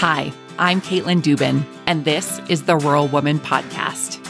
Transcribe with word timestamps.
Hi, 0.00 0.32
I'm 0.60 0.80
Katelyn 0.80 1.22
Duban, 1.22 1.64
and 1.86 2.04
this 2.04 2.38
is 2.48 2.62
the 2.62 2.76
Rural 2.76 3.08
Woman 3.08 3.40
Podcast. 3.40 4.24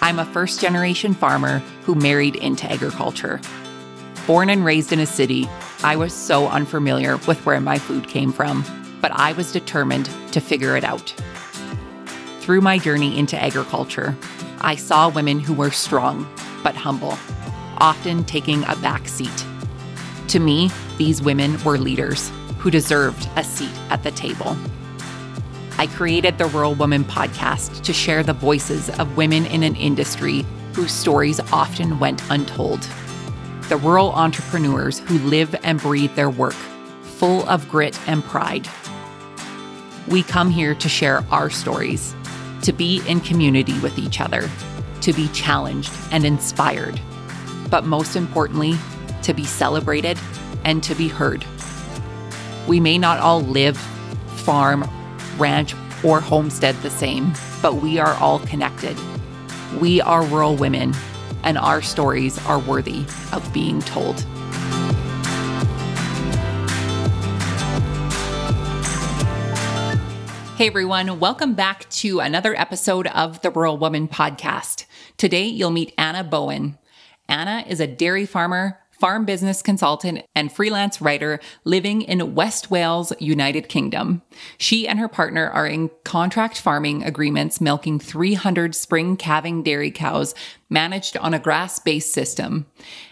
I'm 0.00 0.20
a 0.20 0.24
first 0.26 0.60
generation 0.60 1.12
farmer 1.12 1.58
who 1.82 1.96
married 1.96 2.36
into 2.36 2.70
agriculture. 2.70 3.40
Born 4.28 4.48
and 4.48 4.64
raised 4.64 4.92
in 4.92 5.00
a 5.00 5.04
city, 5.06 5.48
I 5.82 5.96
was 5.96 6.12
so 6.12 6.46
unfamiliar 6.46 7.16
with 7.26 7.44
where 7.44 7.60
my 7.60 7.80
food 7.80 8.06
came 8.06 8.30
from, 8.30 8.64
but 9.00 9.10
I 9.10 9.32
was 9.32 9.50
determined 9.50 10.08
to 10.30 10.40
figure 10.40 10.76
it 10.76 10.84
out. 10.84 11.12
Through 12.38 12.60
my 12.60 12.78
journey 12.78 13.18
into 13.18 13.36
agriculture, 13.42 14.16
I 14.60 14.76
saw 14.76 15.08
women 15.08 15.40
who 15.40 15.52
were 15.52 15.72
strong 15.72 16.32
but 16.62 16.76
humble, 16.76 17.18
often 17.78 18.22
taking 18.22 18.62
a 18.62 18.76
back 18.76 19.08
seat. 19.08 19.46
To 20.28 20.38
me, 20.38 20.70
these 20.96 21.20
women 21.20 21.60
were 21.64 21.76
leaders 21.76 22.30
who 22.66 22.70
deserved 22.72 23.28
a 23.36 23.44
seat 23.44 23.70
at 23.90 24.02
the 24.02 24.10
table. 24.10 24.56
I 25.78 25.86
created 25.86 26.36
the 26.36 26.46
Rural 26.46 26.74
Woman 26.74 27.04
podcast 27.04 27.84
to 27.84 27.92
share 27.92 28.24
the 28.24 28.32
voices 28.32 28.90
of 28.98 29.16
women 29.16 29.46
in 29.46 29.62
an 29.62 29.76
industry 29.76 30.44
whose 30.74 30.90
stories 30.90 31.38
often 31.52 32.00
went 32.00 32.28
untold. 32.28 32.80
The 33.68 33.76
rural 33.76 34.10
entrepreneurs 34.10 34.98
who 34.98 35.20
live 35.20 35.54
and 35.62 35.80
breathe 35.80 36.16
their 36.16 36.28
work, 36.28 36.56
full 37.02 37.48
of 37.48 37.68
grit 37.68 37.96
and 38.08 38.24
pride. 38.24 38.66
We 40.08 40.24
come 40.24 40.50
here 40.50 40.74
to 40.74 40.88
share 40.88 41.24
our 41.30 41.50
stories, 41.50 42.16
to 42.62 42.72
be 42.72 43.00
in 43.06 43.20
community 43.20 43.78
with 43.78 43.96
each 43.96 44.20
other, 44.20 44.50
to 45.02 45.12
be 45.12 45.28
challenged 45.28 45.92
and 46.10 46.24
inspired, 46.24 47.00
but 47.70 47.84
most 47.84 48.16
importantly, 48.16 48.74
to 49.22 49.32
be 49.32 49.44
celebrated 49.44 50.18
and 50.64 50.82
to 50.82 50.96
be 50.96 51.06
heard. 51.06 51.46
We 52.66 52.80
may 52.80 52.98
not 52.98 53.20
all 53.20 53.42
live, 53.42 53.76
farm, 54.38 54.90
ranch, 55.38 55.76
or 56.02 56.20
homestead 56.20 56.74
the 56.82 56.90
same, 56.90 57.32
but 57.62 57.74
we 57.74 58.00
are 58.00 58.14
all 58.14 58.40
connected. 58.40 58.98
We 59.80 60.00
are 60.00 60.24
rural 60.24 60.56
women, 60.56 60.92
and 61.44 61.58
our 61.58 61.80
stories 61.80 62.44
are 62.44 62.58
worthy 62.58 63.04
of 63.32 63.48
being 63.52 63.80
told. 63.82 64.20
Hey 70.56 70.66
everyone, 70.66 71.20
welcome 71.20 71.54
back 71.54 71.88
to 71.90 72.18
another 72.18 72.58
episode 72.58 73.06
of 73.08 73.42
the 73.42 73.50
Rural 73.50 73.78
Woman 73.78 74.08
Podcast. 74.08 74.86
Today 75.18 75.44
you'll 75.44 75.70
meet 75.70 75.94
Anna 75.96 76.24
Bowen. 76.24 76.78
Anna 77.28 77.64
is 77.68 77.78
a 77.78 77.86
dairy 77.86 78.26
farmer, 78.26 78.80
farm 78.98 79.24
business 79.24 79.62
consultant, 79.62 80.24
and 80.34 80.52
freelance 80.52 81.00
writer 81.00 81.40
living 81.64 82.02
in 82.02 82.34
West 82.34 82.70
Wales, 82.70 83.12
United 83.18 83.68
Kingdom. 83.68 84.22
She 84.58 84.88
and 84.88 84.98
her 84.98 85.08
partner 85.08 85.48
are 85.48 85.66
in 85.66 85.90
contract 86.04 86.60
farming 86.60 87.02
agreements 87.02 87.60
milking 87.60 87.98
300 87.98 88.74
spring 88.74 89.16
calving 89.16 89.62
dairy 89.62 89.90
cows 89.90 90.34
managed 90.68 91.16
on 91.18 91.34
a 91.34 91.38
grass 91.38 91.78
based 91.78 92.12
system. 92.12 92.66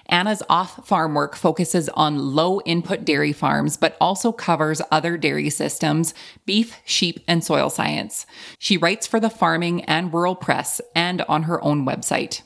Anna's 0.06 0.42
off 0.48 0.86
farm 0.86 1.14
work 1.14 1.34
focuses 1.34 1.88
on 1.90 2.34
low 2.34 2.60
input 2.62 3.04
dairy 3.04 3.32
farms, 3.32 3.76
but 3.76 3.96
also 4.00 4.32
covers 4.32 4.82
other 4.90 5.16
dairy 5.16 5.50
systems, 5.50 6.14
beef, 6.46 6.80
sheep, 6.84 7.20
and 7.26 7.42
soil 7.42 7.70
science. 7.70 8.26
She 8.58 8.76
writes 8.76 9.06
for 9.06 9.20
the 9.20 9.30
Farming 9.30 9.84
and 9.84 10.12
Rural 10.12 10.36
Press 10.36 10.80
and 10.94 11.22
on 11.22 11.44
her 11.44 11.62
own 11.64 11.86
website. 11.86 12.42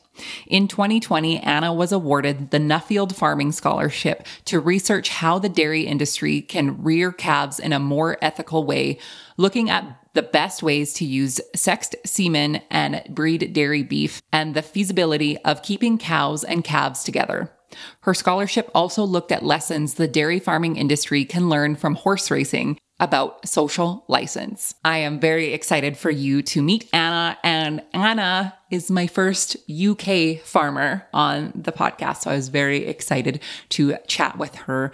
In 0.47 0.69
2020, 0.69 1.39
Anna 1.39 1.73
was 1.73 1.93
awarded 1.93 2.51
the 2.51 2.59
Nuffield 2.59 3.15
Farming 3.15 3.53
Scholarship 3.53 4.27
to 4.47 4.61
research 4.61 5.09
how 5.09 5.39
the 5.39 5.49
dairy 5.49 5.83
industry 5.83 6.41
can 6.41 6.83
rear 6.83 7.13
calves 7.13 7.59
in 7.59 7.73
a 7.73 7.79
more 7.79 8.17
ethical 8.23 8.65
way, 8.65 8.99
looking 9.37 9.71
at 9.71 9.85
the 10.15 10.23
best 10.23 10.63
ways 10.63 10.93
to 10.95 11.05
use 11.05 11.41
sexed 11.55 11.95
semen 12.05 12.61
and 12.71 13.03
breed 13.09 13.53
dairy 13.53 13.83
beef 13.83 14.21
and 14.33 14.55
the 14.55 14.63
feasibility 14.63 15.39
of 15.39 15.63
keeping 15.63 15.99
cows 15.99 16.43
and 16.43 16.65
calves 16.65 17.05
together. 17.05 17.53
Her 18.01 18.15
scholarship 18.15 18.71
also 18.75 19.05
looked 19.05 19.31
at 19.31 19.45
lessons 19.45 19.95
the 19.95 20.09
dairy 20.09 20.41
farming 20.41 20.77
industry 20.77 21.25
can 21.25 21.49
learn 21.49 21.77
from 21.77 21.95
horse 21.95 22.31
racing 22.31 22.79
about 23.01 23.49
social 23.49 24.05
license. 24.09 24.75
I 24.85 24.99
am 24.99 25.21
very 25.21 25.53
excited 25.53 25.97
for 25.97 26.11
you 26.11 26.43
to 26.43 26.63
meet 26.63 26.89
Anna, 26.93 27.39
and 27.45 27.83
Anna 27.93 28.55
is 28.71 28.91
my 28.91 29.07
first 29.07 29.57
UK 29.71 30.41
farmer 30.41 31.07
on 31.13 31.53
the 31.55 31.73
podcast. 31.73 32.23
So 32.23 32.31
I 32.31 32.37
was 32.37 32.49
very 32.49 32.87
excited 32.87 33.41
to 33.71 33.97
chat 34.07 34.37
with 34.37 34.55
her, 34.57 34.91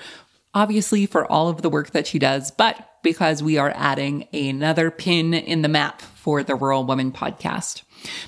obviously, 0.52 1.06
for 1.06 1.30
all 1.30 1.48
of 1.48 1.62
the 1.62 1.70
work 1.70 1.90
that 1.90 2.06
she 2.06 2.18
does, 2.18 2.50
but 2.50 2.90
because 3.02 3.42
we 3.42 3.58
are 3.58 3.72
adding 3.76 4.26
another 4.32 4.90
pin 4.90 5.34
in 5.34 5.62
the 5.62 5.68
map 5.68 6.00
for 6.00 6.42
the 6.42 6.54
Rural 6.54 6.84
Woman 6.84 7.12
podcast. 7.12 7.82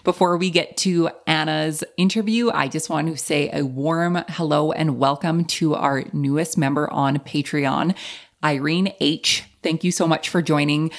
Before 0.04 0.36
we 0.36 0.50
get 0.50 0.76
to 0.78 1.10
Anna's 1.26 1.82
interview, 1.96 2.50
I 2.50 2.68
just 2.68 2.88
want 2.88 3.08
to 3.08 3.16
say 3.16 3.50
a 3.52 3.64
warm 3.64 4.22
hello 4.28 4.72
and 4.72 4.98
welcome 4.98 5.44
to 5.46 5.74
our 5.74 6.04
newest 6.12 6.56
member 6.56 6.90
on 6.90 7.18
Patreon, 7.18 7.94
Irene 8.44 8.92
H. 9.00 9.44
Thank 9.66 9.82
you 9.82 9.90
so 9.90 10.06
much 10.06 10.28
for 10.28 10.42
joining 10.42 10.92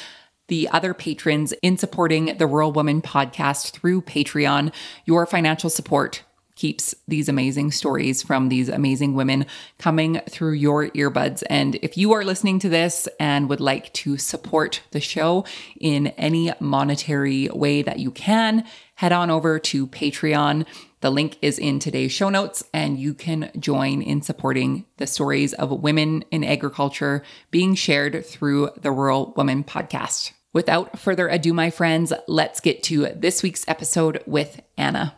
the 0.49 0.67
other 0.73 0.93
patrons 0.93 1.53
in 1.61 1.77
supporting 1.77 2.37
the 2.37 2.47
Rural 2.47 2.73
Woman 2.73 3.01
podcast 3.01 3.71
through 3.71 4.01
Patreon. 4.01 4.73
Your 5.05 5.25
financial 5.25 5.69
support 5.69 6.23
keeps 6.55 6.93
these 7.07 7.29
amazing 7.29 7.71
stories 7.71 8.21
from 8.21 8.49
these 8.49 8.67
amazing 8.67 9.13
women 9.13 9.45
coming 9.77 10.19
through 10.29 10.51
your 10.51 10.89
earbuds. 10.89 11.43
And 11.49 11.75
if 11.75 11.95
you 11.95 12.11
are 12.11 12.25
listening 12.25 12.59
to 12.59 12.67
this 12.67 13.07
and 13.21 13.47
would 13.47 13.61
like 13.61 13.93
to 13.93 14.17
support 14.17 14.81
the 14.91 14.99
show 14.99 15.45
in 15.79 16.07
any 16.17 16.51
monetary 16.59 17.47
way 17.47 17.83
that 17.83 17.99
you 17.99 18.11
can, 18.11 18.65
head 18.95 19.13
on 19.13 19.29
over 19.29 19.59
to 19.59 19.87
Patreon. 19.87 20.65
The 20.99 21.11
link 21.11 21.37
is 21.43 21.59
in 21.59 21.77
today's 21.77 22.11
show 22.11 22.29
notes, 22.29 22.63
and 22.73 22.97
you 22.97 23.13
can 23.13 23.51
join 23.59 24.01
in 24.01 24.23
supporting 24.23 24.87
the 24.97 25.05
stories 25.05 25.53
of 25.53 25.69
women 25.69 26.25
in 26.31 26.43
agriculture 26.43 27.21
being 27.51 27.75
shared 27.75 28.25
through 28.25 28.71
the 28.81 28.89
Rural 28.89 29.31
Woman 29.37 29.63
podcast. 29.63 30.31
Without 30.53 30.97
further 30.97 31.27
ado, 31.27 31.53
my 31.53 31.69
friends, 31.69 32.13
let's 32.27 32.59
get 32.59 32.81
to 32.81 33.09
this 33.15 33.43
week's 33.43 33.63
episode 33.67 34.23
with 34.25 34.59
Anna. 34.75 35.13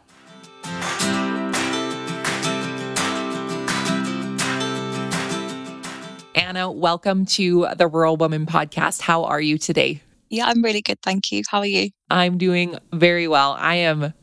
Anna, 6.35 6.69
welcome 6.69 7.25
to 7.25 7.67
the 7.77 7.87
Rural 7.87 8.17
Woman 8.17 8.45
podcast. 8.45 8.99
How 8.99 9.23
are 9.23 9.39
you 9.39 9.57
today? 9.57 10.01
Yeah, 10.29 10.47
I'm 10.47 10.61
really 10.61 10.81
good. 10.81 11.01
Thank 11.01 11.31
you. 11.31 11.43
How 11.49 11.59
are 11.59 11.65
you? 11.65 11.91
I'm 12.09 12.37
doing 12.37 12.77
very 12.91 13.29
well. 13.29 13.55
I 13.57 13.75
am 13.75 14.13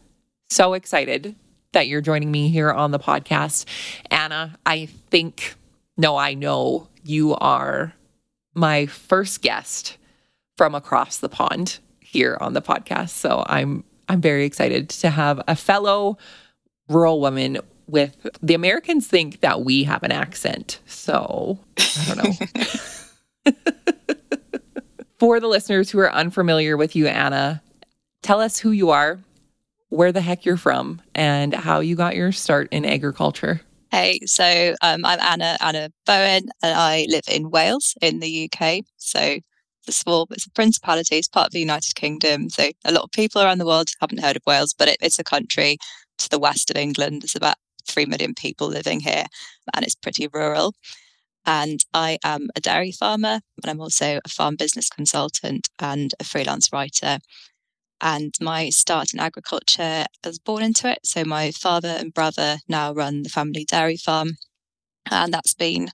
so 0.51 0.75
excited 0.75 1.35
that 1.77 1.89
you're 1.89 2.01
joining 2.01 2.31
me 2.31 2.49
here 2.49 2.73
on 2.73 2.91
the 2.91 2.99
podcast. 2.99 3.67
Anna, 4.11 4.59
I 4.65 4.87
think, 4.87 5.57
no, 5.99 6.17
I 6.17 6.33
know 6.33 6.89
you 7.05 7.35
are 7.35 7.93
my 8.55 8.87
first 8.87 9.43
guest 9.43 9.99
from 10.57 10.75
across 10.75 11.19
the 11.19 11.29
pond 11.29 11.79
here 12.01 12.39
on 12.41 12.55
the 12.55 12.63
podcast. 12.63 13.11
So 13.11 13.45
I'm 13.47 13.85
I'm 14.09 14.23
very 14.23 14.47
excited 14.47 14.89
to 14.89 15.11
have 15.11 15.43
a 15.47 15.55
fellow 15.55 16.17
rural 16.89 17.21
woman 17.21 17.59
with 17.87 18.27
the 18.43 18.55
Americans 18.55 19.07
think 19.07 19.41
that 19.41 19.61
we 19.61 19.85
have 19.85 20.03
an 20.03 20.13
accent. 20.13 20.81
So 20.87 21.59
I 21.79 22.15
don't 22.15 22.25
know. 22.25 23.53
For 25.19 25.41
the 25.41 25.47
listeners 25.47 25.91
who 25.91 25.99
are 25.99 26.11
unfamiliar 26.11 26.79
with 26.79 26.97
you, 26.97 27.07
Anna, 27.07 27.63
tell 28.23 28.41
us 28.41 28.59
who 28.59 28.71
you 28.71 28.89
are, 28.89 29.19
where 29.89 30.13
the 30.13 30.21
heck 30.21 30.45
you're 30.45 30.57
from, 30.57 31.01
and 31.15 31.55
how 31.55 31.81
you 31.81 31.97
got 31.97 32.17
your 32.17 32.33
start 32.33 32.69
in 32.71 32.85
agriculture. 32.85 33.61
Hey, 33.91 34.21
so 34.27 34.75
um, 34.83 35.05
I'm 35.05 35.21
Anna 35.21 35.57
Anna 35.61 35.91
Bowen, 36.05 36.49
and 36.63 36.79
I 36.79 37.07
live 37.09 37.25
in 37.29 37.51
Wales 37.51 37.95
in 38.03 38.21
the 38.21 38.51
UK. 38.51 38.83
So 38.97 39.21
it's 39.21 39.89
a 39.89 39.93
small, 39.93 40.27
it's 40.31 40.47
a 40.47 40.51
principality, 40.51 41.17
it's 41.17 41.29
part 41.29 41.47
of 41.47 41.53
the 41.53 41.61
United 41.61 41.95
Kingdom. 41.95 42.51
So 42.51 42.71
a 42.85 42.93
lot 42.93 43.05
of 43.05 43.13
people 43.13 43.41
around 43.41 43.59
the 43.59 43.67
world 43.67 43.89
haven't 44.01 44.21
heard 44.21 44.37
of 44.37 44.43
Wales, 44.47 44.75
but 44.77 44.89
it, 44.89 44.99
it's 45.01 45.19
a 45.19 45.25
country 45.25 45.79
to 46.19 46.29
the 46.29 46.39
west 46.39 46.71
of 46.71 46.77
England. 46.77 47.23
There's 47.23 47.37
about 47.37 47.57
3 47.87 48.07
million 48.07 48.35
people 48.35 48.67
living 48.67 49.01
here, 49.01 49.27
and 49.73 49.85
it's 49.85 49.95
pretty 49.95 50.29
rural. 50.33 50.75
And 51.47 51.81
I 51.95 52.19
am 52.25 52.49
a 52.57 52.61
dairy 52.61 52.91
farmer, 52.91 53.41
and 53.63 53.71
I'm 53.71 53.81
also 53.81 54.19
a 54.25 54.29
farm 54.29 54.57
business 54.57 54.89
consultant 54.89 55.69
and 55.79 56.13
a 56.19 56.25
freelance 56.25 56.73
writer. 56.73 57.19
And 58.01 58.35
my 58.41 58.71
start 58.71 59.15
in 59.15 59.21
agriculture, 59.21 60.07
was 60.25 60.39
born 60.39 60.63
into 60.63 60.91
it. 60.91 61.01
So 61.05 61.25
my 61.25 61.51
father 61.51 61.97
and 61.99 62.13
brother 62.13 62.59
now 62.69 62.93
run 62.93 63.23
the 63.23 63.29
family 63.29 63.65
dairy 63.65 63.97
farm. 63.97 64.33
And 65.11 65.33
that's 65.33 65.55
been 65.55 65.89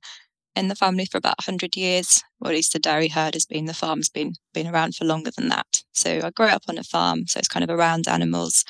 in 0.56 0.69
the 0.69 0.75
family 0.75 1.06
for 1.06 1.19
about 1.19 1.38
100 1.46 1.76
years, 1.76 2.22
or 2.40 2.50
at 2.50 2.56
least 2.56 2.72
the 2.72 2.78
dairy 2.78 3.08
herd 3.08 3.34
has 3.34 3.46
been, 3.46 3.66
the 3.66 3.75
farm's 3.75 4.08
been, 4.08 4.34
been 4.52 4.66
around 4.66 4.94
for 4.94 5.04
longer 5.04 5.31
than 5.31 5.49
that. 5.49 5.82
So 5.93 6.20
I 6.22 6.31
grew 6.31 6.46
up 6.46 6.64
on 6.69 6.78
a 6.78 6.84
farm, 6.84 7.26
so 7.26 7.38
it's 7.38 7.49
kind 7.49 7.64
of 7.64 7.70
around 7.70 8.08
animals 8.08 8.64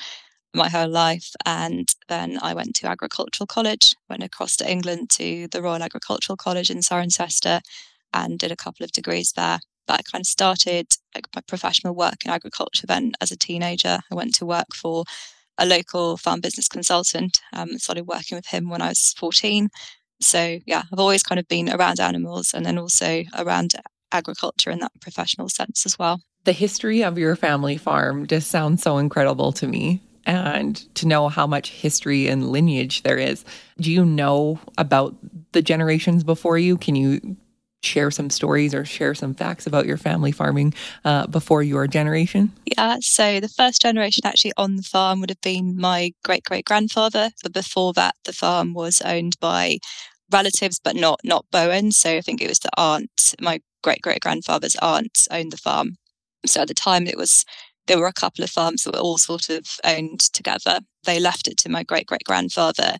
my 0.53 0.69
whole 0.69 0.89
life. 0.89 1.31
And 1.45 1.89
then 2.07 2.39
I 2.41 2.53
went 2.53 2.75
to 2.75 2.87
agricultural 2.87 3.47
college, 3.47 3.95
went 4.09 4.23
across 4.23 4.55
to 4.57 4.69
England 4.69 5.09
to 5.11 5.47
the 5.49 5.61
Royal 5.61 5.83
Agricultural 5.83 6.37
College 6.37 6.69
in 6.69 6.79
Cirencester 6.79 7.61
and 8.13 8.37
did 8.37 8.51
a 8.51 8.55
couple 8.55 8.83
of 8.83 8.91
degrees 8.91 9.33
there. 9.35 9.59
But 9.87 9.99
I 9.99 10.01
kind 10.11 10.21
of 10.21 10.27
started 10.27 10.87
like 11.13 11.27
my 11.35 11.41
professional 11.47 11.95
work 11.95 12.25
in 12.25 12.31
agriculture 12.31 12.87
then 12.87 13.13
as 13.21 13.31
a 13.31 13.37
teenager. 13.37 13.99
I 14.11 14.15
went 14.15 14.35
to 14.35 14.45
work 14.45 14.73
for 14.73 15.03
a 15.57 15.65
local 15.65 16.17
farm 16.17 16.41
business 16.41 16.67
consultant. 16.67 17.41
Um, 17.53 17.77
started 17.77 18.07
working 18.07 18.35
with 18.35 18.47
him 18.47 18.69
when 18.69 18.81
I 18.81 18.89
was 18.89 19.13
14. 19.17 19.69
So 20.21 20.59
yeah, 20.65 20.83
I've 20.91 20.99
always 20.99 21.23
kind 21.23 21.39
of 21.39 21.47
been 21.47 21.69
around 21.69 21.99
animals 21.99 22.53
and 22.53 22.65
then 22.65 22.77
also 22.77 23.23
around 23.37 23.73
agriculture 24.11 24.71
in 24.71 24.79
that 24.79 24.91
professional 25.01 25.49
sense 25.49 25.85
as 25.85 25.99
well. 25.99 26.21
The 26.45 26.51
history 26.51 27.03
of 27.03 27.17
your 27.17 27.35
family 27.35 27.77
farm 27.77 28.27
just 28.27 28.49
sounds 28.49 28.81
so 28.81 28.97
incredible 28.97 29.51
to 29.53 29.67
me. 29.67 30.01
And 30.25 30.77
to 30.95 31.05
know 31.05 31.27
how 31.27 31.45
much 31.45 31.69
history 31.69 32.29
and 32.29 32.49
lineage 32.49 33.03
there 33.03 33.17
is. 33.17 33.43
Do 33.77 33.91
you 33.91 34.05
know 34.05 34.57
about 34.77 35.17
the 35.51 35.61
generations 35.61 36.23
before 36.23 36.57
you? 36.57 36.77
Can 36.77 36.95
you 36.95 37.35
share 37.83 38.11
some 38.11 38.29
stories 38.29 38.73
or 38.73 38.85
share 38.85 39.13
some 39.13 39.33
facts 39.33 39.67
about 39.67 39.85
your 39.85 39.97
family 39.97 40.31
farming 40.31 40.73
uh, 41.05 41.27
before 41.27 41.63
your 41.63 41.87
generation? 41.87 42.51
Yeah, 42.65 42.97
so 43.01 43.39
the 43.39 43.49
first 43.49 43.81
generation 43.81 44.25
actually 44.25 44.53
on 44.57 44.75
the 44.75 44.83
farm 44.83 45.19
would 45.19 45.29
have 45.29 45.41
been 45.41 45.77
my 45.77 46.13
great 46.23 46.43
great 46.43 46.65
grandfather. 46.65 47.31
But 47.41 47.53
before 47.53 47.93
that, 47.93 48.15
the 48.25 48.33
farm 48.33 48.73
was 48.73 49.01
owned 49.01 49.37
by 49.39 49.79
relatives, 50.31 50.79
but 50.83 50.95
not 50.95 51.19
not 51.23 51.45
Bowen. 51.51 51.91
So 51.91 52.17
I 52.17 52.21
think 52.21 52.41
it 52.41 52.49
was 52.49 52.59
the 52.59 52.71
aunt, 52.77 53.35
my 53.39 53.59
great 53.83 54.01
great 54.01 54.21
grandfather's 54.21 54.75
aunt 54.77 55.27
owned 55.31 55.51
the 55.51 55.57
farm. 55.57 55.97
So 56.45 56.61
at 56.61 56.67
the 56.67 56.73
time, 56.73 57.07
it 57.07 57.17
was 57.17 57.45
there 57.87 57.99
were 57.99 58.07
a 58.07 58.13
couple 58.13 58.43
of 58.43 58.49
farms 58.49 58.83
that 58.83 58.93
were 58.93 58.99
all 58.99 59.17
sort 59.17 59.49
of 59.49 59.65
owned 59.83 60.21
together. 60.21 60.79
They 61.03 61.19
left 61.19 61.47
it 61.47 61.57
to 61.59 61.69
my 61.69 61.83
great 61.83 62.07
great 62.07 62.23
grandfather, 62.23 62.95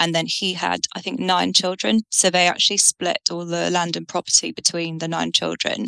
and 0.00 0.14
then 0.14 0.26
he 0.26 0.54
had 0.54 0.86
I 0.96 1.00
think 1.00 1.20
nine 1.20 1.52
children. 1.52 2.00
So 2.10 2.30
they 2.30 2.48
actually 2.48 2.78
split 2.78 3.28
all 3.30 3.44
the 3.44 3.70
land 3.70 3.96
and 3.96 4.08
property 4.08 4.50
between 4.50 4.98
the 4.98 5.06
nine 5.06 5.30
children. 5.30 5.86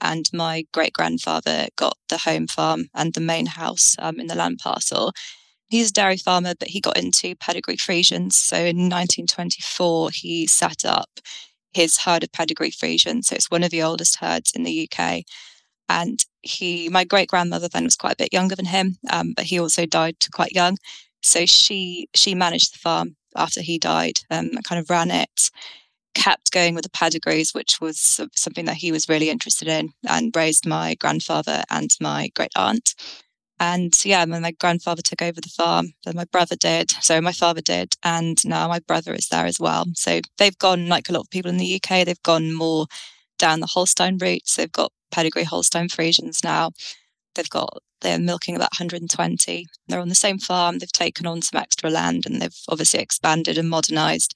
And 0.00 0.28
my 0.32 0.66
great 0.72 0.92
grandfather 0.92 1.68
got 1.76 1.96
the 2.08 2.18
home 2.18 2.46
farm 2.46 2.90
and 2.94 3.14
the 3.14 3.20
main 3.20 3.46
house 3.46 3.96
um, 3.98 4.20
in 4.20 4.26
the 4.26 4.34
land 4.34 4.58
parcel. 4.62 5.12
He's 5.70 5.90
a 5.90 5.94
dairy 5.94 6.18
farmer, 6.18 6.54
but 6.58 6.68
he 6.68 6.80
got 6.80 6.98
into 6.98 7.34
pedigree 7.36 7.78
Friesians. 7.78 8.34
So 8.34 8.56
in 8.56 8.90
1924, 8.90 10.10
he 10.10 10.46
set 10.46 10.84
up 10.84 11.08
his 11.72 11.98
herd 11.98 12.22
of 12.22 12.32
pedigree 12.32 12.70
Friesians. 12.70 13.24
So 13.24 13.34
it's 13.34 13.50
one 13.50 13.62
of 13.62 13.70
the 13.70 13.82
oldest 13.82 14.16
herds 14.16 14.52
in 14.54 14.62
the 14.62 14.88
UK. 14.88 15.22
And 15.88 16.24
he, 16.42 16.90
my 16.90 17.04
great 17.04 17.28
grandmother 17.28 17.68
then 17.68 17.84
was 17.84 17.96
quite 17.96 18.14
a 18.14 18.16
bit 18.24 18.32
younger 18.32 18.54
than 18.54 18.66
him, 18.66 18.96
um, 19.10 19.32
but 19.34 19.46
he 19.46 19.58
also 19.58 19.86
died 19.86 20.16
quite 20.32 20.52
young. 20.52 20.76
So 21.22 21.46
she 21.46 22.08
she 22.14 22.34
managed 22.34 22.74
the 22.74 22.78
farm 22.78 23.16
after 23.36 23.60
he 23.60 23.78
died 23.78 24.20
um, 24.30 24.50
and 24.54 24.64
kind 24.64 24.80
of 24.80 24.90
ran 24.90 25.10
it, 25.10 25.50
kept 26.14 26.52
going 26.52 26.74
with 26.74 26.84
the 26.84 26.90
pedigrees, 26.90 27.54
which 27.54 27.80
was 27.80 28.20
something 28.34 28.64
that 28.66 28.76
he 28.76 28.92
was 28.92 29.08
really 29.08 29.30
interested 29.30 29.68
in, 29.68 29.92
and 30.08 30.34
raised 30.34 30.66
my 30.66 30.94
grandfather 30.94 31.62
and 31.70 31.90
my 32.00 32.30
great 32.34 32.52
aunt. 32.56 32.94
And 33.60 33.94
yeah, 34.04 34.24
my 34.24 34.50
grandfather 34.52 35.02
took 35.02 35.22
over 35.22 35.40
the 35.40 35.48
farm, 35.48 35.94
then 36.04 36.16
my 36.16 36.24
brother 36.24 36.56
did. 36.56 36.90
So 37.00 37.20
my 37.20 37.32
father 37.32 37.60
did, 37.60 37.94
and 38.02 38.38
now 38.44 38.68
my 38.68 38.80
brother 38.80 39.14
is 39.14 39.28
there 39.28 39.46
as 39.46 39.60
well. 39.60 39.86
So 39.94 40.20
they've 40.38 40.58
gone, 40.58 40.88
like 40.88 41.08
a 41.08 41.12
lot 41.12 41.20
of 41.20 41.30
people 41.30 41.50
in 41.50 41.58
the 41.58 41.80
UK, 41.80 42.04
they've 42.04 42.22
gone 42.22 42.52
more 42.52 42.86
down 43.38 43.60
the 43.60 43.66
Holstein 43.66 44.18
route. 44.18 44.46
So 44.46 44.62
they've 44.62 44.72
got 44.72 44.92
pedigree 45.10 45.44
Holstein 45.44 45.88
Friesians 45.88 46.42
now. 46.42 46.72
They've 47.34 47.48
got 47.48 47.82
they're 48.00 48.18
milking 48.18 48.54
about 48.54 48.72
120. 48.78 49.66
They're 49.88 50.00
on 50.00 50.10
the 50.10 50.14
same 50.14 50.38
farm. 50.38 50.78
They've 50.78 50.92
taken 50.92 51.26
on 51.26 51.40
some 51.40 51.60
extra 51.60 51.88
land 51.88 52.26
and 52.26 52.40
they've 52.40 52.56
obviously 52.68 53.00
expanded 53.00 53.56
and 53.56 53.70
modernized. 53.70 54.34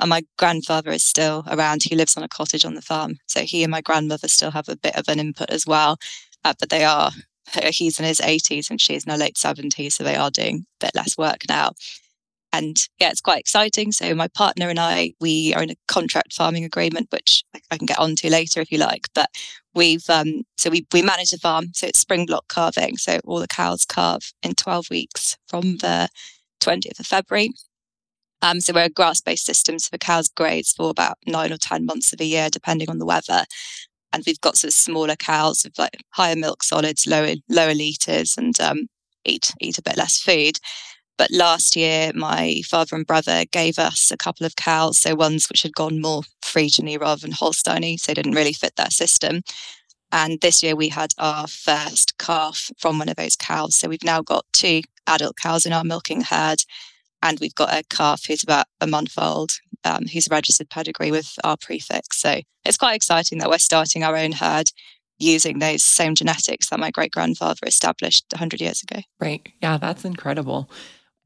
And 0.00 0.08
my 0.08 0.22
grandfather 0.38 0.90
is 0.90 1.04
still 1.04 1.44
around. 1.48 1.82
He 1.82 1.94
lives 1.94 2.16
on 2.16 2.22
a 2.22 2.28
cottage 2.28 2.64
on 2.64 2.74
the 2.74 2.82
farm. 2.82 3.16
So 3.26 3.42
he 3.42 3.62
and 3.62 3.70
my 3.70 3.82
grandmother 3.82 4.26
still 4.26 4.50
have 4.52 4.70
a 4.70 4.76
bit 4.76 4.96
of 4.96 5.06
an 5.08 5.20
input 5.20 5.50
as 5.50 5.66
well. 5.66 5.98
Uh, 6.44 6.54
but 6.58 6.70
they 6.70 6.84
are 6.84 7.10
he's 7.70 7.98
in 7.98 8.06
his 8.06 8.20
80s 8.20 8.70
and 8.70 8.80
she's 8.80 9.04
in 9.04 9.12
her 9.12 9.18
late 9.18 9.34
70s, 9.34 9.92
so 9.92 10.04
they 10.04 10.16
are 10.16 10.30
doing 10.30 10.64
a 10.80 10.86
bit 10.86 10.94
less 10.94 11.18
work 11.18 11.42
now. 11.48 11.72
And 12.52 12.76
yeah, 12.98 13.10
it's 13.10 13.20
quite 13.20 13.38
exciting. 13.38 13.92
So 13.92 14.14
my 14.14 14.28
partner 14.28 14.68
and 14.68 14.78
I, 14.78 15.14
we 15.20 15.54
are 15.54 15.62
in 15.62 15.70
a 15.70 15.76
contract 15.86 16.32
farming 16.32 16.64
agreement, 16.64 17.08
which 17.10 17.44
I 17.70 17.76
can 17.76 17.86
get 17.86 17.98
onto 17.98 18.28
later 18.28 18.60
if 18.60 18.72
you 18.72 18.78
like. 18.78 19.06
But 19.14 19.30
we've 19.74 20.08
um, 20.10 20.42
so 20.56 20.70
we 20.70 20.86
we 20.92 21.02
manage 21.02 21.30
the 21.30 21.38
farm, 21.38 21.66
so 21.72 21.86
it's 21.86 22.00
spring 22.00 22.26
block 22.26 22.48
calving. 22.48 22.96
So 22.96 23.20
all 23.24 23.40
the 23.40 23.48
cows 23.48 23.84
calve 23.84 24.32
in 24.42 24.54
12 24.54 24.90
weeks 24.90 25.36
from 25.46 25.76
the 25.78 26.08
20th 26.60 26.98
of 26.98 27.06
February. 27.06 27.52
Um, 28.42 28.60
so 28.60 28.72
we're 28.72 28.84
a 28.84 28.88
grass-based 28.88 29.44
system, 29.44 29.78
so 29.78 29.90
the 29.92 29.98
cows 29.98 30.28
graze 30.28 30.72
for 30.72 30.88
about 30.88 31.18
nine 31.26 31.52
or 31.52 31.58
ten 31.58 31.84
months 31.84 32.12
of 32.12 32.20
a 32.20 32.24
year, 32.24 32.48
depending 32.50 32.88
on 32.88 32.98
the 32.98 33.04
weather 33.06 33.44
and 34.12 34.22
we've 34.26 34.40
got 34.40 34.56
sort 34.56 34.70
of 34.70 34.74
smaller 34.74 35.16
cows 35.16 35.64
with 35.64 35.78
like 35.78 36.02
higher 36.10 36.36
milk 36.36 36.62
solids, 36.62 37.06
lower 37.06 37.34
lower 37.48 37.74
liters, 37.74 38.36
and 38.36 38.58
um, 38.60 38.88
eat 39.24 39.52
eat 39.60 39.78
a 39.78 39.82
bit 39.82 39.96
less 39.96 40.20
food. 40.20 40.58
But 41.20 41.30
last 41.32 41.76
year, 41.76 42.12
my 42.14 42.62
father 42.64 42.96
and 42.96 43.06
brother 43.06 43.44
gave 43.44 43.78
us 43.78 44.10
a 44.10 44.16
couple 44.16 44.46
of 44.46 44.56
cows, 44.56 44.96
so 44.96 45.14
ones 45.14 45.50
which 45.50 45.60
had 45.60 45.74
gone 45.74 46.00
more 46.00 46.22
Friesian 46.40 46.98
rather 46.98 47.20
than 47.20 47.32
Holsteiny, 47.32 48.00
so 48.00 48.14
didn't 48.14 48.32
really 48.32 48.54
fit 48.54 48.76
that 48.76 48.94
system. 48.94 49.42
And 50.12 50.40
this 50.40 50.62
year 50.62 50.74
we 50.74 50.88
had 50.88 51.12
our 51.18 51.46
first 51.46 52.16
calf 52.16 52.70
from 52.78 52.98
one 52.98 53.10
of 53.10 53.16
those 53.16 53.36
cows. 53.36 53.74
So 53.76 53.86
we've 53.86 54.02
now 54.02 54.22
got 54.22 54.46
two 54.54 54.80
adult 55.06 55.36
cows 55.36 55.66
in 55.66 55.74
our 55.74 55.84
milking 55.84 56.22
herd, 56.22 56.62
and 57.22 57.38
we've 57.38 57.54
got 57.54 57.70
a 57.70 57.84
calf 57.90 58.24
who's 58.26 58.42
about 58.42 58.64
a 58.80 58.86
month 58.86 59.18
old 59.18 59.50
um, 59.84 60.06
who's 60.06 60.26
registered 60.30 60.70
pedigree 60.70 61.10
with 61.10 61.38
our 61.44 61.58
prefix. 61.58 62.16
So 62.16 62.40
it's 62.64 62.78
quite 62.78 62.96
exciting 62.96 63.40
that 63.40 63.50
we're 63.50 63.58
starting 63.58 64.02
our 64.04 64.16
own 64.16 64.32
herd 64.32 64.70
using 65.18 65.58
those 65.58 65.84
same 65.84 66.14
genetics 66.14 66.70
that 66.70 66.80
my 66.80 66.90
great 66.90 67.12
grandfather 67.12 67.60
established 67.66 68.24
100 68.32 68.58
years 68.58 68.82
ago. 68.82 69.02
Right. 69.20 69.46
Yeah, 69.60 69.76
that's 69.76 70.06
incredible. 70.06 70.70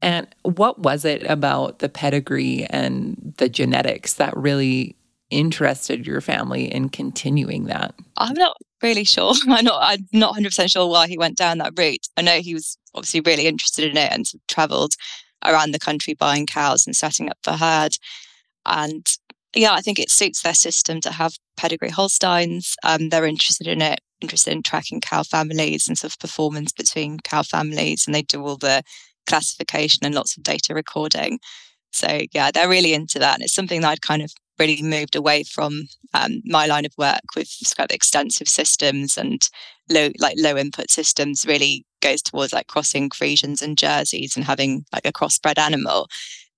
And 0.01 0.27
what 0.43 0.79
was 0.79 1.05
it 1.05 1.23
about 1.23 1.79
the 1.79 1.89
pedigree 1.89 2.65
and 2.69 3.33
the 3.37 3.49
genetics 3.49 4.13
that 4.15 4.35
really 4.35 4.95
interested 5.29 6.05
your 6.05 6.21
family 6.21 6.71
in 6.71 6.89
continuing 6.89 7.65
that? 7.65 7.95
I'm 8.17 8.35
not 8.35 8.57
really 8.81 9.03
sure. 9.03 9.33
I'm 9.47 9.65
not 9.65 9.79
I'm 9.81 10.05
not 10.13 10.35
100% 10.35 10.71
sure 10.71 10.87
why 10.87 11.07
he 11.07 11.17
went 11.17 11.37
down 11.37 11.57
that 11.59 11.73
route. 11.77 12.07
I 12.17 12.21
know 12.21 12.39
he 12.39 12.53
was 12.53 12.77
obviously 12.93 13.21
really 13.21 13.47
interested 13.47 13.89
in 13.89 13.97
it 13.97 14.11
and 14.11 14.25
traveled 14.47 14.95
around 15.43 15.71
the 15.71 15.79
country 15.79 16.13
buying 16.13 16.45
cows 16.45 16.85
and 16.85 16.95
setting 16.95 17.29
up 17.29 17.37
the 17.43 17.57
herd. 17.57 17.97
And 18.65 19.05
yeah, 19.55 19.73
I 19.73 19.81
think 19.81 19.99
it 19.99 20.09
suits 20.09 20.41
their 20.41 20.53
system 20.53 21.01
to 21.01 21.11
have 21.11 21.35
pedigree 21.55 21.89
Holsteins. 21.89 22.75
Um, 22.83 23.09
they're 23.09 23.25
interested 23.25 23.67
in 23.67 23.81
it, 23.81 24.01
interested 24.21 24.51
in 24.51 24.63
tracking 24.63 25.01
cow 25.01 25.23
families 25.23 25.87
and 25.87 25.97
sort 25.97 26.13
of 26.13 26.19
performance 26.19 26.71
between 26.71 27.19
cow 27.19 27.43
families, 27.43 28.05
and 28.05 28.13
they 28.13 28.21
do 28.21 28.45
all 28.45 28.57
the 28.57 28.83
classification 29.25 30.05
and 30.05 30.15
lots 30.15 30.37
of 30.37 30.43
data 30.43 30.73
recording. 30.73 31.39
So 31.91 32.21
yeah, 32.33 32.51
they're 32.51 32.69
really 32.69 32.93
into 32.93 33.19
that. 33.19 33.35
And 33.35 33.43
it's 33.43 33.53
something 33.53 33.81
that 33.81 33.89
I'd 33.89 34.01
kind 34.01 34.21
of 34.21 34.33
really 34.59 34.81
moved 34.81 35.15
away 35.15 35.43
from 35.43 35.87
um, 36.13 36.41
my 36.45 36.65
line 36.65 36.85
of 36.85 36.93
work 36.97 37.21
with 37.35 37.49
kind 37.75 37.89
of 37.89 37.95
extensive 37.95 38.47
systems 38.47 39.17
and 39.17 39.49
low 39.89 40.09
like 40.19 40.35
low 40.37 40.57
input 40.57 40.89
systems 40.89 41.45
really 41.45 41.85
goes 42.01 42.21
towards 42.21 42.53
like 42.53 42.67
crossing 42.67 43.09
Friesians 43.09 43.61
and 43.61 43.77
Jerseys 43.77 44.35
and 44.35 44.45
having 44.45 44.85
like 44.93 45.05
a 45.05 45.11
crossbred 45.11 45.57
animal. 45.57 46.07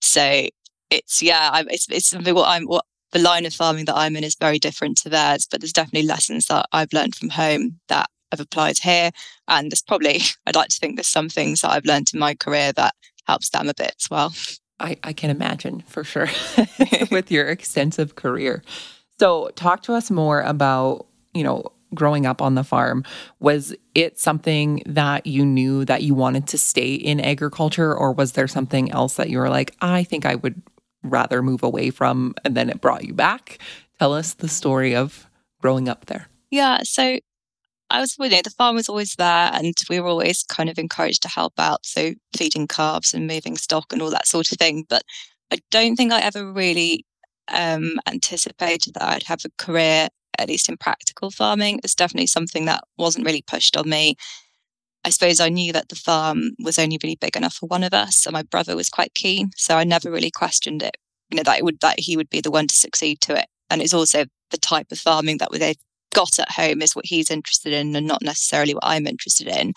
So 0.01 0.47
it's 0.89 1.21
yeah, 1.21 1.49
I, 1.51 1.63
it's 1.69 1.89
it's 1.89 2.09
something 2.09 2.35
what 2.35 2.47
I'm 2.47 2.65
what 2.65 2.85
the 3.11 3.19
line 3.19 3.45
of 3.45 3.53
farming 3.53 3.85
that 3.85 3.95
I'm 3.95 4.15
in 4.15 4.23
is 4.23 4.35
very 4.35 4.59
different 4.59 4.97
to 4.99 5.09
theirs, 5.09 5.47
but 5.49 5.61
there's 5.61 5.73
definitely 5.73 6.07
lessons 6.07 6.47
that 6.47 6.65
I've 6.73 6.93
learned 6.93 7.15
from 7.15 7.29
home 7.29 7.79
that 7.87 8.09
I've 8.31 8.39
applied 8.39 8.79
here, 8.79 9.11
and 9.47 9.71
there's 9.71 9.81
probably 9.81 10.21
I'd 10.45 10.55
like 10.55 10.69
to 10.69 10.77
think 10.79 10.95
there's 10.95 11.07
some 11.07 11.29
things 11.29 11.61
that 11.61 11.71
I've 11.71 11.85
learned 11.85 12.11
in 12.13 12.19
my 12.19 12.35
career 12.35 12.71
that 12.73 12.93
helps 13.25 13.49
them 13.49 13.69
a 13.69 13.73
bit 13.73 13.95
as 13.99 14.09
well. 14.09 14.33
I, 14.79 14.97
I 15.03 15.13
can 15.13 15.29
imagine 15.29 15.81
for 15.87 16.03
sure 16.03 16.29
with 17.11 17.31
your 17.31 17.47
extensive 17.47 18.15
career. 18.15 18.63
So, 19.19 19.49
talk 19.55 19.83
to 19.83 19.93
us 19.93 20.11
more 20.11 20.41
about, 20.41 21.07
you 21.33 21.43
know, 21.43 21.71
growing 21.93 22.25
up 22.25 22.41
on 22.41 22.55
the 22.55 22.63
farm. 22.63 23.03
Was 23.39 23.73
it 23.95 24.19
something 24.19 24.83
that 24.85 25.25
you 25.25 25.45
knew 25.45 25.85
that 25.85 26.03
you 26.03 26.13
wanted 26.13 26.47
to 26.47 26.57
stay 26.57 26.93
in 26.93 27.19
agriculture, 27.19 27.95
or 27.95 28.11
was 28.11 28.33
there 28.33 28.47
something 28.47 28.91
else 28.91 29.15
that 29.15 29.29
you 29.29 29.39
were 29.39 29.49
like, 29.49 29.75
I 29.81 30.03
think 30.03 30.25
I 30.25 30.35
would 30.35 30.61
rather 31.03 31.41
move 31.41 31.63
away 31.63 31.89
from, 31.89 32.35
and 32.45 32.55
then 32.55 32.69
it 32.69 32.81
brought 32.81 33.05
you 33.05 33.13
back? 33.13 33.57
Tell 33.99 34.13
us 34.13 34.35
the 34.35 34.47
story 34.47 34.95
of 34.95 35.27
growing 35.61 35.89
up 35.89 36.05
there. 36.05 36.27
Yeah. 36.51 36.79
So, 36.83 37.19
I 37.89 38.01
was, 38.01 38.15
you 38.19 38.29
know, 38.29 38.41
the 38.43 38.49
farm 38.49 38.75
was 38.75 38.89
always 38.89 39.15
there 39.17 39.49
and 39.53 39.73
we 39.89 39.99
were 39.99 40.09
always 40.09 40.43
kind 40.43 40.69
of 40.69 40.77
encouraged 40.77 41.21
to 41.23 41.29
help 41.29 41.53
out. 41.57 41.85
So 41.85 42.13
feeding 42.35 42.67
calves 42.67 43.13
and 43.13 43.27
moving 43.27 43.57
stock 43.57 43.93
and 43.93 44.01
all 44.01 44.09
that 44.09 44.27
sort 44.27 44.51
of 44.51 44.57
thing. 44.57 44.85
But 44.87 45.03
I 45.51 45.59
don't 45.71 45.95
think 45.95 46.11
I 46.11 46.21
ever 46.21 46.51
really 46.51 47.05
um, 47.47 47.99
anticipated 48.07 48.93
that 48.95 49.03
I'd 49.03 49.23
have 49.23 49.43
a 49.45 49.63
career, 49.63 50.09
at 50.37 50.49
least 50.49 50.69
in 50.69 50.77
practical 50.77 51.31
farming. 51.31 51.79
It's 51.83 51.95
definitely 51.95 52.27
something 52.27 52.65
that 52.65 52.83
wasn't 52.97 53.25
really 53.25 53.41
pushed 53.41 53.77
on 53.77 53.89
me. 53.89 54.15
I 55.05 55.09
suppose 55.09 55.39
I 55.39 55.47
knew 55.49 55.71
that 55.71 55.87
the 55.87 55.95
farm 55.95 56.51
was 56.59 56.77
only 56.77 56.99
really 57.01 57.15
big 57.15 57.37
enough 57.37 57.53
for 57.53 57.67
one 57.67 57.83
of 57.83 57.93
us, 57.93 58.25
and 58.25 58.33
my 58.33 58.43
brother 58.43 58.75
was 58.75 58.89
quite 58.89 59.13
keen, 59.13 59.51
so 59.55 59.77
I 59.77 59.85
never 59.85 60.11
really 60.11 60.31
questioned 60.31 60.83
it. 60.83 60.97
You 61.29 61.37
know 61.37 61.43
that 61.43 61.59
it 61.59 61.63
would 61.63 61.79
that 61.79 61.99
he 61.99 62.17
would 62.17 62.29
be 62.29 62.41
the 62.41 62.51
one 62.51 62.67
to 62.67 62.75
succeed 62.75 63.21
to 63.21 63.39
it, 63.39 63.45
and 63.69 63.81
it's 63.81 63.93
also 63.93 64.25
the 64.51 64.57
type 64.57 64.91
of 64.91 64.99
farming 64.99 65.37
that 65.37 65.49
they 65.53 65.75
got 66.13 66.39
at 66.39 66.51
home 66.51 66.81
is 66.81 66.95
what 66.95 67.05
he's 67.05 67.31
interested 67.31 67.73
in 67.73 67.95
and 67.95 68.07
not 68.07 68.21
necessarily 68.21 68.73
what 68.73 68.85
I'm 68.85 69.07
interested 69.07 69.47
in. 69.47 69.73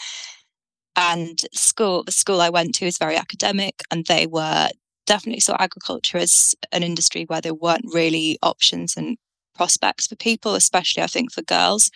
And 0.96 1.40
school, 1.52 2.04
the 2.04 2.12
school 2.12 2.40
I 2.40 2.50
went 2.50 2.74
to 2.76 2.86
is 2.86 2.98
very 2.98 3.16
academic, 3.16 3.82
and 3.90 4.04
they 4.06 4.26
were 4.26 4.68
definitely 5.06 5.40
saw 5.40 5.56
agriculture 5.58 6.18
as 6.18 6.54
an 6.72 6.82
industry 6.82 7.24
where 7.24 7.40
there 7.40 7.54
weren't 7.54 7.84
really 7.92 8.38
options 8.42 8.96
and 8.96 9.16
prospects 9.54 10.06
for 10.06 10.16
people, 10.16 10.54
especially 10.54 11.02
I 11.02 11.06
think 11.06 11.32
for 11.32 11.42
girls. 11.42 11.90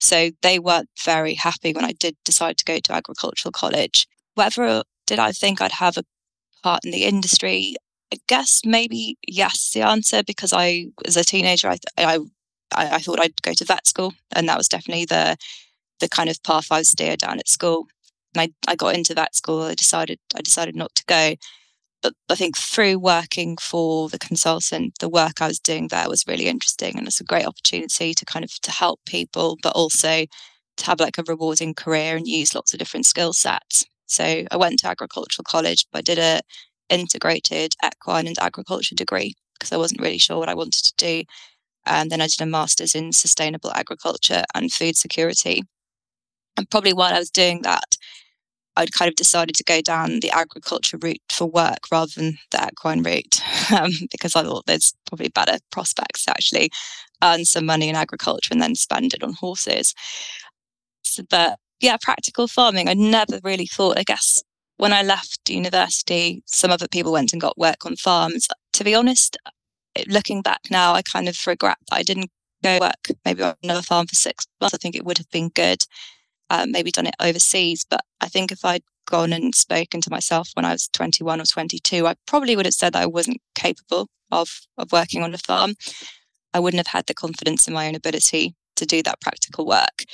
So 0.00 0.30
they 0.42 0.58
weren't 0.58 0.88
very 1.04 1.34
happy 1.34 1.72
when 1.72 1.84
I 1.84 1.92
did 1.92 2.16
decide 2.24 2.56
to 2.58 2.64
go 2.64 2.78
to 2.78 2.92
agricultural 2.92 3.52
college. 3.52 4.06
Whether 4.34 4.82
did 5.06 5.18
I 5.18 5.32
think 5.32 5.60
I'd 5.60 5.72
have 5.72 5.96
a 5.96 6.04
part 6.62 6.84
in 6.84 6.90
the 6.90 7.04
industry? 7.04 7.76
I 8.12 8.18
guess 8.26 8.62
maybe 8.64 9.16
yes, 9.26 9.72
the 9.72 9.82
answer 9.82 10.22
because 10.22 10.52
I, 10.52 10.86
as 11.06 11.16
a 11.16 11.24
teenager, 11.24 11.68
I, 11.68 11.78
I, 11.98 12.18
I 12.76 12.98
thought 13.00 13.20
I'd 13.20 13.42
go 13.42 13.52
to 13.54 13.64
vet 13.64 13.86
school, 13.86 14.14
and 14.34 14.48
that 14.48 14.58
was 14.58 14.68
definitely 14.68 15.06
the 15.06 15.36
the 16.00 16.08
kind 16.08 16.30
of 16.30 16.42
path 16.42 16.68
I 16.70 16.78
was 16.80 16.88
steered 16.90 17.20
down 17.20 17.38
at 17.38 17.48
school. 17.48 17.86
And 18.34 18.52
I, 18.68 18.72
I 18.72 18.76
got 18.76 18.94
into 18.94 19.14
vet 19.14 19.34
school. 19.36 19.62
I 19.62 19.74
decided 19.74 20.18
I 20.36 20.42
decided 20.42 20.76
not 20.76 20.94
to 20.96 21.04
go, 21.06 21.34
but 22.02 22.14
I 22.30 22.34
think 22.34 22.56
through 22.56 22.98
working 22.98 23.56
for 23.58 24.08
the 24.08 24.18
consultant, 24.18 24.94
the 25.00 25.08
work 25.08 25.40
I 25.42 25.48
was 25.48 25.60
doing 25.60 25.88
there 25.88 26.08
was 26.08 26.26
really 26.26 26.48
interesting, 26.48 26.96
and 26.98 27.06
it's 27.06 27.20
a 27.20 27.24
great 27.24 27.46
opportunity 27.46 28.14
to 28.14 28.24
kind 28.26 28.44
of 28.44 28.52
to 28.62 28.70
help 28.70 29.00
people, 29.06 29.58
but 29.62 29.74
also 29.74 30.26
to 30.78 30.86
have 30.86 31.00
like 31.00 31.18
a 31.18 31.24
rewarding 31.28 31.74
career 31.74 32.16
and 32.16 32.26
use 32.28 32.54
lots 32.54 32.72
of 32.72 32.78
different 32.78 33.06
skill 33.06 33.32
sets. 33.32 33.84
So 34.06 34.44
I 34.50 34.56
went 34.56 34.80
to 34.80 34.88
agricultural 34.88 35.44
college, 35.44 35.86
but 35.92 35.98
I 36.00 36.02
did 36.02 36.18
a 36.18 36.40
integrated 36.88 37.74
equine 37.84 38.26
and 38.26 38.38
agriculture 38.40 38.94
degree 38.94 39.34
because 39.54 39.72
I 39.72 39.76
wasn't 39.76 40.00
really 40.00 40.18
sure 40.18 40.38
what 40.38 40.48
I 40.48 40.54
wanted 40.54 40.84
to 40.84 40.94
do. 40.96 41.24
And 41.86 42.10
then 42.10 42.20
I 42.20 42.26
did 42.26 42.40
a 42.40 42.46
master's 42.46 42.94
in 42.94 43.12
sustainable 43.12 43.72
agriculture 43.72 44.44
and 44.54 44.72
food 44.72 44.96
security. 44.96 45.62
And 46.56 46.68
probably 46.70 46.92
while 46.92 47.14
I 47.14 47.18
was 47.18 47.30
doing 47.30 47.62
that, 47.62 47.96
I'd 48.76 48.92
kind 48.92 49.08
of 49.08 49.16
decided 49.16 49.56
to 49.56 49.64
go 49.64 49.80
down 49.80 50.20
the 50.20 50.30
agriculture 50.30 50.98
route 50.98 51.20
for 51.30 51.46
work 51.46 51.78
rather 51.90 52.12
than 52.16 52.38
the 52.50 52.68
equine 52.70 53.02
route 53.02 53.40
um, 53.72 53.90
because 54.10 54.36
I 54.36 54.42
thought 54.42 54.66
there's 54.66 54.94
probably 55.06 55.28
better 55.28 55.58
prospects 55.70 56.24
to 56.24 56.30
actually 56.30 56.70
earn 57.22 57.44
some 57.44 57.66
money 57.66 57.88
in 57.88 57.96
agriculture 57.96 58.52
and 58.52 58.62
then 58.62 58.74
spend 58.74 59.12
it 59.12 59.22
on 59.22 59.34
horses. 59.34 59.94
So, 61.02 61.22
but 61.28 61.58
yeah, 61.80 61.96
practical 62.00 62.46
farming, 62.46 62.88
I 62.88 62.94
never 62.94 63.40
really 63.42 63.66
thought, 63.66 63.98
I 63.98 64.02
guess, 64.02 64.42
when 64.76 64.92
I 64.92 65.02
left 65.02 65.50
university, 65.50 66.42
some 66.46 66.70
other 66.70 66.88
people 66.88 67.12
went 67.12 67.32
and 67.32 67.40
got 67.40 67.58
work 67.58 67.84
on 67.84 67.96
farms. 67.96 68.48
To 68.74 68.84
be 68.84 68.94
honest, 68.94 69.36
looking 70.08 70.42
back 70.42 70.60
now, 70.70 70.94
I 70.94 71.02
kind 71.02 71.28
of 71.28 71.38
regret 71.46 71.78
that 71.88 71.96
I 71.96 72.02
didn't 72.02 72.30
go 72.62 72.78
work 72.78 73.08
maybe 73.24 73.42
on 73.42 73.54
another 73.62 73.82
farm 73.82 74.06
for 74.06 74.14
six 74.14 74.46
months. 74.60 74.74
I 74.74 74.78
think 74.78 74.94
it 74.94 75.04
would 75.04 75.18
have 75.18 75.30
been 75.30 75.48
good 75.48 75.84
um, 76.50 76.72
maybe 76.72 76.90
done 76.90 77.06
it 77.06 77.14
overseas. 77.20 77.86
But 77.88 78.02
I 78.20 78.26
think 78.26 78.52
if 78.52 78.64
I'd 78.64 78.82
gone 79.06 79.32
and 79.32 79.54
spoken 79.54 80.00
to 80.02 80.10
myself 80.10 80.50
when 80.54 80.64
I 80.64 80.72
was 80.72 80.88
21 80.88 81.40
or 81.40 81.44
22, 81.44 82.06
I 82.06 82.14
probably 82.26 82.56
would 82.56 82.66
have 82.66 82.74
said 82.74 82.92
that 82.92 83.02
I 83.02 83.06
wasn't 83.06 83.40
capable 83.54 84.08
of, 84.30 84.60
of 84.76 84.92
working 84.92 85.22
on 85.22 85.32
a 85.32 85.38
farm. 85.38 85.74
I 86.52 86.60
wouldn't 86.60 86.80
have 86.80 86.92
had 86.92 87.06
the 87.06 87.14
confidence 87.14 87.66
in 87.66 87.74
my 87.74 87.88
own 87.88 87.94
ability 87.94 88.54
to 88.76 88.84
do 88.84 89.02
that 89.04 89.20
practical 89.20 89.64
work. 89.66 90.04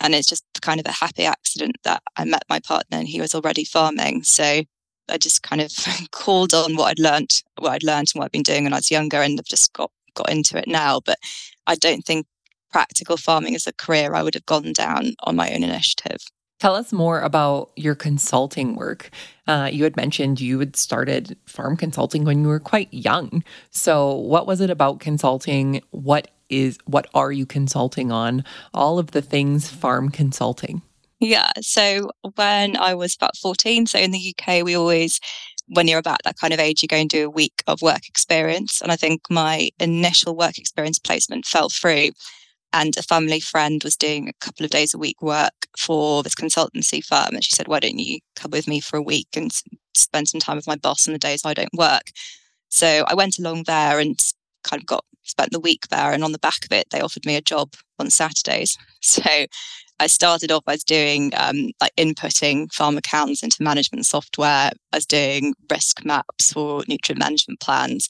And 0.00 0.14
it's 0.14 0.28
just 0.28 0.44
kind 0.60 0.78
of 0.78 0.86
a 0.86 0.92
happy 0.92 1.24
accident 1.24 1.76
that 1.84 2.02
I 2.16 2.24
met 2.24 2.44
my 2.50 2.60
partner 2.60 2.98
and 2.98 3.08
he 3.08 3.20
was 3.20 3.34
already 3.34 3.64
farming. 3.64 4.24
So 4.24 4.62
I 5.08 5.18
just 5.18 5.42
kind 5.42 5.60
of 5.60 5.72
called 6.10 6.54
on 6.54 6.76
what 6.76 6.88
I'd 6.88 6.98
learned, 6.98 7.42
what 7.58 7.72
I'd 7.72 7.82
learned 7.82 8.12
and 8.14 8.20
what 8.20 8.26
I'd 8.26 8.32
been 8.32 8.42
doing 8.42 8.64
when 8.64 8.72
I 8.72 8.76
was 8.76 8.90
younger 8.90 9.20
and 9.22 9.38
I've 9.38 9.46
just 9.46 9.72
got, 9.72 9.90
got 10.14 10.30
into 10.30 10.58
it 10.58 10.68
now. 10.68 11.00
But 11.04 11.18
I 11.66 11.74
don't 11.74 12.04
think 12.04 12.26
practical 12.70 13.16
farming 13.16 13.54
as 13.54 13.66
a 13.66 13.72
career, 13.72 14.14
I 14.14 14.22
would 14.22 14.34
have 14.34 14.46
gone 14.46 14.72
down 14.72 15.14
on 15.20 15.36
my 15.36 15.52
own 15.52 15.62
initiative. 15.62 16.18
Tell 16.58 16.74
us 16.74 16.90
more 16.92 17.20
about 17.20 17.70
your 17.76 17.94
consulting 17.94 18.76
work. 18.76 19.10
Uh, 19.46 19.68
you 19.70 19.84
had 19.84 19.96
mentioned 19.96 20.40
you 20.40 20.58
had 20.58 20.74
started 20.74 21.36
farm 21.44 21.76
consulting 21.76 22.24
when 22.24 22.42
you 22.42 22.48
were 22.48 22.60
quite 22.60 22.92
young. 22.92 23.44
So, 23.70 24.14
what 24.14 24.46
was 24.46 24.62
it 24.62 24.70
about 24.70 25.00
consulting? 25.00 25.82
What 25.90 26.28
is 26.48 26.78
what 26.86 27.08
are 27.12 27.30
you 27.30 27.44
consulting 27.44 28.10
on? 28.10 28.42
All 28.72 28.98
of 28.98 29.10
the 29.10 29.20
things 29.20 29.68
farm 29.68 30.08
consulting. 30.08 30.80
Yeah. 31.20 31.50
So 31.62 32.10
when 32.34 32.76
I 32.76 32.94
was 32.94 33.14
about 33.14 33.36
14, 33.36 33.86
so 33.86 33.98
in 33.98 34.10
the 34.10 34.34
UK, 34.38 34.64
we 34.64 34.76
always, 34.76 35.18
when 35.68 35.88
you're 35.88 35.98
about 35.98 36.20
that 36.24 36.38
kind 36.38 36.52
of 36.52 36.60
age, 36.60 36.82
you 36.82 36.88
go 36.88 36.96
and 36.96 37.08
do 37.08 37.26
a 37.26 37.30
week 37.30 37.62
of 37.66 37.80
work 37.82 38.06
experience. 38.08 38.82
And 38.82 38.92
I 38.92 38.96
think 38.96 39.22
my 39.30 39.70
initial 39.80 40.36
work 40.36 40.58
experience 40.58 40.98
placement 40.98 41.46
fell 41.46 41.70
through 41.70 42.10
and 42.72 42.96
a 42.96 43.02
family 43.02 43.40
friend 43.40 43.82
was 43.84 43.96
doing 43.96 44.28
a 44.28 44.44
couple 44.44 44.64
of 44.64 44.70
days 44.70 44.92
a 44.92 44.98
week 44.98 45.20
work 45.22 45.54
for 45.78 46.22
this 46.22 46.34
consultancy 46.34 47.02
firm 47.02 47.34
and 47.34 47.44
she 47.44 47.52
said 47.52 47.68
why 47.68 47.80
don't 47.80 47.98
you 47.98 48.18
come 48.34 48.50
with 48.50 48.68
me 48.68 48.80
for 48.80 48.96
a 48.96 49.02
week 49.02 49.28
and 49.36 49.50
spend 49.94 50.28
some 50.28 50.40
time 50.40 50.56
with 50.56 50.66
my 50.66 50.76
boss 50.76 51.06
on 51.06 51.12
the 51.12 51.18
days 51.18 51.42
i 51.44 51.54
don't 51.54 51.72
work 51.74 52.10
so 52.68 53.04
i 53.08 53.14
went 53.14 53.38
along 53.38 53.62
there 53.66 53.98
and 53.98 54.18
kind 54.64 54.82
of 54.82 54.86
got 54.86 55.04
spent 55.22 55.50
the 55.52 55.60
week 55.60 55.86
there 55.90 56.12
and 56.12 56.22
on 56.22 56.32
the 56.32 56.38
back 56.38 56.64
of 56.64 56.72
it 56.72 56.86
they 56.90 57.00
offered 57.00 57.24
me 57.24 57.36
a 57.36 57.40
job 57.40 57.72
on 57.98 58.10
saturdays 58.10 58.76
so 59.00 59.22
I 59.98 60.08
started 60.08 60.52
off 60.52 60.64
as 60.66 60.84
doing 60.84 61.32
um, 61.36 61.70
like 61.80 61.94
inputting 61.96 62.72
farm 62.72 62.98
accounts 62.98 63.42
into 63.42 63.62
management 63.62 64.04
software. 64.06 64.70
I 64.92 64.96
was 64.96 65.06
doing 65.06 65.54
risk 65.70 66.04
maps 66.04 66.52
for 66.52 66.82
nutrient 66.86 67.18
management 67.18 67.60
plans 67.60 68.08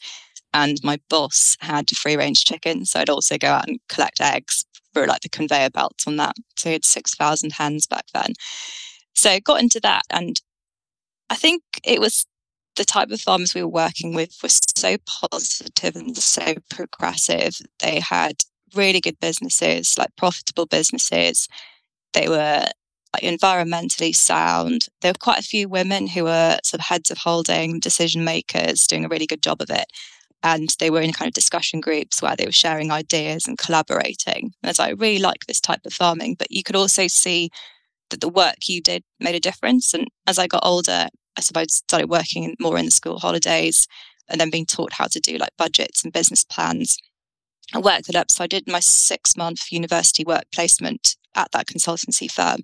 and 0.52 0.82
my 0.82 0.98
boss 1.10 1.56
had 1.60 1.90
free 1.90 2.16
range 2.16 2.44
chickens. 2.44 2.90
So 2.90 3.00
I'd 3.00 3.10
also 3.10 3.36
go 3.36 3.48
out 3.48 3.68
and 3.68 3.78
collect 3.88 4.20
eggs 4.20 4.64
for 4.94 5.06
like 5.06 5.20
the 5.20 5.28
conveyor 5.28 5.70
belts 5.70 6.06
on 6.06 6.16
that. 6.16 6.34
So 6.56 6.70
he 6.70 6.74
had 6.74 6.84
6,000 6.84 7.52
hens 7.52 7.86
back 7.86 8.06
then. 8.14 8.32
So 9.14 9.30
I 9.30 9.40
got 9.40 9.60
into 9.60 9.80
that. 9.80 10.02
And 10.10 10.40
I 11.28 11.34
think 11.36 11.62
it 11.84 12.00
was 12.00 12.24
the 12.76 12.84
type 12.84 13.10
of 13.10 13.20
farmers 13.20 13.54
we 13.54 13.62
were 13.62 13.68
working 13.68 14.14
with 14.14 14.34
were 14.42 14.48
so 14.48 14.96
positive 15.06 15.94
and 15.94 16.16
so 16.16 16.54
progressive. 16.70 17.58
They 17.80 18.00
had 18.00 18.36
really 18.74 19.00
good 19.00 19.20
businesses, 19.20 19.96
like 19.98 20.16
profitable 20.16 20.66
businesses. 20.66 21.48
They 22.12 22.28
were 22.28 22.64
like 23.14 23.22
environmentally 23.22 24.14
sound. 24.14 24.86
There 25.00 25.10
were 25.10 25.18
quite 25.18 25.38
a 25.38 25.42
few 25.42 25.68
women 25.68 26.06
who 26.06 26.24
were 26.24 26.58
sort 26.64 26.80
of 26.80 26.86
heads 26.86 27.10
of 27.10 27.18
holding, 27.18 27.80
decision 27.80 28.24
makers, 28.24 28.86
doing 28.86 29.04
a 29.04 29.08
really 29.08 29.26
good 29.26 29.42
job 29.42 29.60
of 29.60 29.70
it 29.70 29.86
and 30.42 30.76
they 30.78 30.90
were 30.90 31.00
in 31.00 31.12
kind 31.12 31.28
of 31.28 31.34
discussion 31.34 31.80
groups 31.80 32.22
where 32.22 32.36
they 32.36 32.46
were 32.46 32.52
sharing 32.52 32.92
ideas 32.92 33.46
and 33.46 33.58
collaborating. 33.58 34.52
And 34.62 34.70
as 34.70 34.78
I 34.78 34.90
really 34.90 35.18
like 35.18 35.46
this 35.46 35.60
type 35.60 35.80
of 35.84 35.92
farming, 35.92 36.36
but 36.38 36.52
you 36.52 36.62
could 36.62 36.76
also 36.76 37.08
see 37.08 37.50
that 38.10 38.20
the 38.20 38.28
work 38.28 38.68
you 38.68 38.80
did 38.80 39.02
made 39.18 39.34
a 39.34 39.40
difference. 39.40 39.92
And 39.92 40.06
as 40.26 40.38
I 40.38 40.46
got 40.46 40.64
older, 40.64 41.08
I 41.36 41.40
suppose 41.40 41.74
started 41.74 42.08
working 42.08 42.54
more 42.60 42.78
in 42.78 42.84
the 42.84 42.90
school 42.90 43.18
holidays 43.18 43.88
and 44.28 44.40
then 44.40 44.50
being 44.50 44.66
taught 44.66 44.92
how 44.92 45.06
to 45.06 45.20
do 45.20 45.36
like 45.36 45.50
budgets 45.58 46.04
and 46.04 46.12
business 46.12 46.44
plans. 46.44 46.96
I 47.74 47.78
worked 47.78 48.08
it 48.08 48.16
up. 48.16 48.30
So 48.30 48.44
I 48.44 48.46
did 48.46 48.66
my 48.66 48.80
six 48.80 49.36
month 49.36 49.72
university 49.72 50.24
work 50.24 50.44
placement 50.52 51.16
at 51.34 51.50
that 51.52 51.66
consultancy 51.66 52.30
firm. 52.30 52.60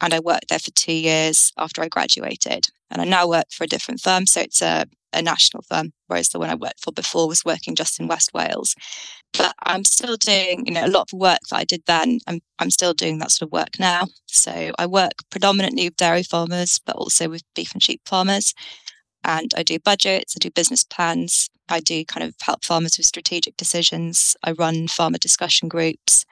And 0.00 0.12
I 0.12 0.18
worked 0.18 0.48
there 0.48 0.58
for 0.58 0.72
two 0.72 0.92
years 0.92 1.52
after 1.56 1.80
I 1.80 1.88
graduated. 1.88 2.66
And 2.90 3.00
I 3.00 3.04
now 3.04 3.28
work 3.28 3.46
for 3.52 3.64
a 3.64 3.68
different 3.68 4.00
firm. 4.00 4.26
So 4.26 4.40
it's 4.40 4.62
a 4.62 4.86
a 5.12 5.22
national 5.22 5.62
firm, 5.62 5.92
whereas 6.06 6.30
the 6.30 6.38
one 6.38 6.50
I 6.50 6.54
worked 6.54 6.80
for 6.80 6.92
before 6.92 7.28
was 7.28 7.44
working 7.44 7.74
just 7.74 8.00
in 8.00 8.08
West 8.08 8.32
Wales. 8.32 8.74
But 9.36 9.54
I'm 9.64 9.84
still 9.84 10.16
doing, 10.16 10.64
you 10.66 10.72
know, 10.72 10.84
a 10.84 10.88
lot 10.88 11.12
of 11.12 11.18
work 11.18 11.38
that 11.50 11.56
I 11.56 11.64
did 11.64 11.82
then. 11.86 12.20
I'm 12.26 12.40
I'm 12.58 12.70
still 12.70 12.92
doing 12.94 13.18
that 13.18 13.30
sort 13.30 13.48
of 13.48 13.52
work 13.52 13.78
now. 13.78 14.06
So 14.26 14.72
I 14.78 14.86
work 14.86 15.12
predominantly 15.30 15.84
with 15.86 15.96
dairy 15.96 16.22
farmers, 16.22 16.80
but 16.84 16.96
also 16.96 17.28
with 17.28 17.42
beef 17.54 17.72
and 17.72 17.82
sheep 17.82 18.02
farmers. 18.06 18.54
And 19.24 19.52
I 19.56 19.62
do 19.62 19.78
budgets, 19.78 20.34
I 20.36 20.38
do 20.40 20.50
business 20.50 20.84
plans, 20.84 21.48
I 21.68 21.80
do 21.80 22.04
kind 22.04 22.24
of 22.26 22.34
help 22.40 22.64
farmers 22.64 22.98
with 22.98 23.06
strategic 23.06 23.56
decisions. 23.56 24.36
I 24.44 24.52
run 24.52 24.88
farmer 24.88 25.18
discussion 25.18 25.68
groups. 25.68 26.24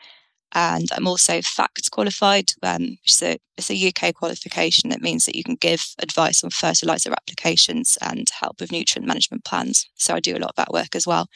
And 0.53 0.89
I'm 0.97 1.07
also 1.07 1.41
FACTS 1.41 1.89
qualified, 1.89 2.51
um, 2.65 2.99
so 3.07 3.37
it's 3.57 3.71
a 3.71 3.89
UK 3.89 4.13
qualification. 4.13 4.91
It 4.91 5.01
means 5.01 5.25
that 5.27 5.37
you 5.37 5.45
can 5.45 5.55
give 5.55 5.81
advice 6.01 6.43
on 6.43 6.51
fertilizer 6.51 7.13
applications 7.13 7.97
and 8.03 8.29
help 8.41 8.61
with 8.61 8.73
nutrient 8.73 9.07
management 9.07 9.45
plans. 9.45 9.89
So 9.95 10.15
I 10.15 10.19
do 10.19 10.37
a 10.37 10.41
lot 10.41 10.51
of 10.51 10.57
that 10.57 10.73
work 10.73 10.97
as 10.97 11.07
well. 11.07 11.29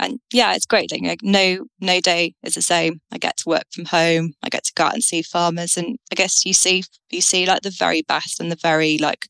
And 0.00 0.18
yeah, 0.32 0.54
it's 0.54 0.66
great. 0.66 0.90
Like, 0.90 1.22
no, 1.22 1.66
no 1.80 2.00
day 2.00 2.34
is 2.42 2.54
the 2.54 2.62
same. 2.62 3.00
I 3.12 3.18
get 3.18 3.36
to 3.38 3.48
work 3.48 3.66
from 3.70 3.84
home. 3.84 4.32
I 4.42 4.48
get 4.48 4.64
to 4.64 4.72
go 4.74 4.84
out 4.86 4.94
and 4.94 5.04
see 5.04 5.22
farmers, 5.22 5.76
and 5.76 5.96
I 6.10 6.16
guess 6.16 6.44
you 6.44 6.52
see 6.52 6.82
you 7.10 7.20
see 7.20 7.46
like 7.46 7.62
the 7.62 7.70
very 7.70 8.02
best 8.02 8.40
and 8.40 8.50
the 8.50 8.56
very 8.56 8.98
like 8.98 9.28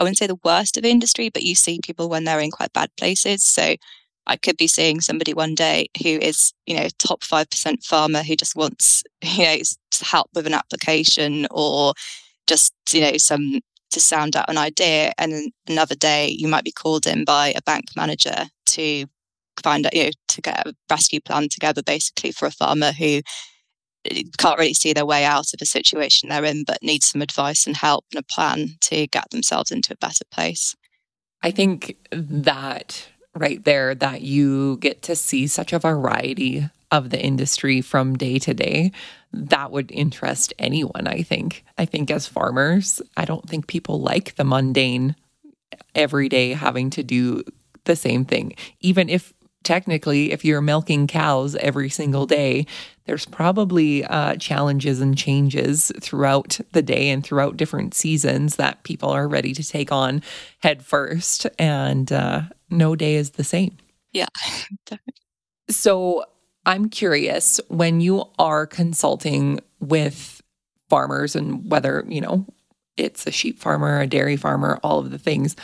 I 0.00 0.02
wouldn't 0.02 0.18
say 0.18 0.26
the 0.26 0.40
worst 0.42 0.78
of 0.78 0.84
industry, 0.86 1.28
but 1.28 1.42
you 1.42 1.54
see 1.54 1.78
people 1.82 2.08
when 2.08 2.24
they're 2.24 2.40
in 2.40 2.50
quite 2.50 2.72
bad 2.72 2.90
places. 2.96 3.44
So 3.44 3.76
I 4.26 4.36
could 4.36 4.56
be 4.56 4.66
seeing 4.66 5.02
somebody 5.02 5.34
one 5.34 5.54
day 5.54 5.88
who 6.02 6.08
is, 6.08 6.54
you 6.66 6.74
know, 6.74 6.88
top 6.98 7.20
5% 7.22 7.84
farmer 7.84 8.22
who 8.22 8.34
just 8.34 8.56
wants, 8.56 9.04
you 9.22 9.44
know, 9.44 9.56
help 10.02 10.30
with 10.34 10.46
an 10.46 10.54
application 10.54 11.46
or 11.50 11.92
just, 12.46 12.72
you 12.92 13.02
know, 13.02 13.18
some 13.18 13.60
to 13.90 14.00
sound 14.00 14.36
out 14.36 14.48
an 14.48 14.56
idea. 14.56 15.12
And 15.18 15.32
then 15.32 15.50
another 15.68 15.94
day 15.94 16.28
you 16.28 16.48
might 16.48 16.64
be 16.64 16.72
called 16.72 17.06
in 17.06 17.24
by 17.24 17.48
a 17.48 17.62
bank 17.62 17.86
manager 17.94 18.46
to 18.66 19.04
find 19.62 19.84
out, 19.84 19.94
you 19.94 20.04
know, 20.04 20.10
to 20.28 20.40
get 20.40 20.66
a 20.66 20.74
rescue 20.88 21.20
plan 21.20 21.48
together 21.50 21.82
basically 21.82 22.32
for 22.32 22.46
a 22.46 22.50
farmer 22.50 22.92
who 22.92 23.20
can't 24.38 24.58
really 24.58 24.74
see 24.74 24.92
their 24.92 25.06
way 25.06 25.24
out 25.24 25.52
of 25.52 25.60
a 25.60 25.66
situation 25.66 26.28
they're 26.28 26.44
in, 26.44 26.64
but 26.64 26.82
need 26.82 27.02
some 27.02 27.22
advice 27.22 27.66
and 27.66 27.76
help 27.76 28.04
and 28.12 28.20
a 28.20 28.34
plan 28.34 28.76
to 28.82 29.06
get 29.08 29.30
themselves 29.30 29.70
into 29.70 29.92
a 29.92 29.96
better 29.96 30.24
place. 30.30 30.74
I 31.42 31.50
think 31.50 31.96
that 32.12 33.08
right 33.34 33.64
there, 33.64 33.94
that 33.94 34.22
you 34.22 34.78
get 34.78 35.02
to 35.02 35.16
see 35.16 35.46
such 35.46 35.72
a 35.72 35.78
variety 35.78 36.68
of 36.90 37.10
the 37.10 37.22
industry 37.22 37.80
from 37.80 38.16
day 38.16 38.38
to 38.40 38.52
day, 38.52 38.90
that 39.32 39.70
would 39.70 39.92
interest 39.92 40.52
anyone, 40.58 41.06
I 41.06 41.22
think. 41.22 41.64
I 41.78 41.84
think 41.84 42.10
as 42.10 42.26
farmers, 42.26 43.00
I 43.16 43.24
don't 43.24 43.48
think 43.48 43.68
people 43.68 44.00
like 44.00 44.34
the 44.34 44.44
mundane 44.44 45.14
every 45.94 46.28
day 46.28 46.52
having 46.52 46.90
to 46.90 47.02
do 47.02 47.44
the 47.84 47.94
same 47.94 48.24
thing. 48.24 48.54
Even 48.80 49.08
if 49.08 49.32
technically, 49.64 50.32
if 50.32 50.44
you're 50.44 50.60
milking 50.60 51.06
cows 51.06 51.54
every 51.56 51.88
single 51.88 52.26
day, 52.26 52.66
there's 53.06 53.26
probably 53.26 54.04
uh, 54.04 54.36
challenges 54.36 55.00
and 55.00 55.16
changes 55.16 55.92
throughout 56.00 56.60
the 56.72 56.82
day 56.82 57.10
and 57.10 57.24
throughout 57.24 57.56
different 57.56 57.94
seasons 57.94 58.56
that 58.56 58.82
people 58.84 59.10
are 59.10 59.28
ready 59.28 59.52
to 59.54 59.66
take 59.66 59.90
on 59.90 60.22
head 60.60 60.84
first. 60.84 61.46
And 61.58 62.12
uh, 62.12 62.42
no 62.70 62.94
day 62.96 63.16
is 63.16 63.32
the 63.32 63.44
same. 63.44 63.76
Yeah, 64.12 64.26
So 65.70 66.24
I'm 66.66 66.88
curious 66.88 67.60
when 67.68 68.00
you 68.00 68.24
are 68.38 68.66
consulting 68.66 69.60
with 69.78 70.42
farmers 70.88 71.36
and 71.36 71.70
whether, 71.70 72.04
you 72.08 72.20
know, 72.20 72.44
it's 72.96 73.26
a 73.26 73.30
sheep 73.30 73.58
farmer, 73.58 74.00
a 74.00 74.06
dairy 74.06 74.36
farmer, 74.36 74.78
all 74.82 74.98
of 74.98 75.10
the 75.10 75.18
things, 75.18 75.56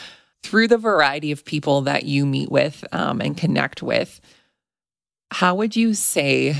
through 0.47 0.69
the 0.69 0.77
variety 0.77 1.33
of 1.33 1.43
people 1.43 1.81
that 1.81 2.03
you 2.03 2.25
meet 2.25 2.49
with 2.49 2.85
um, 2.93 3.19
and 3.19 3.35
connect 3.35 3.83
with, 3.83 4.21
how 5.29 5.53
would 5.55 5.75
you 5.75 5.93
say, 5.93 6.55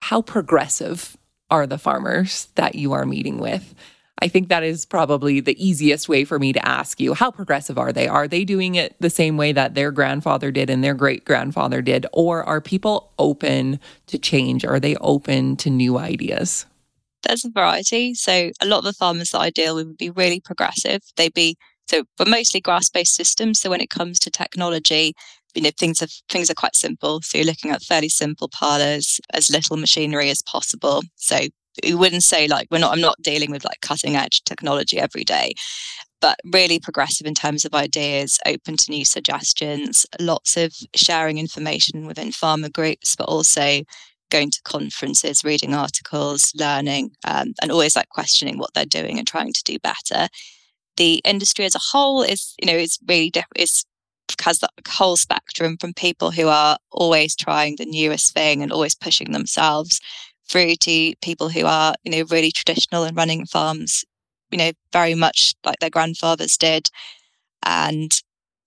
how 0.00 0.22
progressive 0.22 1.14
are 1.50 1.66
the 1.66 1.76
farmers 1.76 2.48
that 2.54 2.76
you 2.76 2.92
are 2.92 3.04
meeting 3.04 3.36
with? 3.36 3.74
I 4.20 4.28
think 4.28 4.48
that 4.48 4.62
is 4.62 4.86
probably 4.86 5.40
the 5.40 5.62
easiest 5.62 6.08
way 6.08 6.24
for 6.24 6.38
me 6.38 6.54
to 6.54 6.66
ask 6.66 6.98
you 6.98 7.12
how 7.12 7.30
progressive 7.30 7.76
are 7.76 7.92
they? 7.92 8.08
Are 8.08 8.26
they 8.26 8.42
doing 8.42 8.74
it 8.74 8.96
the 9.00 9.10
same 9.10 9.36
way 9.36 9.52
that 9.52 9.74
their 9.74 9.90
grandfather 9.90 10.50
did 10.50 10.70
and 10.70 10.82
their 10.82 10.94
great 10.94 11.26
grandfather 11.26 11.82
did? 11.82 12.06
Or 12.10 12.42
are 12.42 12.62
people 12.62 13.12
open 13.18 13.80
to 14.06 14.18
change? 14.18 14.64
Are 14.64 14.80
they 14.80 14.96
open 14.96 15.56
to 15.58 15.68
new 15.68 15.98
ideas? 15.98 16.64
There's 17.22 17.44
a 17.44 17.50
variety. 17.50 18.14
So, 18.14 18.50
a 18.62 18.66
lot 18.66 18.78
of 18.78 18.84
the 18.84 18.92
farmers 18.94 19.30
that 19.32 19.40
I 19.40 19.50
deal 19.50 19.74
with 19.74 19.88
would 19.88 19.98
be 19.98 20.10
really 20.10 20.40
progressive. 20.40 21.02
They'd 21.16 21.34
be 21.34 21.58
so 21.88 22.04
we're 22.18 22.30
mostly 22.30 22.60
grass-based 22.60 23.14
systems. 23.14 23.60
So 23.60 23.70
when 23.70 23.80
it 23.80 23.90
comes 23.90 24.18
to 24.20 24.30
technology, 24.30 25.14
you 25.54 25.62
know, 25.62 25.70
things 25.78 26.02
are 26.02 26.08
things 26.28 26.50
are 26.50 26.54
quite 26.54 26.76
simple. 26.76 27.20
So 27.22 27.38
you're 27.38 27.46
looking 27.46 27.70
at 27.70 27.82
fairly 27.82 28.08
simple 28.08 28.48
parlors, 28.48 29.20
as 29.32 29.50
little 29.50 29.76
machinery 29.76 30.30
as 30.30 30.42
possible. 30.42 31.02
So 31.16 31.40
you 31.82 31.98
wouldn't 31.98 32.22
say 32.22 32.46
like 32.46 32.68
we're 32.70 32.78
not 32.78 32.92
i'm 32.92 33.00
not 33.00 33.20
dealing 33.20 33.50
with 33.50 33.64
like 33.64 33.80
cutting 33.80 34.16
edge 34.16 34.42
technology 34.44 34.98
every 34.98 35.24
day 35.24 35.52
but 36.20 36.38
really 36.52 36.78
progressive 36.78 37.26
in 37.26 37.34
terms 37.34 37.64
of 37.64 37.74
ideas 37.74 38.38
open 38.46 38.76
to 38.76 38.90
new 38.90 39.04
suggestions 39.04 40.06
lots 40.20 40.56
of 40.56 40.72
sharing 40.94 41.38
information 41.38 42.06
within 42.06 42.30
farmer 42.30 42.68
groups 42.68 43.16
but 43.16 43.24
also 43.28 43.82
going 44.30 44.50
to 44.50 44.62
conferences 44.62 45.44
reading 45.44 45.74
articles 45.74 46.52
learning 46.58 47.10
um, 47.26 47.52
and 47.60 47.70
always 47.70 47.96
like 47.96 48.08
questioning 48.08 48.58
what 48.58 48.72
they're 48.74 48.84
doing 48.84 49.18
and 49.18 49.26
trying 49.26 49.52
to 49.52 49.62
do 49.64 49.78
better 49.80 50.28
the 50.96 51.20
industry 51.24 51.64
as 51.64 51.74
a 51.74 51.80
whole 51.92 52.22
is 52.22 52.54
you 52.60 52.66
know 52.66 52.76
is 52.76 52.98
really 53.06 53.32
is 53.56 53.84
has 54.42 54.58
that 54.60 54.70
whole 54.88 55.16
spectrum 55.16 55.76
from 55.78 55.92
people 55.92 56.30
who 56.30 56.48
are 56.48 56.78
always 56.90 57.36
trying 57.36 57.76
the 57.76 57.84
newest 57.84 58.32
thing 58.32 58.62
and 58.62 58.72
always 58.72 58.94
pushing 58.94 59.32
themselves 59.32 60.00
through 60.48 60.76
to 60.76 61.14
people 61.22 61.48
who 61.48 61.66
are, 61.66 61.94
you 62.04 62.10
know, 62.10 62.24
really 62.30 62.50
traditional 62.50 63.04
and 63.04 63.16
running 63.16 63.46
farms, 63.46 64.04
you 64.50 64.58
know, 64.58 64.72
very 64.92 65.14
much 65.14 65.54
like 65.64 65.78
their 65.80 65.90
grandfathers 65.90 66.56
did. 66.56 66.88
And 67.62 68.12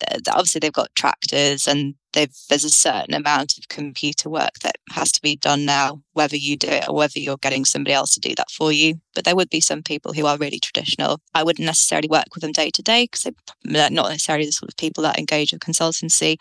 uh, 0.10 0.18
obviously 0.30 0.60
they've 0.60 0.72
got 0.72 0.94
tractors 0.96 1.68
and 1.68 1.96
there's 2.14 2.64
a 2.64 2.70
certain 2.70 3.14
amount 3.14 3.58
of 3.58 3.68
computer 3.68 4.30
work 4.30 4.60
that 4.64 4.78
has 4.92 5.12
to 5.12 5.22
be 5.22 5.36
done 5.36 5.66
now, 5.66 6.02
whether 6.14 6.36
you 6.36 6.58
do 6.58 6.68
it 6.68 6.88
or 6.88 6.96
whether 6.96 7.20
you're 7.20 7.38
getting 7.38 7.66
somebody 7.66 7.94
else 7.94 8.12
to 8.12 8.20
do 8.20 8.34
that 8.36 8.50
for 8.50 8.72
you. 8.72 8.96
But 9.14 9.26
there 9.26 9.36
would 9.36 9.50
be 9.50 9.62
some 9.62 9.84
people 9.84 10.14
who 10.14 10.26
are 10.26 10.38
really 10.38 10.60
traditional. 10.60 11.20
I 11.34 11.44
wouldn't 11.44 11.66
necessarily 11.66 12.08
work 12.10 12.28
with 12.34 12.42
them 12.42 12.54
day 12.54 12.72
to 12.72 12.82
day 12.82 13.06
because 13.06 13.24
they're 13.64 13.90
not 13.90 14.10
necessarily 14.10 14.46
the 14.46 14.52
sort 14.52 14.72
of 14.72 14.78
people 14.78 15.04
that 15.04 15.20
engage 15.20 15.52
with 15.52 15.62
consultancy. 15.62 16.38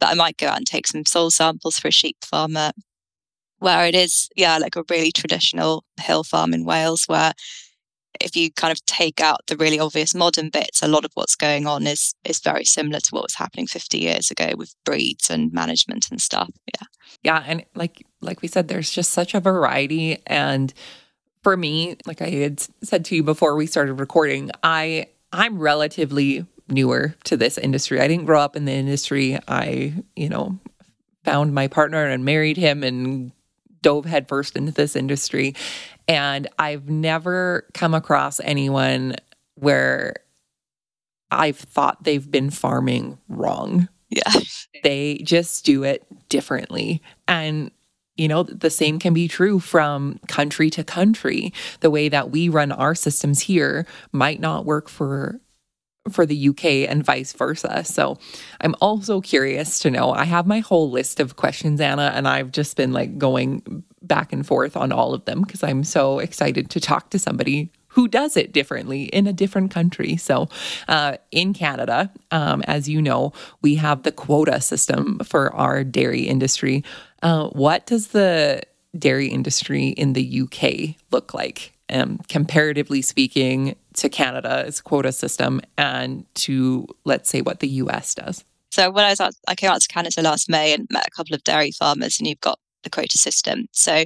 But 0.00 0.10
I 0.10 0.14
might 0.14 0.38
go 0.38 0.46
out 0.46 0.56
and 0.56 0.66
take 0.66 0.86
some 0.86 1.04
soil 1.04 1.30
samples 1.30 1.78
for 1.78 1.88
a 1.88 1.92
sheep 1.92 2.16
farmer 2.24 2.72
where 3.58 3.86
it 3.86 3.94
is, 3.94 4.28
yeah, 4.36 4.58
like 4.58 4.76
a 4.76 4.84
really 4.88 5.10
traditional 5.10 5.84
hill 6.00 6.22
farm 6.22 6.54
in 6.54 6.64
Wales, 6.64 7.04
where 7.06 7.32
if 8.20 8.36
you 8.36 8.50
kind 8.52 8.72
of 8.72 8.84
take 8.86 9.20
out 9.20 9.40
the 9.46 9.56
really 9.56 9.78
obvious 9.78 10.14
modern 10.14 10.50
bits, 10.50 10.82
a 10.82 10.88
lot 10.88 11.04
of 11.04 11.10
what's 11.14 11.36
going 11.36 11.66
on 11.66 11.86
is 11.86 12.14
is 12.24 12.40
very 12.40 12.64
similar 12.64 13.00
to 13.00 13.10
what 13.10 13.24
was 13.24 13.34
happening 13.34 13.66
50 13.66 13.98
years 13.98 14.30
ago 14.30 14.52
with 14.56 14.74
breeds 14.84 15.30
and 15.30 15.52
management 15.52 16.10
and 16.10 16.20
stuff. 16.20 16.50
Yeah. 16.74 16.86
Yeah. 17.22 17.44
And 17.46 17.64
like 17.74 18.04
like 18.20 18.42
we 18.42 18.48
said, 18.48 18.68
there's 18.68 18.90
just 18.90 19.10
such 19.10 19.34
a 19.34 19.40
variety. 19.40 20.22
And 20.26 20.72
for 21.42 21.56
me, 21.56 21.96
like 22.06 22.20
I 22.20 22.30
had 22.30 22.60
said 22.82 23.04
to 23.06 23.16
you 23.16 23.22
before 23.22 23.56
we 23.56 23.66
started 23.66 23.94
recording, 23.94 24.50
I 24.62 25.06
I'm 25.32 25.58
relatively 25.58 26.46
newer 26.68 27.14
to 27.24 27.36
this 27.36 27.58
industry. 27.58 28.00
I 28.00 28.08
didn't 28.08 28.26
grow 28.26 28.40
up 28.40 28.56
in 28.56 28.64
the 28.64 28.72
industry. 28.72 29.38
I, 29.48 29.94
you 30.16 30.28
know, 30.28 30.58
found 31.24 31.54
my 31.54 31.68
partner 31.68 32.04
and 32.04 32.24
married 32.24 32.56
him 32.56 32.82
and 32.82 33.32
dove 33.82 34.04
headfirst 34.04 34.56
into 34.56 34.72
this 34.72 34.96
industry. 34.96 35.54
And 36.08 36.48
I've 36.58 36.88
never 36.88 37.66
come 37.74 37.94
across 37.94 38.40
anyone 38.40 39.16
where 39.54 40.16
I've 41.30 41.58
thought 41.58 42.04
they've 42.04 42.28
been 42.28 42.50
farming 42.50 43.18
wrong. 43.28 43.88
Yeah. 44.08 44.32
They 44.84 45.18
just 45.24 45.64
do 45.64 45.82
it 45.82 46.06
differently. 46.28 47.02
And 47.26 47.72
you 48.18 48.28
know, 48.28 48.42
the 48.42 48.70
same 48.70 48.98
can 48.98 49.14
be 49.14 49.26
true 49.26 49.58
from 49.60 50.20
country 50.28 50.70
to 50.70 50.84
country. 50.84 51.52
The 51.80 51.90
way 51.90 52.08
that 52.08 52.30
we 52.30 52.48
run 52.48 52.72
our 52.72 52.94
systems 52.94 53.40
here 53.40 53.86
might 54.12 54.40
not 54.40 54.64
work 54.64 54.88
for 54.88 55.40
for 56.10 56.26
the 56.26 56.48
UK 56.48 56.64
and 56.88 57.04
vice 57.04 57.32
versa. 57.32 57.84
So 57.84 58.18
I'm 58.60 58.74
also 58.80 59.20
curious 59.20 59.78
to 59.80 59.90
know. 59.90 60.12
I 60.12 60.24
have 60.24 60.46
my 60.46 60.60
whole 60.60 60.90
list 60.90 61.20
of 61.20 61.36
questions, 61.36 61.80
Anna, 61.80 62.12
and 62.14 62.26
I've 62.26 62.50
just 62.50 62.76
been 62.76 62.92
like 62.92 63.18
going 63.18 63.84
back 64.02 64.32
and 64.32 64.46
forth 64.46 64.76
on 64.76 64.92
all 64.92 65.14
of 65.14 65.24
them 65.24 65.42
because 65.42 65.62
I'm 65.62 65.84
so 65.84 66.18
excited 66.18 66.70
to 66.70 66.80
talk 66.80 67.10
to 67.10 67.18
somebody 67.18 67.70
who 67.88 68.06
does 68.06 68.36
it 68.36 68.52
differently 68.52 69.04
in 69.04 69.26
a 69.26 69.32
different 69.32 69.70
country. 69.70 70.16
So, 70.16 70.48
uh, 70.86 71.16
in 71.32 71.52
Canada, 71.54 72.12
um, 72.30 72.62
as 72.62 72.88
you 72.88 73.02
know, 73.02 73.32
we 73.62 73.74
have 73.76 74.02
the 74.02 74.12
quota 74.12 74.60
system 74.60 75.18
for 75.24 75.54
our 75.54 75.82
dairy 75.84 76.22
industry. 76.22 76.84
Uh, 77.22 77.48
what 77.48 77.86
does 77.86 78.08
the 78.08 78.62
dairy 78.96 79.28
industry 79.28 79.88
in 79.88 80.12
the 80.12 80.42
UK 80.42 80.96
look 81.10 81.34
like? 81.34 81.72
Um, 81.90 82.20
comparatively 82.28 83.00
speaking, 83.00 83.74
to 83.94 84.08
Canada's 84.08 84.80
quota 84.80 85.10
system 85.10 85.60
and 85.76 86.24
to, 86.34 86.86
let's 87.04 87.28
say, 87.28 87.40
what 87.40 87.60
the 87.60 87.68
US 87.68 88.14
does? 88.14 88.44
So 88.70 88.90
when 88.90 89.04
I 89.04 89.10
was 89.10 89.20
out, 89.20 89.34
I 89.48 89.54
came 89.54 89.70
out 89.70 89.80
to 89.80 89.88
Canada 89.88 90.22
last 90.22 90.48
May 90.48 90.74
and 90.74 90.86
met 90.90 91.06
a 91.06 91.10
couple 91.10 91.34
of 91.34 91.42
dairy 91.42 91.70
farmers, 91.72 92.18
and 92.18 92.28
you've 92.28 92.40
got 92.40 92.58
the 92.82 92.90
quota 92.90 93.18
system. 93.18 93.66
So 93.72 94.04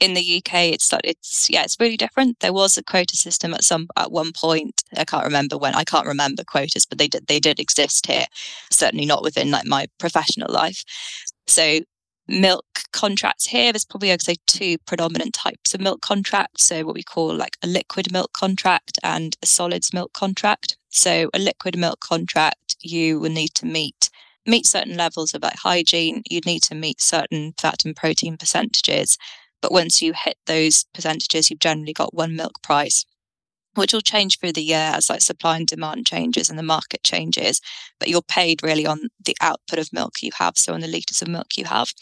in 0.00 0.14
the 0.14 0.36
UK, 0.38 0.54
it's 0.72 0.92
like 0.92 1.02
it's 1.04 1.50
yeah, 1.50 1.64
it's 1.64 1.80
really 1.80 1.96
different. 1.96 2.38
There 2.40 2.52
was 2.52 2.76
a 2.78 2.84
quota 2.84 3.16
system 3.16 3.52
at 3.54 3.64
some 3.64 3.88
at 3.96 4.12
one 4.12 4.32
point. 4.32 4.82
I 4.96 5.04
can't 5.04 5.24
remember 5.24 5.58
when. 5.58 5.74
I 5.74 5.84
can't 5.84 6.06
remember 6.06 6.44
quotas, 6.44 6.86
but 6.86 6.98
they 6.98 7.08
did 7.08 7.26
they 7.26 7.40
did 7.40 7.58
exist 7.58 8.06
here. 8.06 8.26
Certainly 8.70 9.06
not 9.06 9.22
within 9.22 9.50
like 9.50 9.66
my 9.66 9.86
professional 9.98 10.52
life. 10.52 10.84
So 11.46 11.80
milk 12.28 12.66
contracts 12.92 13.46
here, 13.46 13.72
there's 13.72 13.84
probably, 13.84 14.12
I'd 14.12 14.22
say, 14.22 14.36
two 14.46 14.76
predominant 14.86 15.32
types 15.32 15.74
of 15.74 15.80
milk 15.80 16.02
contracts. 16.02 16.64
So, 16.64 16.84
what 16.84 16.94
we 16.94 17.02
call 17.02 17.34
like 17.34 17.56
a 17.62 17.66
liquid 17.66 18.12
milk 18.12 18.32
contract 18.32 18.98
and 19.02 19.36
a 19.42 19.46
solids 19.46 19.92
milk 19.92 20.12
contract. 20.12 20.76
So, 20.90 21.30
a 21.34 21.38
liquid 21.38 21.76
milk 21.76 22.00
contract, 22.00 22.76
you 22.82 23.18
will 23.18 23.30
need 23.30 23.54
to 23.54 23.66
meet 23.66 24.10
meet 24.48 24.66
certain 24.66 24.96
levels 24.96 25.34
of 25.34 25.42
like 25.42 25.58
hygiene. 25.62 26.22
You'd 26.28 26.46
need 26.46 26.62
to 26.64 26.74
meet 26.74 27.00
certain 27.00 27.54
fat 27.60 27.84
and 27.84 27.94
protein 27.94 28.36
percentages. 28.36 29.16
But 29.62 29.72
once 29.72 30.02
you 30.02 30.12
hit 30.12 30.38
those 30.46 30.84
percentages, 30.94 31.50
you've 31.50 31.60
generally 31.60 31.92
got 31.92 32.14
one 32.14 32.34
milk 32.34 32.62
price 32.62 33.04
which 33.78 33.92
will 33.92 34.00
change 34.00 34.38
through 34.38 34.52
the 34.52 34.62
year 34.62 34.90
as 34.94 35.08
like 35.08 35.20
supply 35.20 35.56
and 35.56 35.66
demand 35.66 36.06
changes 36.06 36.50
and 36.50 36.58
the 36.58 36.62
market 36.62 37.02
changes. 37.02 37.60
But 37.98 38.08
you're 38.08 38.22
paid 38.22 38.62
really 38.62 38.86
on 38.86 39.08
the 39.24 39.36
output 39.40 39.78
of 39.78 39.92
milk 39.92 40.22
you 40.22 40.30
have, 40.38 40.58
so 40.58 40.74
on 40.74 40.80
the 40.80 40.88
litres 40.88 41.22
of 41.22 41.28
milk 41.28 41.56
you 41.56 41.64
have. 41.64 41.92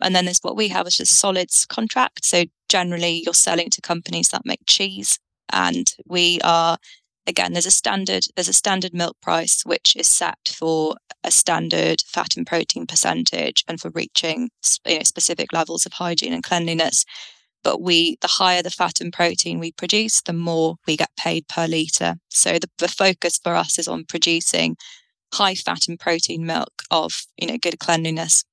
And 0.00 0.16
then 0.16 0.24
there's 0.24 0.40
what 0.40 0.56
we 0.56 0.68
have, 0.68 0.86
which 0.86 1.00
is 1.00 1.10
solids 1.10 1.66
contract. 1.66 2.24
So 2.24 2.44
generally, 2.68 3.22
you're 3.24 3.34
selling 3.34 3.68
to 3.70 3.82
companies 3.82 4.28
that 4.28 4.46
make 4.46 4.60
cheese, 4.66 5.18
and 5.52 5.92
we 6.06 6.40
are 6.42 6.78
again, 7.26 7.52
there's 7.52 7.66
a 7.66 7.70
standard 7.70 8.26
there's 8.34 8.48
a 8.48 8.52
standard 8.52 8.94
milk 8.94 9.16
price 9.20 9.62
which 9.64 9.96
is 9.96 10.06
set 10.06 10.54
for 10.54 10.96
a 11.22 11.30
standard 11.30 12.02
fat 12.06 12.36
and 12.36 12.46
protein 12.46 12.86
percentage 12.86 13.64
and 13.68 13.80
for 13.80 13.90
reaching 13.90 14.50
you 14.86 14.98
know, 14.98 15.02
specific 15.02 15.52
levels 15.52 15.86
of 15.86 15.92
hygiene 15.94 16.32
and 16.32 16.42
cleanliness. 16.42 17.04
But 17.62 17.82
we, 17.82 18.16
the 18.22 18.28
higher 18.28 18.62
the 18.62 18.70
fat 18.70 19.00
and 19.02 19.12
protein 19.12 19.58
we 19.58 19.72
produce, 19.72 20.22
the 20.22 20.32
more 20.32 20.76
we 20.86 20.96
get 20.96 21.10
paid 21.18 21.46
per 21.46 21.66
litre. 21.66 22.16
So 22.30 22.58
the, 22.58 22.70
the 22.78 22.88
focus 22.88 23.38
for 23.42 23.54
us 23.54 23.78
is 23.78 23.86
on 23.86 24.04
producing 24.06 24.76
high 25.34 25.54
fat 25.54 25.86
and 25.86 26.00
protein 26.00 26.44
milk 26.44 26.82
of 26.90 27.26
you 27.36 27.46
know 27.46 27.58
good 27.58 27.78
cleanliness 27.78 28.44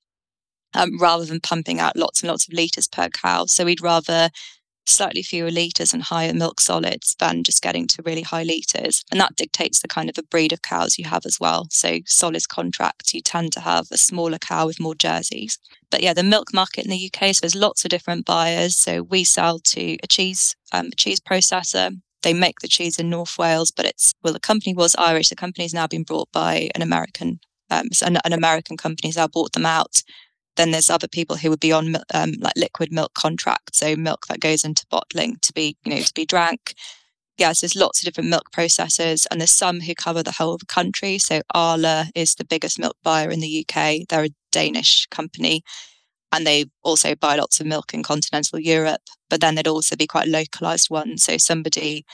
um, 0.73 0.99
rather 0.99 1.25
than 1.25 1.39
pumping 1.39 1.79
out 1.79 1.95
lots 1.95 2.21
and 2.21 2.29
lots 2.29 2.47
of 2.47 2.53
litres 2.53 2.87
per 2.87 3.09
cow. 3.09 3.45
So 3.45 3.65
we'd 3.65 3.81
rather 3.81 4.29
slightly 4.87 5.21
fewer 5.21 5.51
litres 5.51 5.93
and 5.93 6.03
higher 6.03 6.33
milk 6.33 6.59
solids 6.59 7.15
than 7.19 7.43
just 7.43 7.61
getting 7.61 7.87
to 7.87 8.01
really 8.03 8.21
high 8.21 8.43
litres. 8.43 9.03
And 9.11 9.19
that 9.19 9.35
dictates 9.35 9.81
the 9.81 9.87
kind 9.87 10.09
of 10.09 10.15
the 10.15 10.23
breed 10.23 10.53
of 10.53 10.61
cows 10.61 10.97
you 10.97 11.05
have 11.05 11.25
as 11.25 11.39
well. 11.39 11.67
So 11.69 11.99
solids 12.05 12.47
contracts, 12.47 13.13
you 13.13 13.21
tend 13.21 13.51
to 13.53 13.59
have 13.59 13.87
a 13.91 13.97
smaller 13.97 14.37
cow 14.37 14.65
with 14.65 14.79
more 14.79 14.95
jerseys. 14.95 15.59
But 15.91 16.01
yeah, 16.01 16.13
the 16.13 16.23
milk 16.23 16.53
market 16.53 16.85
in 16.85 16.91
the 16.91 17.11
UK, 17.13 17.33
so 17.33 17.39
there's 17.41 17.55
lots 17.55 17.85
of 17.85 17.89
different 17.89 18.25
buyers. 18.25 18.75
So 18.75 19.03
we 19.03 19.23
sell 19.23 19.59
to 19.59 19.97
a 20.03 20.07
cheese, 20.07 20.55
um, 20.71 20.87
a 20.87 20.95
cheese 20.95 21.19
processor. 21.19 21.91
They 22.23 22.33
make 22.33 22.59
the 22.59 22.67
cheese 22.67 22.97
in 22.97 23.09
North 23.09 23.37
Wales, 23.37 23.71
but 23.71 23.85
it's, 23.85 24.13
well, 24.23 24.33
the 24.33 24.39
company 24.39 24.73
was 24.73 24.95
Irish. 24.95 25.29
The 25.29 25.35
company's 25.35 25.73
now 25.73 25.87
been 25.87 26.03
bought 26.03 26.31
by 26.31 26.69
an 26.75 26.81
American, 26.81 27.39
um, 27.69 27.87
an, 28.03 28.17
an 28.25 28.33
American 28.33 28.75
company 28.75 29.11
now 29.15 29.27
bought 29.27 29.53
them 29.53 29.65
out 29.65 30.01
then 30.57 30.71
there's 30.71 30.89
other 30.89 31.07
people 31.07 31.37
who 31.37 31.49
would 31.49 31.59
be 31.59 31.71
on 31.71 31.95
um, 32.13 32.33
like 32.39 32.53
liquid 32.55 32.91
milk 32.91 33.13
contracts, 33.13 33.79
so 33.79 33.95
milk 33.95 34.27
that 34.27 34.39
goes 34.39 34.65
into 34.65 34.85
bottling 34.89 35.37
to 35.43 35.53
be, 35.53 35.77
you 35.85 35.93
know, 35.93 36.01
to 36.01 36.13
be 36.13 36.25
drank. 36.25 36.73
Yes, 37.37 37.61
there's 37.61 37.75
lots 37.75 38.01
of 38.01 38.05
different 38.05 38.29
milk 38.29 38.51
processors, 38.51 39.25
and 39.29 39.39
there's 39.39 39.51
some 39.51 39.79
who 39.81 39.93
cover 39.93 40.23
the 40.23 40.31
whole 40.31 40.55
of 40.55 40.59
the 40.59 40.65
country. 40.65 41.19
So 41.19 41.41
Arla 41.53 42.07
is 42.15 42.35
the 42.35 42.45
biggest 42.45 42.79
milk 42.79 42.97
buyer 43.03 43.29
in 43.29 43.39
the 43.39 43.65
UK. 43.65 44.07
They're 44.09 44.25
a 44.25 44.35
Danish 44.51 45.05
company, 45.07 45.63
and 46.31 46.45
they 46.45 46.65
also 46.83 47.15
buy 47.15 47.35
lots 47.35 47.59
of 47.59 47.67
milk 47.67 47.93
in 47.93 48.03
continental 48.03 48.59
Europe. 48.59 49.01
But 49.29 49.41
then 49.41 49.55
there'd 49.55 49.67
also 49.67 49.95
be 49.95 50.07
quite 50.07 50.27
localized 50.27 50.89
ones. 50.89 51.23
So 51.23 51.37
somebody 51.37 52.05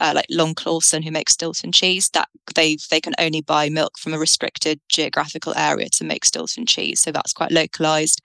uh, 0.00 0.12
like 0.14 0.26
Long 0.30 0.54
Clawson, 0.54 1.02
who 1.02 1.10
makes 1.10 1.32
Stilton 1.32 1.72
cheese, 1.72 2.10
that 2.10 2.28
they 2.54 2.76
they 2.90 3.00
can 3.00 3.14
only 3.18 3.40
buy 3.40 3.68
milk 3.68 3.98
from 3.98 4.12
a 4.12 4.18
restricted 4.18 4.80
geographical 4.88 5.54
area 5.56 5.88
to 5.90 6.04
make 6.04 6.24
Stilton 6.24 6.66
cheese. 6.66 7.00
So 7.00 7.12
that's 7.12 7.32
quite 7.32 7.52
localized. 7.52 8.20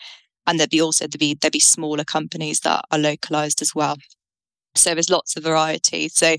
And 0.48 0.60
there'd 0.60 0.70
be 0.70 0.82
also 0.82 1.06
there'd 1.06 1.20
be 1.20 1.36
there'd 1.36 1.54
be 1.54 1.60
smaller 1.60 2.04
companies 2.04 2.62
that 2.62 2.84
are 2.92 3.00
localized 3.00 3.62
as 3.62 3.76
well. 3.76 3.98
So 4.76 4.94
there's 4.94 5.10
lots 5.10 5.36
of 5.36 5.44
variety. 5.44 6.10
So 6.10 6.36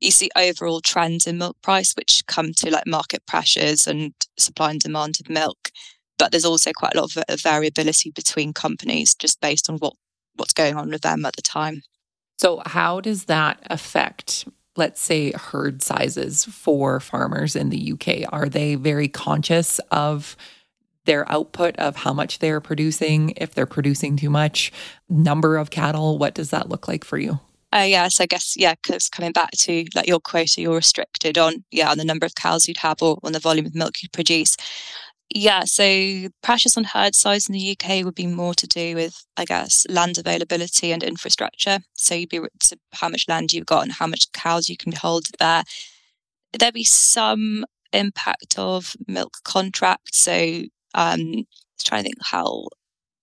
you 0.00 0.10
see 0.10 0.30
overall 0.36 0.80
trends 0.80 1.26
in 1.26 1.38
milk 1.38 1.56
price, 1.62 1.92
which 1.92 2.26
come 2.26 2.52
to 2.54 2.70
like 2.70 2.86
market 2.86 3.24
pressures 3.26 3.86
and 3.86 4.12
supply 4.38 4.70
and 4.70 4.80
demand 4.80 5.18
of 5.20 5.30
milk. 5.30 5.70
But 6.18 6.30
there's 6.30 6.44
also 6.44 6.72
quite 6.72 6.94
a 6.94 7.00
lot 7.00 7.16
of 7.16 7.40
variability 7.40 8.10
between 8.10 8.52
companies 8.52 9.14
just 9.14 9.40
based 9.40 9.68
on 9.70 9.76
what 9.78 9.94
what's 10.34 10.52
going 10.52 10.76
on 10.76 10.90
with 10.90 11.02
them 11.02 11.24
at 11.24 11.36
the 11.36 11.42
time. 11.42 11.82
So 12.38 12.62
how 12.64 13.00
does 13.00 13.26
that 13.26 13.60
affect 13.70 14.46
let's 14.76 15.00
say, 15.00 15.32
herd 15.32 15.82
sizes 15.82 16.44
for 16.44 17.00
farmers 17.00 17.54
in 17.56 17.70
the 17.70 17.92
UK? 17.92 18.32
Are 18.32 18.48
they 18.48 18.74
very 18.74 19.08
conscious 19.08 19.78
of 19.90 20.36
their 21.04 21.30
output 21.30 21.76
of 21.76 21.96
how 21.96 22.12
much 22.12 22.38
they're 22.38 22.60
producing, 22.60 23.30
if 23.36 23.54
they're 23.54 23.66
producing 23.66 24.16
too 24.16 24.30
much, 24.30 24.72
number 25.08 25.56
of 25.56 25.70
cattle? 25.70 26.18
What 26.18 26.34
does 26.34 26.50
that 26.50 26.68
look 26.68 26.88
like 26.88 27.04
for 27.04 27.18
you? 27.18 27.40
Uh, 27.74 27.86
yes, 27.88 28.20
I 28.20 28.26
guess 28.26 28.54
yeah. 28.56 28.74
Because 28.82 29.08
coming 29.08 29.32
back 29.32 29.50
to 29.52 29.86
like 29.94 30.06
your 30.06 30.20
quota, 30.20 30.60
you're 30.60 30.76
restricted 30.76 31.38
on 31.38 31.64
yeah 31.70 31.90
on 31.90 31.96
the 31.96 32.04
number 32.04 32.26
of 32.26 32.34
cows 32.34 32.68
you'd 32.68 32.76
have 32.76 33.00
or 33.00 33.18
on 33.22 33.32
the 33.32 33.38
volume 33.40 33.64
of 33.64 33.74
milk 33.74 34.02
you'd 34.02 34.12
produce. 34.12 34.56
Yeah, 35.34 35.64
so 35.64 36.28
pressures 36.42 36.76
on 36.76 36.84
herd 36.84 37.14
size 37.14 37.48
in 37.48 37.54
the 37.54 37.76
UK 37.76 38.04
would 38.04 38.14
be 38.14 38.26
more 38.26 38.52
to 38.54 38.66
do 38.66 38.94
with, 38.94 39.24
I 39.38 39.46
guess, 39.46 39.86
land 39.88 40.18
availability 40.18 40.92
and 40.92 41.02
infrastructure. 41.02 41.78
So 41.94 42.14
you'd 42.14 42.28
be 42.28 42.40
to 42.40 42.78
how 42.92 43.08
much 43.08 43.28
land 43.28 43.52
you've 43.52 43.64
got 43.64 43.82
and 43.82 43.92
how 43.92 44.06
much 44.06 44.30
cows 44.32 44.68
you 44.68 44.76
can 44.76 44.92
hold 44.92 45.26
there. 45.38 45.64
There'd 46.52 46.74
be 46.74 46.84
some 46.84 47.64
impact 47.94 48.58
of 48.58 48.94
milk 49.08 49.38
contracts. 49.42 50.18
So 50.18 50.64
um, 50.94 51.44
trying 51.82 52.02
to 52.02 52.10
think 52.10 52.18
how 52.22 52.66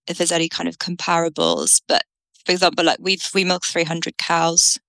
if 0.08 0.18
there's 0.18 0.32
any 0.32 0.50
kind 0.50 0.68
of 0.68 0.80
comparables. 0.80 1.80
But 1.88 2.04
for 2.44 2.52
example, 2.52 2.86
like 2.86 2.98
we've 3.00 3.28
we 3.36 3.44
milk 3.44 3.66
300 3.66 4.18
cows. 4.18 4.80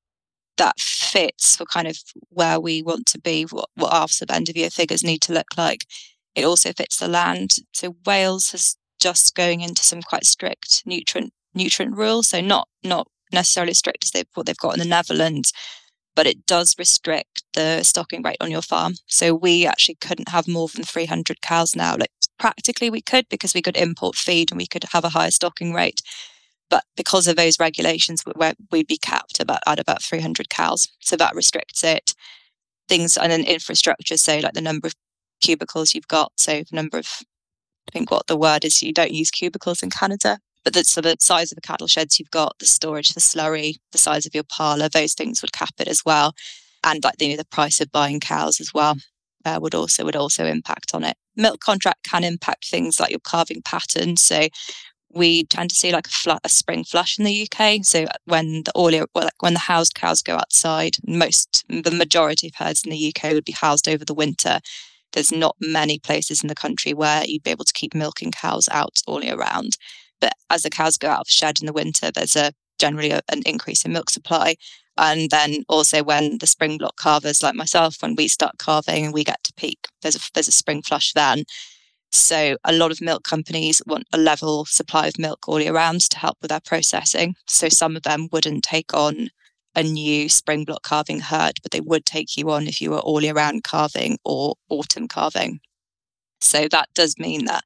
That 0.56 0.78
fits 0.78 1.56
for 1.56 1.64
kind 1.64 1.88
of 1.88 1.98
where 2.28 2.60
we 2.60 2.82
want 2.82 3.06
to 3.06 3.18
be, 3.18 3.44
what, 3.44 3.70
what 3.76 3.94
our 3.94 4.04
of 4.04 4.30
end 4.30 4.50
of 4.50 4.56
year 4.56 4.68
figures 4.68 5.02
need 5.02 5.22
to 5.22 5.32
look 5.32 5.56
like 5.56 5.86
it 6.34 6.44
also 6.44 6.72
fits 6.72 6.98
the 6.98 7.08
land. 7.08 7.56
So 7.72 7.96
Wales 8.06 8.54
is 8.54 8.76
just 9.00 9.34
going 9.34 9.60
into 9.62 9.82
some 9.82 10.02
quite 10.02 10.24
strict 10.24 10.82
nutrient 10.86 11.32
nutrient 11.54 11.96
rules. 11.96 12.28
So 12.28 12.40
not 12.40 12.68
not 12.84 13.08
necessarily 13.32 13.70
as 13.70 13.78
strict 13.78 14.04
as 14.04 14.10
they've 14.10 14.26
what 14.34 14.46
they've 14.46 14.56
got 14.56 14.74
in 14.74 14.80
the 14.80 14.84
Netherlands, 14.84 15.52
but 16.14 16.26
it 16.26 16.46
does 16.46 16.74
restrict 16.78 17.42
the 17.54 17.82
stocking 17.82 18.22
rate 18.22 18.36
on 18.40 18.50
your 18.50 18.62
farm. 18.62 18.94
So 19.06 19.34
we 19.34 19.66
actually 19.66 19.96
couldn't 20.00 20.28
have 20.28 20.48
more 20.48 20.68
than 20.68 20.84
300 20.84 21.40
cows 21.40 21.74
now. 21.74 21.96
Like 21.98 22.10
practically 22.38 22.90
we 22.90 23.02
could 23.02 23.26
because 23.28 23.54
we 23.54 23.62
could 23.62 23.76
import 23.76 24.16
feed 24.16 24.50
and 24.50 24.58
we 24.58 24.66
could 24.66 24.84
have 24.92 25.04
a 25.04 25.10
higher 25.10 25.30
stocking 25.30 25.72
rate. 25.72 26.00
But 26.68 26.84
because 26.96 27.26
of 27.26 27.34
those 27.34 27.58
regulations, 27.58 28.22
we'd 28.70 28.86
be 28.86 28.96
capped 28.96 29.40
about 29.40 29.60
at 29.66 29.80
about 29.80 30.02
300 30.02 30.48
cows. 30.48 30.88
So 31.00 31.16
that 31.16 31.34
restricts 31.34 31.82
it. 31.82 32.14
Things 32.88 33.16
and 33.16 33.32
then 33.32 33.44
infrastructure, 33.44 34.16
so 34.16 34.38
like 34.38 34.54
the 34.54 34.60
number 34.60 34.86
of 34.88 34.94
cubicles 35.40 35.94
you've 35.94 36.08
got. 36.08 36.32
So 36.36 36.62
the 36.62 36.76
number 36.76 36.98
of, 36.98 37.08
I 37.88 37.92
think 37.92 38.10
what 38.10 38.26
the 38.26 38.36
word 38.36 38.64
is, 38.64 38.82
you 38.82 38.92
don't 38.92 39.12
use 39.12 39.30
cubicles 39.30 39.82
in 39.82 39.90
Canada, 39.90 40.38
but 40.64 40.74
the, 40.74 40.84
so 40.84 41.00
the 41.00 41.16
size 41.20 41.50
of 41.50 41.56
the 41.56 41.62
cattle 41.62 41.86
sheds 41.86 42.18
you've 42.18 42.30
got, 42.30 42.58
the 42.58 42.66
storage, 42.66 43.14
the 43.14 43.20
slurry, 43.20 43.76
the 43.92 43.98
size 43.98 44.26
of 44.26 44.34
your 44.34 44.44
parlour, 44.44 44.88
those 44.88 45.14
things 45.14 45.42
would 45.42 45.52
cap 45.52 45.74
it 45.78 45.88
as 45.88 46.02
well. 46.04 46.34
And 46.84 47.02
like 47.04 47.20
know, 47.20 47.36
the 47.36 47.44
price 47.44 47.80
of 47.80 47.92
buying 47.92 48.20
cows 48.20 48.60
as 48.60 48.72
well 48.72 48.96
uh, 49.44 49.58
would 49.60 49.74
also 49.74 50.04
would 50.04 50.16
also 50.16 50.46
impact 50.46 50.94
on 50.94 51.04
it. 51.04 51.16
Milk 51.36 51.60
contract 51.60 52.04
can 52.04 52.24
impact 52.24 52.66
things 52.66 52.98
like 53.00 53.10
your 53.10 53.20
calving 53.20 53.62
pattern. 53.62 54.16
So 54.16 54.48
we 55.12 55.44
tend 55.44 55.70
to 55.70 55.76
see 55.76 55.92
like 55.92 56.06
a, 56.06 56.10
fl- 56.10 56.30
a 56.44 56.48
spring 56.48 56.84
flush 56.84 57.18
in 57.18 57.24
the 57.24 57.48
UK. 57.48 57.84
So 57.84 58.06
when 58.24 58.62
the 58.64 58.72
oily, 58.76 59.02
well, 59.14 59.24
like 59.24 59.42
when 59.42 59.54
the 59.54 59.60
housed 59.60 59.94
cows 59.94 60.22
go 60.22 60.36
outside, 60.36 60.96
most 61.06 61.64
the 61.68 61.90
majority 61.90 62.48
of 62.48 62.54
herds 62.56 62.84
in 62.84 62.90
the 62.90 63.14
UK 63.14 63.32
would 63.32 63.44
be 63.44 63.52
housed 63.52 63.88
over 63.88 64.04
the 64.04 64.14
winter 64.14 64.60
there's 65.12 65.32
not 65.32 65.56
many 65.60 65.98
places 65.98 66.42
in 66.42 66.48
the 66.48 66.54
country 66.54 66.92
where 66.94 67.24
you'd 67.24 67.42
be 67.42 67.50
able 67.50 67.64
to 67.64 67.72
keep 67.72 67.94
milking 67.94 68.30
cows 68.30 68.68
out 68.70 68.98
all 69.06 69.22
year 69.22 69.36
round. 69.36 69.76
But 70.20 70.34
as 70.50 70.62
the 70.62 70.70
cows 70.70 70.98
go 70.98 71.08
out 71.08 71.20
of 71.20 71.28
shed 71.28 71.60
in 71.60 71.66
the 71.66 71.72
winter, 71.72 72.10
there's 72.10 72.36
a 72.36 72.52
generally 72.78 73.10
a, 73.10 73.20
an 73.30 73.42
increase 73.46 73.84
in 73.84 73.92
milk 73.92 74.10
supply. 74.10 74.56
And 74.96 75.30
then 75.30 75.64
also 75.68 76.02
when 76.02 76.38
the 76.38 76.46
spring 76.46 76.78
block 76.78 76.98
calvers 76.98 77.42
like 77.42 77.54
myself, 77.54 77.96
when 78.00 78.16
we 78.16 78.28
start 78.28 78.58
calving 78.58 79.04
and 79.04 79.14
we 79.14 79.24
get 79.24 79.42
to 79.44 79.52
peak, 79.54 79.86
there's 80.02 80.16
a 80.16 80.20
there's 80.34 80.48
a 80.48 80.52
spring 80.52 80.82
flush 80.82 81.12
then. 81.12 81.44
So 82.12 82.56
a 82.64 82.72
lot 82.72 82.90
of 82.90 83.00
milk 83.00 83.22
companies 83.22 83.80
want 83.86 84.04
a 84.12 84.18
level 84.18 84.64
supply 84.64 85.06
of 85.06 85.18
milk 85.18 85.48
all 85.48 85.60
year 85.60 85.72
round 85.72 86.00
to 86.02 86.18
help 86.18 86.38
with 86.42 86.50
their 86.50 86.60
processing. 86.60 87.36
So 87.46 87.68
some 87.68 87.96
of 87.96 88.02
them 88.02 88.28
wouldn't 88.32 88.64
take 88.64 88.92
on 88.92 89.30
a 89.74 89.82
new 89.82 90.28
spring 90.28 90.64
block 90.64 90.82
calving 90.84 91.20
herd, 91.20 91.54
but 91.62 91.70
they 91.72 91.80
would 91.80 92.04
take 92.04 92.36
you 92.36 92.50
on 92.50 92.66
if 92.66 92.80
you 92.80 92.90
were 92.90 92.98
all 92.98 93.22
year 93.22 93.34
round 93.34 93.64
calving 93.64 94.18
or 94.24 94.54
autumn 94.68 95.08
calving. 95.08 95.60
So 96.40 96.68
that 96.68 96.88
does 96.94 97.18
mean 97.18 97.44
that 97.44 97.62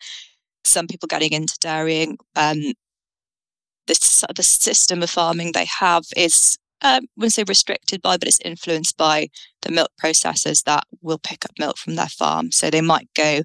some 0.65 0.87
people 0.87 1.07
getting 1.07 1.33
into 1.33 1.57
dairying, 1.61 2.19
um, 2.37 2.61
this 3.87 4.25
the 4.35 4.43
system 4.43 5.03
of 5.03 5.11
farming 5.11 5.53
they 5.53 5.67
have 5.67 6.05
is 6.17 6.59
um, 6.83 7.05
I 7.05 7.09
wouldn't 7.17 7.33
say 7.33 7.45
restricted 7.47 8.03
by, 8.03 8.17
but 8.19 8.29
it's 8.29 8.41
influenced 8.41 8.97
by 8.97 9.29
the 9.63 9.73
milk 9.73 9.91
processors 10.03 10.65
that 10.65 10.85
will 11.01 11.19
pick 11.19 11.45
up 11.45 11.53
milk 11.59 11.79
from 11.79 11.95
their 11.95 12.09
farm. 12.09 12.53
So 12.53 12.69
they 12.69 12.83
might 12.83 13.09
go 13.15 13.41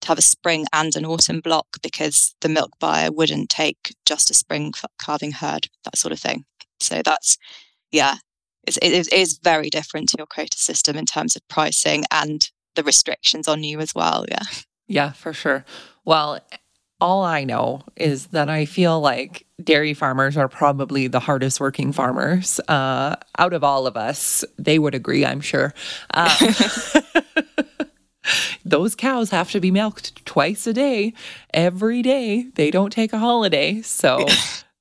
to 0.00 0.08
have 0.08 0.18
a 0.18 0.22
spring 0.22 0.66
and 0.72 0.96
an 0.96 1.04
autumn 1.04 1.40
block 1.40 1.66
because 1.82 2.34
the 2.40 2.48
milk 2.48 2.72
buyer 2.80 3.12
wouldn't 3.12 3.50
take 3.50 3.94
just 4.04 4.30
a 4.30 4.34
spring 4.34 4.72
calving 4.98 5.32
herd, 5.32 5.68
that 5.84 5.96
sort 5.96 6.12
of 6.12 6.18
thing. 6.18 6.44
So 6.80 7.02
that's 7.04 7.38
yeah, 7.92 8.16
it's, 8.66 8.78
it 8.78 9.12
is 9.12 9.38
very 9.42 9.70
different 9.70 10.08
to 10.10 10.16
your 10.18 10.26
quota 10.26 10.58
system 10.58 10.96
in 10.96 11.06
terms 11.06 11.36
of 11.36 11.46
pricing 11.48 12.04
and 12.10 12.50
the 12.74 12.82
restrictions 12.82 13.48
on 13.48 13.62
you 13.62 13.80
as 13.80 13.94
well. 13.94 14.24
Yeah. 14.28 14.42
Yeah, 14.88 15.12
for 15.12 15.32
sure. 15.32 15.64
Well, 16.04 16.40
all 17.00 17.24
I 17.24 17.44
know 17.44 17.82
is 17.96 18.26
that 18.28 18.48
I 18.48 18.64
feel 18.64 19.00
like 19.00 19.46
dairy 19.62 19.94
farmers 19.94 20.36
are 20.36 20.48
probably 20.48 21.08
the 21.08 21.20
hardest 21.20 21.60
working 21.60 21.92
farmers 21.92 22.60
uh, 22.68 23.16
out 23.38 23.52
of 23.52 23.64
all 23.64 23.86
of 23.86 23.96
us. 23.96 24.44
They 24.58 24.78
would 24.78 24.94
agree, 24.94 25.26
I'm 25.26 25.40
sure. 25.40 25.74
Uh, 26.14 26.52
those 28.64 28.94
cows 28.94 29.30
have 29.30 29.50
to 29.50 29.60
be 29.60 29.70
milked 29.70 30.24
twice 30.24 30.66
a 30.66 30.72
day, 30.72 31.12
every 31.52 32.02
day. 32.02 32.46
They 32.54 32.70
don't 32.70 32.92
take 32.92 33.12
a 33.12 33.18
holiday. 33.18 33.82
So 33.82 34.26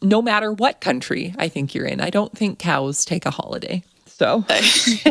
no 0.00 0.22
matter 0.22 0.52
what 0.52 0.80
country 0.80 1.34
I 1.38 1.48
think 1.48 1.74
you're 1.74 1.86
in. 1.86 2.00
I 2.00 2.10
don't 2.10 2.36
think 2.36 2.58
cows 2.58 3.04
take 3.04 3.26
a 3.26 3.30
holiday. 3.30 3.82
So 4.06 4.44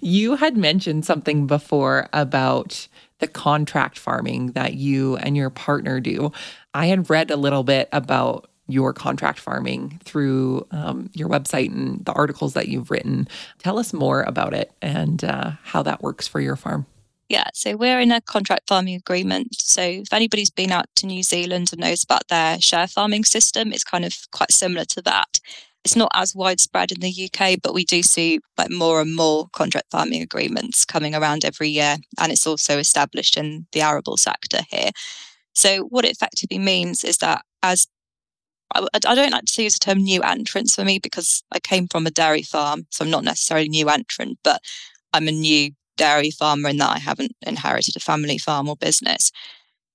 you 0.00 0.36
had 0.36 0.56
mentioned 0.56 1.04
something 1.04 1.46
before 1.46 2.08
about 2.12 2.88
the 3.18 3.28
contract 3.28 3.98
farming 3.98 4.52
that 4.52 4.74
you 4.74 5.16
and 5.16 5.36
your 5.36 5.50
partner 5.50 6.00
do. 6.00 6.32
I 6.74 6.86
had 6.86 7.08
read 7.08 7.30
a 7.30 7.36
little 7.36 7.62
bit 7.62 7.88
about 7.92 8.50
your 8.68 8.92
contract 8.92 9.38
farming 9.38 10.00
through 10.04 10.66
um, 10.72 11.08
your 11.14 11.28
website 11.28 11.72
and 11.72 12.04
the 12.04 12.12
articles 12.12 12.54
that 12.54 12.68
you've 12.68 12.90
written. 12.90 13.28
Tell 13.58 13.78
us 13.78 13.92
more 13.92 14.22
about 14.22 14.54
it 14.54 14.72
and 14.82 15.22
uh, 15.22 15.52
how 15.62 15.82
that 15.82 16.02
works 16.02 16.26
for 16.26 16.40
your 16.40 16.56
farm. 16.56 16.84
Yeah, 17.28 17.44
so 17.54 17.76
we're 17.76 18.00
in 18.00 18.12
a 18.12 18.20
contract 18.20 18.68
farming 18.68 18.94
agreement. 18.94 19.56
So 19.56 19.82
if 19.82 20.12
anybody's 20.12 20.50
been 20.50 20.70
out 20.70 20.86
to 20.96 21.06
New 21.06 21.24
Zealand 21.24 21.70
and 21.72 21.80
knows 21.80 22.04
about 22.04 22.28
their 22.28 22.60
share 22.60 22.86
farming 22.86 23.24
system, 23.24 23.72
it's 23.72 23.82
kind 23.82 24.04
of 24.04 24.14
quite 24.32 24.52
similar 24.52 24.84
to 24.86 25.02
that. 25.02 25.40
It's 25.84 25.96
not 25.96 26.10
as 26.14 26.34
widespread 26.34 26.92
in 26.92 27.00
the 27.00 27.30
UK, 27.30 27.58
but 27.62 27.74
we 27.74 27.84
do 27.84 28.02
see 28.02 28.40
like 28.56 28.70
more 28.70 29.00
and 29.00 29.14
more 29.14 29.48
contract 29.52 29.90
farming 29.90 30.22
agreements 30.22 30.84
coming 30.84 31.14
around 31.14 31.44
every 31.44 31.68
year, 31.68 31.96
and 32.20 32.30
it's 32.30 32.46
also 32.46 32.78
established 32.78 33.36
in 33.36 33.66
the 33.72 33.80
arable 33.80 34.16
sector 34.16 34.60
here. 34.70 34.90
So 35.54 35.84
what 35.84 36.04
it 36.04 36.12
effectively 36.12 36.58
means 36.58 37.02
is 37.02 37.18
that 37.18 37.42
as 37.62 37.88
I, 38.74 39.14
don't 39.14 39.30
like 39.30 39.44
to 39.44 39.62
use 39.62 39.74
the 39.74 39.84
term 39.84 39.98
new 39.98 40.22
entrants 40.22 40.74
for 40.74 40.84
me 40.84 40.98
because 40.98 41.42
I 41.52 41.60
came 41.60 41.86
from 41.88 42.06
a 42.06 42.10
dairy 42.10 42.42
farm, 42.42 42.86
so 42.90 43.04
I'm 43.04 43.10
not 43.10 43.24
necessarily 43.24 43.68
new 43.68 43.88
entrant, 43.88 44.38
but 44.42 44.60
I'm 45.12 45.28
a 45.28 45.32
new 45.32 45.70
dairy 45.96 46.30
farmer 46.30 46.68
in 46.68 46.76
that 46.78 46.96
I 46.96 46.98
haven't 46.98 47.36
inherited 47.46 47.96
a 47.96 48.00
family 48.00 48.38
farm 48.38 48.68
or 48.68 48.76
business. 48.76 49.30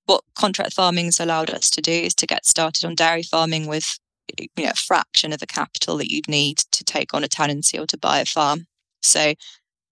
What 0.06 0.24
contract 0.34 0.74
farming 0.74 1.06
has 1.06 1.20
allowed 1.20 1.50
us 1.50 1.70
to 1.70 1.80
do 1.80 1.92
is 1.92 2.14
to 2.16 2.26
get 2.26 2.46
started 2.46 2.84
on 2.84 2.94
dairy 2.94 3.22
farming 3.22 3.66
with 3.66 3.98
you 4.38 4.48
know, 4.58 4.70
a 4.70 4.74
fraction 4.74 5.32
of 5.32 5.40
the 5.40 5.46
capital 5.46 5.96
that 5.98 6.10
you'd 6.10 6.28
need 6.28 6.58
to 6.72 6.84
take 6.84 7.14
on 7.14 7.24
a 7.24 7.28
tenancy 7.28 7.78
or 7.78 7.86
to 7.86 7.98
buy 7.98 8.20
a 8.20 8.24
farm. 8.24 8.66
So 9.02 9.34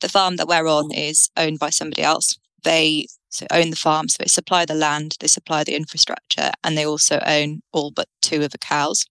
the 0.00 0.08
farm 0.08 0.36
that 0.36 0.48
we're 0.48 0.68
on 0.68 0.90
mm. 0.90 1.10
is 1.10 1.30
owned 1.36 1.58
by 1.58 1.70
somebody 1.70 2.02
else. 2.02 2.38
They 2.64 3.06
so 3.28 3.46
own 3.52 3.70
the 3.70 3.76
farm, 3.76 4.08
so 4.08 4.16
they 4.18 4.28
supply 4.28 4.64
the 4.64 4.74
land, 4.74 5.16
they 5.20 5.28
supply 5.28 5.62
the 5.62 5.76
infrastructure, 5.76 6.50
and 6.64 6.76
they 6.76 6.84
also 6.84 7.20
own 7.24 7.62
all 7.72 7.92
but 7.92 8.08
two 8.22 8.42
of 8.42 8.50
the 8.50 8.58
cows. 8.58 9.04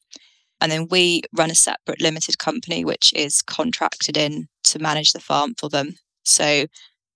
And 0.62 0.72
then 0.72 0.88
we 0.90 1.22
run 1.34 1.50
a 1.50 1.56
separate 1.56 2.02
limited 2.02 2.38
company 2.38 2.84
which 2.84 3.14
is 3.16 3.42
contracted 3.42 4.18
in 4.18 4.50
to 4.66 4.80
manage 4.80 5.14
the 5.14 5.22
farm 5.22 5.56
for 5.58 5.70
them. 5.70 5.96
So 6.30 6.68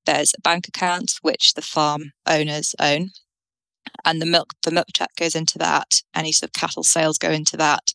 there's 0.05 0.33
a 0.37 0.41
bank 0.41 0.67
account 0.67 1.13
which 1.21 1.53
the 1.53 1.61
farm 1.61 2.11
owners 2.27 2.75
own, 2.79 3.11
and 4.05 4.21
the 4.21 4.25
milk 4.25 4.53
the 4.63 4.71
milk 4.71 4.87
check 4.93 5.15
goes 5.15 5.35
into 5.35 5.57
that. 5.59 6.01
Any 6.15 6.31
sort 6.31 6.49
of 6.49 6.53
cattle 6.53 6.83
sales 6.83 7.17
go 7.17 7.31
into 7.31 7.57
that, 7.57 7.93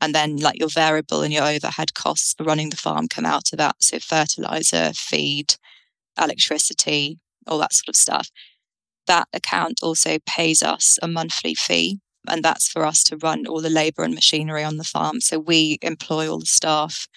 and 0.00 0.14
then 0.14 0.36
like 0.36 0.58
your 0.58 0.68
variable 0.68 1.22
and 1.22 1.32
your 1.32 1.44
overhead 1.44 1.94
costs 1.94 2.34
for 2.36 2.44
running 2.44 2.70
the 2.70 2.76
farm 2.76 3.08
come 3.08 3.26
out 3.26 3.52
of 3.52 3.58
that. 3.58 3.76
So 3.80 3.98
fertilizer, 3.98 4.92
feed, 4.94 5.54
electricity, 6.20 7.18
all 7.46 7.58
that 7.58 7.72
sort 7.72 7.88
of 7.88 7.96
stuff. 7.96 8.30
That 9.06 9.28
account 9.32 9.80
also 9.82 10.18
pays 10.26 10.62
us 10.62 10.98
a 11.02 11.08
monthly 11.08 11.54
fee, 11.54 12.00
and 12.28 12.44
that's 12.44 12.68
for 12.68 12.84
us 12.84 13.02
to 13.04 13.16
run 13.16 13.46
all 13.46 13.62
the 13.62 13.70
labour 13.70 14.02
and 14.02 14.14
machinery 14.14 14.64
on 14.64 14.76
the 14.76 14.84
farm. 14.84 15.20
So 15.20 15.38
we 15.38 15.78
employ 15.82 16.30
all 16.30 16.40
the 16.40 16.46
staff 16.46 17.08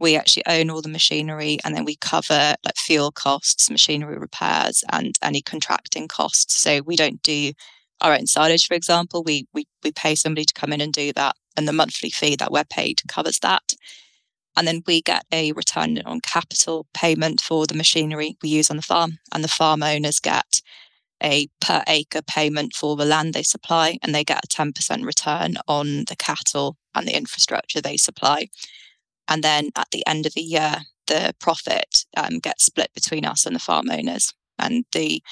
we 0.00 0.16
actually 0.16 0.44
own 0.46 0.70
all 0.70 0.82
the 0.82 0.88
machinery 0.88 1.58
and 1.64 1.74
then 1.74 1.84
we 1.84 1.96
cover 1.96 2.54
like 2.64 2.76
fuel 2.76 3.12
costs, 3.12 3.70
machinery 3.70 4.18
repairs, 4.18 4.82
and 4.92 5.16
any 5.22 5.40
contracting 5.40 6.08
costs. 6.08 6.56
So 6.56 6.80
we 6.82 6.96
don't 6.96 7.22
do 7.22 7.52
our 8.00 8.12
own 8.12 8.26
silage, 8.26 8.66
for 8.66 8.74
example. 8.74 9.22
We 9.24 9.46
we 9.52 9.66
we 9.82 9.92
pay 9.92 10.14
somebody 10.14 10.44
to 10.44 10.54
come 10.54 10.72
in 10.72 10.80
and 10.80 10.92
do 10.92 11.12
that, 11.14 11.36
and 11.56 11.68
the 11.68 11.72
monthly 11.72 12.10
fee 12.10 12.36
that 12.36 12.52
we're 12.52 12.64
paid 12.64 13.00
covers 13.08 13.38
that. 13.40 13.74
And 14.56 14.68
then 14.68 14.82
we 14.86 15.02
get 15.02 15.24
a 15.32 15.52
return 15.52 16.00
on 16.04 16.20
capital 16.20 16.86
payment 16.94 17.40
for 17.40 17.66
the 17.66 17.74
machinery 17.74 18.36
we 18.42 18.48
use 18.48 18.70
on 18.70 18.76
the 18.76 18.82
farm, 18.82 19.18
and 19.32 19.42
the 19.42 19.48
farm 19.48 19.82
owners 19.82 20.20
get 20.20 20.60
a 21.22 21.48
per 21.60 21.82
acre 21.86 22.22
payment 22.22 22.74
for 22.74 22.96
the 22.96 23.04
land 23.04 23.34
they 23.34 23.42
supply, 23.42 23.98
and 24.02 24.14
they 24.14 24.24
get 24.24 24.44
a 24.44 24.48
10% 24.48 25.04
return 25.04 25.56
on 25.66 26.04
the 26.08 26.16
cattle 26.16 26.76
and 26.94 27.08
the 27.08 27.16
infrastructure 27.16 27.80
they 27.80 27.96
supply. 27.96 28.48
And 29.28 29.42
then 29.42 29.70
at 29.76 29.88
the 29.90 30.06
end 30.06 30.26
of 30.26 30.34
the 30.34 30.42
year, 30.42 30.76
the 31.06 31.34
profit 31.40 32.04
um, 32.16 32.38
gets 32.38 32.64
split 32.64 32.90
between 32.94 33.24
us 33.24 33.46
and 33.46 33.54
the 33.54 33.60
farm 33.60 33.90
owners. 33.90 34.32
And 34.58 34.84
the 34.92 35.22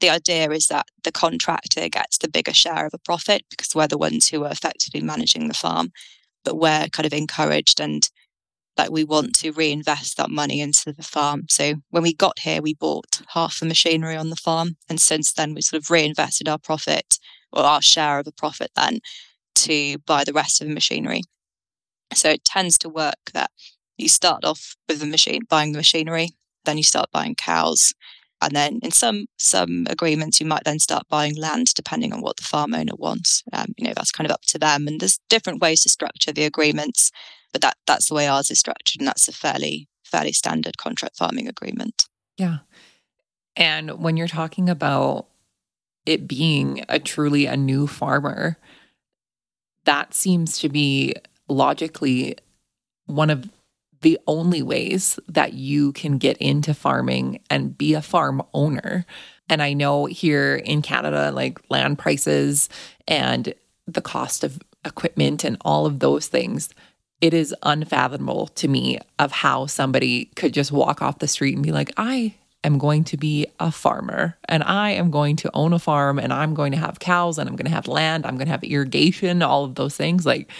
the 0.00 0.08
idea 0.08 0.50
is 0.50 0.68
that 0.68 0.86
the 1.04 1.12
contractor 1.12 1.86
gets 1.90 2.16
the 2.16 2.28
bigger 2.30 2.54
share 2.54 2.86
of 2.86 2.94
a 2.94 2.98
profit 2.98 3.42
because 3.50 3.74
we're 3.74 3.86
the 3.86 3.98
ones 3.98 4.28
who 4.28 4.44
are 4.44 4.50
effectively 4.50 5.02
managing 5.02 5.46
the 5.48 5.54
farm. 5.54 5.90
But 6.42 6.58
we're 6.58 6.88
kind 6.88 7.04
of 7.04 7.12
encouraged 7.12 7.80
and 7.80 8.08
like 8.78 8.90
we 8.90 9.04
want 9.04 9.34
to 9.34 9.52
reinvest 9.52 10.16
that 10.16 10.30
money 10.30 10.62
into 10.62 10.94
the 10.94 11.02
farm. 11.02 11.42
So 11.50 11.74
when 11.90 12.02
we 12.02 12.14
got 12.14 12.38
here, 12.38 12.62
we 12.62 12.72
bought 12.72 13.20
half 13.28 13.60
the 13.60 13.66
machinery 13.66 14.16
on 14.16 14.30
the 14.30 14.36
farm. 14.36 14.76
And 14.88 14.98
since 14.98 15.32
then, 15.34 15.52
we 15.54 15.60
sort 15.60 15.82
of 15.82 15.90
reinvested 15.90 16.48
our 16.48 16.58
profit 16.58 17.18
or 17.52 17.62
our 17.62 17.82
share 17.82 18.20
of 18.20 18.24
the 18.24 18.32
profit 18.32 18.70
then 18.74 19.00
to 19.56 19.98
buy 20.06 20.24
the 20.24 20.32
rest 20.32 20.62
of 20.62 20.68
the 20.68 20.72
machinery. 20.72 21.22
So 22.14 22.30
it 22.30 22.44
tends 22.44 22.78
to 22.78 22.88
work 22.88 23.30
that 23.34 23.50
you 23.96 24.08
start 24.08 24.44
off 24.44 24.76
with 24.88 25.00
the 25.00 25.06
machine, 25.06 25.42
buying 25.48 25.72
the 25.72 25.78
machinery, 25.78 26.30
then 26.64 26.76
you 26.76 26.82
start 26.82 27.10
buying 27.12 27.34
cows. 27.34 27.94
And 28.42 28.56
then 28.56 28.80
in 28.82 28.90
some 28.90 29.26
some 29.36 29.86
agreements, 29.90 30.40
you 30.40 30.46
might 30.46 30.64
then 30.64 30.78
start 30.78 31.02
buying 31.10 31.36
land 31.36 31.74
depending 31.74 32.12
on 32.12 32.22
what 32.22 32.38
the 32.38 32.42
farm 32.42 32.74
owner 32.74 32.94
wants. 32.96 33.42
Um, 33.52 33.74
you 33.76 33.86
know, 33.86 33.92
that's 33.94 34.12
kind 34.12 34.28
of 34.28 34.32
up 34.32 34.42
to 34.48 34.58
them. 34.58 34.88
And 34.88 34.98
there's 34.98 35.20
different 35.28 35.60
ways 35.60 35.82
to 35.82 35.90
structure 35.90 36.32
the 36.32 36.44
agreements, 36.44 37.10
but 37.52 37.60
that 37.60 37.76
that's 37.86 38.08
the 38.08 38.14
way 38.14 38.26
ours 38.26 38.50
is 38.50 38.58
structured, 38.58 39.00
and 39.00 39.08
that's 39.08 39.28
a 39.28 39.32
fairly 39.32 39.88
fairly 40.04 40.32
standard 40.32 40.78
contract 40.78 41.16
farming 41.16 41.48
agreement. 41.48 42.06
Yeah. 42.38 42.58
And 43.56 44.02
when 44.02 44.16
you're 44.16 44.26
talking 44.26 44.70
about 44.70 45.26
it 46.06 46.26
being 46.26 46.84
a 46.88 46.98
truly 46.98 47.44
a 47.44 47.56
new 47.56 47.86
farmer, 47.86 48.56
that 49.84 50.14
seems 50.14 50.58
to 50.60 50.68
be 50.68 51.14
logically 51.50 52.36
one 53.06 53.30
of 53.30 53.48
the 54.02 54.18
only 54.26 54.62
ways 54.62 55.18
that 55.28 55.52
you 55.52 55.92
can 55.92 56.18
get 56.18 56.36
into 56.38 56.72
farming 56.72 57.40
and 57.50 57.76
be 57.76 57.94
a 57.94 58.02
farm 58.02 58.42
owner. 58.54 59.04
And 59.48 59.62
I 59.62 59.72
know 59.74 60.06
here 60.06 60.56
in 60.56 60.80
Canada, 60.80 61.30
like 61.32 61.60
land 61.68 61.98
prices 61.98 62.68
and 63.06 63.52
the 63.86 64.00
cost 64.00 64.44
of 64.44 64.60
equipment 64.84 65.44
and 65.44 65.56
all 65.62 65.86
of 65.86 65.98
those 65.98 66.28
things, 66.28 66.70
it 67.20 67.34
is 67.34 67.54
unfathomable 67.62 68.46
to 68.46 68.68
me 68.68 68.98
of 69.18 69.32
how 69.32 69.66
somebody 69.66 70.26
could 70.36 70.54
just 70.54 70.72
walk 70.72 71.02
off 71.02 71.18
the 71.18 71.28
street 71.28 71.54
and 71.54 71.62
be 71.62 71.72
like, 71.72 71.92
I 71.98 72.34
am 72.64 72.78
going 72.78 73.04
to 73.04 73.16
be 73.16 73.46
a 73.58 73.70
farmer 73.70 74.38
and 74.46 74.62
I 74.62 74.90
am 74.90 75.10
going 75.10 75.36
to 75.36 75.50
own 75.52 75.72
a 75.72 75.78
farm 75.78 76.18
and 76.18 76.32
I'm 76.32 76.54
going 76.54 76.72
to 76.72 76.78
have 76.78 77.00
cows 77.00 77.38
and 77.38 77.48
I'm 77.48 77.56
going 77.56 77.66
to 77.66 77.74
have 77.74 77.88
land, 77.88 78.24
I'm 78.24 78.36
going 78.36 78.46
to 78.46 78.52
have 78.52 78.64
irrigation, 78.64 79.42
all 79.42 79.64
of 79.64 79.74
those 79.74 79.96
things. 79.96 80.24
Like, 80.24 80.50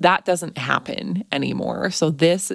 that 0.00 0.24
doesn't 0.24 0.58
happen 0.58 1.24
anymore. 1.32 1.90
So, 1.90 2.10
this 2.10 2.52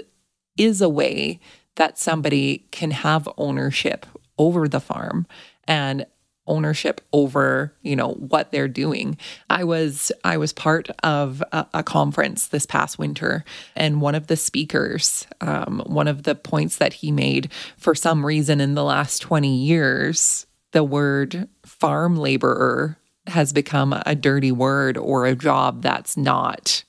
is 0.58 0.82
a 0.82 0.90
way 0.90 1.40
that 1.76 1.98
somebody 1.98 2.68
can 2.72 2.92
have 2.92 3.28
ownership 3.38 4.06
over 4.38 4.68
the 4.68 4.80
farm 4.80 5.26
and 5.68 6.06
ownership 6.50 7.00
over 7.14 7.74
you 7.84 7.96
know 7.96 8.14
what 8.14 8.52
they're 8.52 8.68
doing 8.68 9.16
i 9.50 9.64
was 9.64 10.12
i 10.24 10.36
was 10.36 10.52
part 10.52 10.90
of 11.04 11.44
a, 11.52 11.66
a 11.76 11.84
conference 11.84 12.48
this 12.48 12.66
past 12.66 12.98
winter 12.98 13.46
and 13.76 14.02
one 14.02 14.16
of 14.16 14.28
the 14.28 14.36
speakers 14.36 15.28
um, 15.42 15.82
one 15.86 16.08
of 16.08 16.24
the 16.24 16.34
points 16.34 16.78
that 16.78 16.94
he 16.94 17.12
made 17.12 17.52
for 17.78 17.94
some 17.94 18.26
reason 18.26 18.60
in 18.60 18.74
the 18.74 18.84
last 18.84 19.20
20 19.20 19.56
years 19.56 20.48
the 20.72 20.84
word 20.84 21.48
farm 21.64 22.18
laborer 22.18 22.98
has 23.28 23.54
become 23.54 23.94
a 24.08 24.16
dirty 24.16 24.52
word 24.52 24.98
or 24.98 25.28
a 25.28 25.36
job 25.36 25.84
that's 25.84 26.18
not 26.18 26.84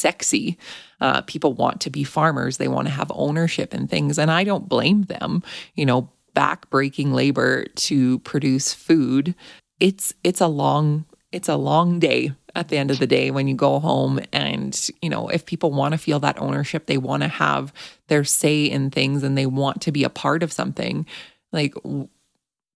sexy. 0.00 0.58
Uh, 1.00 1.20
people 1.22 1.52
want 1.52 1.80
to 1.82 1.90
be 1.90 2.04
farmers, 2.04 2.56
they 2.56 2.68
want 2.68 2.88
to 2.88 2.94
have 2.94 3.10
ownership 3.14 3.74
in 3.74 3.86
things. 3.86 4.18
And 4.18 4.30
I 4.30 4.44
don't 4.44 4.68
blame 4.68 5.04
them, 5.04 5.42
you 5.74 5.86
know, 5.86 6.10
back-breaking 6.34 7.12
labor 7.12 7.64
to 7.64 8.18
produce 8.20 8.72
food. 8.72 9.34
It's 9.78 10.14
it's 10.24 10.40
a 10.40 10.46
long 10.46 11.04
it's 11.32 11.48
a 11.48 11.56
long 11.56 11.98
day 11.98 12.32
at 12.54 12.68
the 12.68 12.76
end 12.76 12.90
of 12.90 12.98
the 12.98 13.06
day 13.06 13.30
when 13.30 13.46
you 13.46 13.54
go 13.54 13.78
home 13.78 14.20
and 14.32 14.88
you 15.00 15.08
know 15.08 15.28
if 15.28 15.46
people 15.46 15.70
want 15.70 15.92
to 15.92 15.98
feel 15.98 16.18
that 16.20 16.40
ownership 16.40 16.86
they 16.86 16.98
want 16.98 17.22
to 17.22 17.28
have 17.28 17.72
their 18.08 18.24
say 18.24 18.64
in 18.64 18.90
things 18.90 19.22
and 19.22 19.38
they 19.38 19.46
want 19.46 19.80
to 19.82 19.92
be 19.92 20.04
a 20.04 20.10
part 20.10 20.42
of 20.42 20.52
something 20.52 21.06
like 21.52 21.74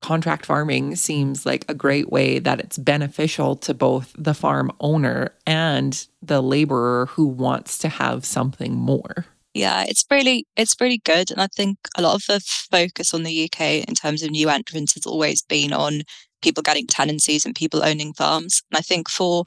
contract 0.05 0.45
farming 0.45 0.95
seems 0.97 1.47
like 1.47 1.65
a 1.67 1.75
great 1.75 2.13
way 2.13 2.39
that 2.39 2.61
it's 2.61 2.77
beneficial 2.77 3.57
to 3.57 3.73
both 3.73 4.15
the 4.19 4.35
farm 4.35 4.71
owner 4.79 5.35
and 5.47 6.07
the 6.21 6.43
laborer 6.43 7.07
who 7.07 7.27
wants 7.27 7.79
to 7.79 7.89
have 7.89 8.27
something 8.27 8.75
more. 8.75 9.25
Yeah, 9.55 9.83
it's 9.89 10.05
really 10.11 10.47
it's 10.57 10.79
really 10.79 11.01
good, 11.07 11.31
and 11.31 11.41
I 11.41 11.47
think 11.47 11.79
a 11.97 12.03
lot 12.03 12.17
of 12.17 12.27
the 12.27 12.41
focus 12.41 13.15
on 13.15 13.23
the 13.23 13.45
UK 13.45 13.89
in 13.89 13.95
terms 13.95 14.23
of 14.23 14.31
new 14.31 14.51
entrants 14.51 14.93
has 14.93 15.07
always 15.07 15.41
been 15.41 15.73
on 15.73 16.03
people 16.43 16.63
getting 16.63 16.87
tenancies 16.87 17.47
and 17.47 17.55
people 17.55 17.83
owning 17.83 18.13
farms. 18.13 18.63
And 18.71 18.77
I 18.77 18.83
think 18.83 19.09
for 19.09 19.45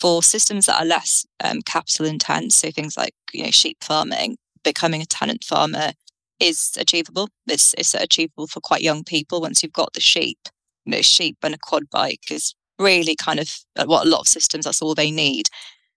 For 0.00 0.22
systems 0.22 0.66
that 0.66 0.80
are 0.80 0.84
less 0.96 1.24
um, 1.42 1.62
capital 1.62 2.04
intense, 2.06 2.56
so 2.56 2.70
things 2.70 2.96
like 2.98 3.14
you 3.32 3.44
know 3.44 3.50
sheep 3.50 3.78
farming, 3.82 4.36
becoming 4.64 5.00
a 5.00 5.06
tenant 5.06 5.44
farmer 5.44 5.92
is 6.42 6.72
achievable. 6.76 7.28
It's, 7.46 7.74
it's 7.78 7.94
achievable 7.94 8.48
for 8.48 8.60
quite 8.60 8.82
young 8.82 9.04
people 9.04 9.40
once 9.40 9.62
you've 9.62 9.72
got 9.72 9.92
the 9.92 10.00
sheep. 10.00 10.38
You 10.84 10.92
know, 10.92 11.02
sheep 11.02 11.38
and 11.42 11.54
a 11.54 11.58
quad 11.58 11.88
bike 11.90 12.30
is 12.30 12.54
really 12.78 13.14
kind 13.14 13.38
of 13.38 13.48
uh, 13.76 13.84
what 13.84 14.06
a 14.06 14.10
lot 14.10 14.20
of 14.20 14.28
systems, 14.28 14.64
that's 14.64 14.82
all 14.82 14.94
they 14.94 15.10
need. 15.10 15.48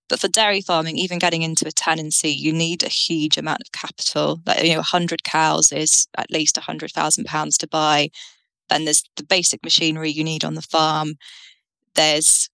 But 0.08 0.20
for 0.20 0.28
dairy 0.28 0.62
farming, 0.62 0.98
even 0.98 1.18
getting 1.18 1.42
into 1.42 1.68
a 1.68 1.72
tenancy, 1.72 2.30
you 2.30 2.54
need 2.54 2.84
a 2.84 2.90
huge 2.90 3.38
amount 3.38 3.62
of 3.62 3.72
capital. 3.72 4.40
Like, 4.46 4.62
you 4.64 4.70
know, 4.70 4.76
100 4.76 5.24
cows 5.24 5.72
is 5.72 6.06
at 6.16 6.30
least 6.30 6.58
£100,000 6.58 7.58
to 7.58 7.68
buy. 7.68 8.10
Then 8.70 8.86
there's 8.86 9.04
the 9.16 9.24
basic 9.24 9.64
machinery 9.64 10.12
you 10.12 10.24
need 10.24 10.44
on 10.44 10.54
the 10.54 10.62
farm. 10.62 11.16
There's 11.96 12.50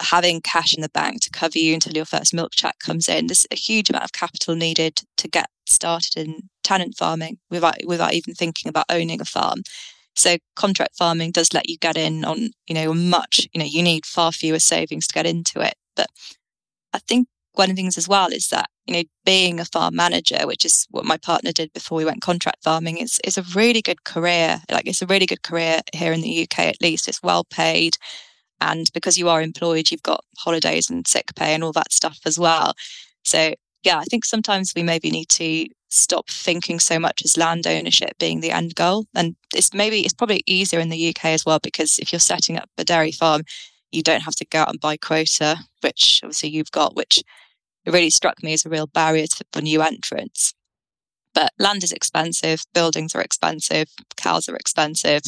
having 0.00 0.40
cash 0.40 0.74
in 0.74 0.80
the 0.80 0.88
bank 0.88 1.20
to 1.20 1.30
cover 1.30 1.58
you 1.58 1.74
until 1.74 1.92
your 1.92 2.06
first 2.06 2.32
milk 2.32 2.52
check 2.54 2.78
comes 2.78 3.06
in. 3.06 3.26
There's 3.26 3.46
a 3.50 3.56
huge 3.56 3.90
amount 3.90 4.04
of 4.04 4.12
capital 4.12 4.56
needed 4.56 5.02
to 5.18 5.28
get 5.28 5.50
started 5.66 6.16
in 6.16 6.48
tenant 6.64 6.96
farming 6.96 7.38
without 7.50 7.76
without 7.86 8.14
even 8.14 8.34
thinking 8.34 8.68
about 8.68 8.86
owning 8.88 9.20
a 9.20 9.24
farm. 9.24 9.62
So 10.16 10.36
contract 10.56 10.96
farming 10.96 11.32
does 11.32 11.52
let 11.52 11.68
you 11.68 11.76
get 11.76 11.96
in 11.96 12.24
on, 12.24 12.50
you 12.66 12.74
know, 12.74 12.94
much, 12.94 13.48
you 13.52 13.58
know, 13.58 13.66
you 13.66 13.82
need 13.82 14.06
far 14.06 14.32
fewer 14.32 14.60
savings 14.60 15.06
to 15.08 15.14
get 15.14 15.26
into 15.26 15.60
it. 15.60 15.74
But 15.96 16.06
I 16.92 16.98
think 17.00 17.28
one 17.54 17.70
of 17.70 17.76
the 17.76 17.82
things 17.82 17.98
as 17.98 18.08
well 18.08 18.32
is 18.32 18.48
that, 18.48 18.68
you 18.86 18.94
know, 18.94 19.02
being 19.24 19.58
a 19.58 19.64
farm 19.64 19.96
manager, 19.96 20.46
which 20.46 20.64
is 20.64 20.86
what 20.90 21.04
my 21.04 21.16
partner 21.16 21.52
did 21.52 21.72
before 21.72 21.96
we 21.96 22.04
went 22.04 22.22
contract 22.22 22.62
farming, 22.62 22.98
is 22.98 23.20
is 23.24 23.38
a 23.38 23.44
really 23.54 23.82
good 23.82 24.04
career. 24.04 24.60
Like 24.70 24.86
it's 24.86 25.02
a 25.02 25.06
really 25.06 25.26
good 25.26 25.42
career 25.42 25.80
here 25.92 26.12
in 26.12 26.20
the 26.20 26.42
UK 26.42 26.60
at 26.60 26.80
least. 26.80 27.08
It's 27.08 27.22
well 27.22 27.44
paid. 27.44 27.96
And 28.60 28.90
because 28.94 29.18
you 29.18 29.28
are 29.28 29.42
employed, 29.42 29.90
you've 29.90 30.02
got 30.02 30.24
holidays 30.38 30.88
and 30.90 31.06
sick 31.06 31.34
pay 31.34 31.54
and 31.54 31.64
all 31.64 31.72
that 31.72 31.92
stuff 31.92 32.20
as 32.24 32.38
well. 32.38 32.74
So 33.24 33.54
yeah, 33.84 33.98
I 33.98 34.04
think 34.04 34.24
sometimes 34.24 34.72
we 34.74 34.82
maybe 34.82 35.10
need 35.10 35.28
to 35.30 35.66
stop 35.90 36.28
thinking 36.28 36.80
so 36.80 36.98
much 36.98 37.22
as 37.24 37.36
land 37.36 37.66
ownership 37.66 38.18
being 38.18 38.40
the 38.40 38.50
end 38.50 38.74
goal. 38.74 39.06
And 39.14 39.36
it's 39.54 39.72
maybe 39.72 40.00
it's 40.00 40.14
probably 40.14 40.42
easier 40.46 40.80
in 40.80 40.88
the 40.88 41.10
UK 41.10 41.26
as 41.26 41.44
well 41.44 41.60
because 41.62 41.98
if 41.98 42.12
you're 42.12 42.20
setting 42.20 42.56
up 42.56 42.68
a 42.78 42.84
dairy 42.84 43.12
farm, 43.12 43.42
you 43.92 44.02
don't 44.02 44.22
have 44.22 44.34
to 44.36 44.46
go 44.46 44.60
out 44.60 44.70
and 44.70 44.80
buy 44.80 44.96
quota, 44.96 45.56
which 45.82 46.20
obviously 46.24 46.48
you've 46.48 46.72
got, 46.72 46.96
which 46.96 47.22
really 47.86 48.10
struck 48.10 48.42
me 48.42 48.54
as 48.54 48.64
a 48.64 48.70
real 48.70 48.86
barrier 48.88 49.26
to, 49.26 49.44
for 49.52 49.60
new 49.60 49.82
entrants. 49.82 50.54
But 51.34 51.52
land 51.58 51.84
is 51.84 51.92
expensive, 51.92 52.62
buildings 52.72 53.14
are 53.14 53.20
expensive, 53.20 53.88
cows 54.16 54.48
are 54.48 54.56
expensive. 54.56 55.22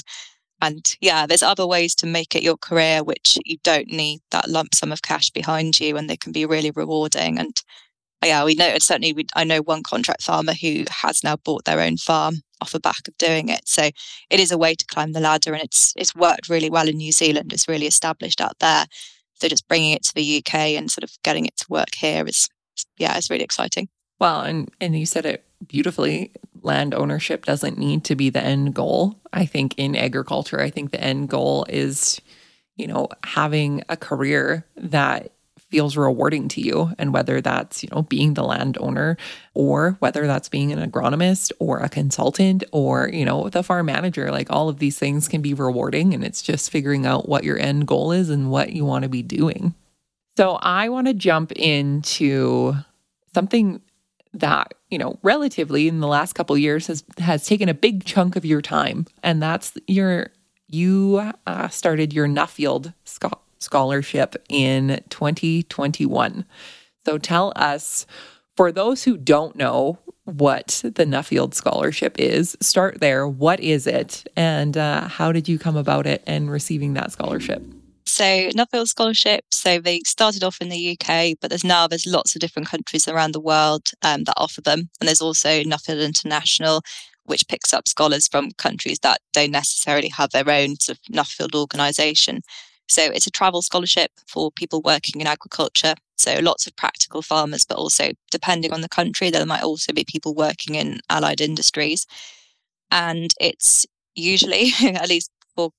And 0.62 0.96
yeah, 1.00 1.26
there's 1.26 1.42
other 1.42 1.66
ways 1.66 1.94
to 1.96 2.06
make 2.06 2.34
it 2.34 2.42
your 2.42 2.56
career, 2.56 3.04
which 3.04 3.38
you 3.44 3.58
don't 3.62 3.88
need 3.88 4.20
that 4.30 4.48
lump 4.48 4.74
sum 4.74 4.90
of 4.90 5.02
cash 5.02 5.30
behind 5.30 5.78
you, 5.78 5.96
and 5.96 6.08
they 6.08 6.16
can 6.16 6.32
be 6.32 6.46
really 6.46 6.70
rewarding. 6.70 7.38
And 7.38 7.60
yeah, 8.24 8.44
we 8.44 8.54
know 8.54 8.76
certainly 8.78 9.12
we, 9.12 9.26
I 9.34 9.44
know 9.44 9.60
one 9.60 9.82
contract 9.82 10.22
farmer 10.22 10.54
who 10.54 10.84
has 11.02 11.22
now 11.22 11.36
bought 11.36 11.64
their 11.64 11.80
own 11.80 11.96
farm 11.96 12.36
off 12.60 12.72
the 12.72 12.80
back 12.80 13.06
of 13.06 13.16
doing 13.18 13.48
it. 13.48 13.68
So 13.68 13.90
it 14.30 14.40
is 14.40 14.50
a 14.50 14.58
way 14.58 14.74
to 14.74 14.86
climb 14.86 15.12
the 15.12 15.20
ladder, 15.20 15.52
and 15.52 15.62
it's 15.62 15.92
it's 15.96 16.14
worked 16.14 16.48
really 16.48 16.70
well 16.70 16.88
in 16.88 16.96
New 16.96 17.12
Zealand. 17.12 17.52
It's 17.52 17.68
really 17.68 17.86
established 17.86 18.40
out 18.40 18.58
there. 18.60 18.86
So 19.34 19.48
just 19.48 19.68
bringing 19.68 19.92
it 19.92 20.02
to 20.04 20.14
the 20.14 20.38
UK 20.38 20.54
and 20.54 20.90
sort 20.90 21.04
of 21.04 21.10
getting 21.22 21.44
it 21.46 21.56
to 21.58 21.66
work 21.68 21.94
here 21.94 22.26
is 22.26 22.48
yeah, 22.98 23.16
it's 23.16 23.30
really 23.30 23.44
exciting. 23.44 23.88
Well, 24.18 24.40
and 24.40 24.70
and 24.80 24.98
you 24.98 25.06
said 25.06 25.26
it 25.26 25.44
beautifully. 25.66 26.32
Land 26.62 26.94
ownership 26.94 27.44
doesn't 27.44 27.78
need 27.78 28.02
to 28.04 28.16
be 28.16 28.30
the 28.30 28.42
end 28.42 28.74
goal. 28.74 29.20
I 29.32 29.46
think 29.46 29.74
in 29.76 29.94
agriculture, 29.94 30.60
I 30.60 30.70
think 30.70 30.90
the 30.90 31.00
end 31.00 31.28
goal 31.28 31.64
is, 31.68 32.20
you 32.76 32.86
know, 32.88 33.08
having 33.24 33.84
a 33.88 33.96
career 33.96 34.66
that 34.76 35.32
feels 35.76 35.94
rewarding 35.94 36.48
to 36.48 36.62
you 36.62 36.90
and 36.96 37.12
whether 37.12 37.42
that's 37.42 37.82
you 37.82 37.88
know 37.92 38.00
being 38.00 38.32
the 38.32 38.42
landowner 38.42 39.14
or 39.52 39.94
whether 39.98 40.26
that's 40.26 40.48
being 40.48 40.72
an 40.72 40.90
agronomist 40.90 41.52
or 41.58 41.80
a 41.80 41.88
consultant 41.90 42.64
or 42.72 43.10
you 43.12 43.26
know 43.26 43.50
the 43.50 43.62
farm 43.62 43.84
manager 43.84 44.30
like 44.30 44.50
all 44.50 44.70
of 44.70 44.78
these 44.78 44.98
things 44.98 45.28
can 45.28 45.42
be 45.42 45.52
rewarding 45.52 46.14
and 46.14 46.24
it's 46.24 46.40
just 46.40 46.70
figuring 46.70 47.04
out 47.04 47.28
what 47.28 47.44
your 47.44 47.58
end 47.58 47.86
goal 47.86 48.10
is 48.10 48.30
and 48.30 48.50
what 48.50 48.72
you 48.72 48.86
want 48.86 49.02
to 49.02 49.08
be 49.10 49.20
doing. 49.20 49.74
So 50.38 50.54
i 50.62 50.88
want 50.88 51.08
to 51.08 51.12
jump 51.12 51.52
into 51.52 52.72
something 53.34 53.82
that 54.32 54.72
you 54.88 54.96
know 54.96 55.18
relatively 55.22 55.88
in 55.88 56.00
the 56.00 56.08
last 56.08 56.32
couple 56.32 56.56
years 56.56 56.86
has 56.86 57.04
has 57.18 57.44
taken 57.44 57.68
a 57.68 57.74
big 57.74 58.06
chunk 58.06 58.34
of 58.34 58.46
your 58.46 58.62
time 58.62 59.04
and 59.22 59.42
that's 59.42 59.74
your 59.86 60.28
you 60.68 61.32
uh, 61.46 61.68
started 61.68 62.14
your 62.14 62.26
nuffield 62.26 62.94
Scott 63.04 63.42
scholarship 63.58 64.36
in 64.48 65.02
2021. 65.08 66.44
So 67.04 67.18
tell 67.18 67.52
us, 67.54 68.06
for 68.56 68.72
those 68.72 69.04
who 69.04 69.16
don't 69.16 69.56
know 69.56 69.98
what 70.24 70.82
the 70.82 71.04
Nuffield 71.04 71.54
Scholarship 71.54 72.18
is, 72.18 72.56
start 72.60 73.00
there. 73.00 73.28
What 73.28 73.60
is 73.60 73.86
it, 73.86 74.26
and 74.36 74.76
uh, 74.76 75.06
how 75.06 75.30
did 75.30 75.48
you 75.48 75.58
come 75.58 75.76
about 75.76 76.06
it 76.06 76.22
and 76.26 76.50
receiving 76.50 76.94
that 76.94 77.12
scholarship? 77.12 77.62
So 78.06 78.24
Nuffield 78.24 78.88
Scholarship. 78.88 79.44
So 79.52 79.78
they 79.78 80.00
started 80.06 80.42
off 80.42 80.60
in 80.60 80.68
the 80.68 80.98
UK, 80.98 81.36
but 81.40 81.50
there's 81.50 81.64
now 81.64 81.86
there's 81.86 82.06
lots 82.06 82.34
of 82.34 82.40
different 82.40 82.68
countries 82.68 83.06
around 83.06 83.32
the 83.32 83.40
world 83.40 83.90
um, 84.02 84.24
that 84.24 84.34
offer 84.36 84.60
them, 84.60 84.88
and 85.00 85.08
there's 85.08 85.22
also 85.22 85.62
Nuffield 85.62 86.04
International, 86.04 86.82
which 87.24 87.46
picks 87.48 87.72
up 87.72 87.86
scholars 87.86 88.26
from 88.26 88.52
countries 88.52 88.98
that 89.00 89.20
don't 89.32 89.50
necessarily 89.50 90.08
have 90.08 90.30
their 90.30 90.48
own 90.48 90.76
sort 90.80 90.98
of 90.98 91.14
Nuffield 91.14 91.54
organisation. 91.54 92.42
So 92.88 93.02
it's 93.02 93.26
a 93.26 93.30
travel 93.30 93.62
scholarship 93.62 94.10
for 94.26 94.50
people 94.50 94.80
working 94.82 95.20
in 95.20 95.26
agriculture. 95.26 95.94
So 96.16 96.38
lots 96.40 96.66
of 96.66 96.76
practical 96.76 97.22
farmers, 97.22 97.64
but 97.64 97.78
also 97.78 98.10
depending 98.30 98.72
on 98.72 98.80
the 98.80 98.88
country, 98.88 99.30
there 99.30 99.44
might 99.46 99.62
also 99.62 99.92
be 99.92 100.04
people 100.04 100.34
working 100.34 100.74
in 100.74 101.00
allied 101.10 101.40
industries. 101.40 102.06
And 102.90 103.32
it's 103.40 103.86
usually, 104.14 104.70
at 104.82 105.08
least 105.08 105.30
for 105.54 105.70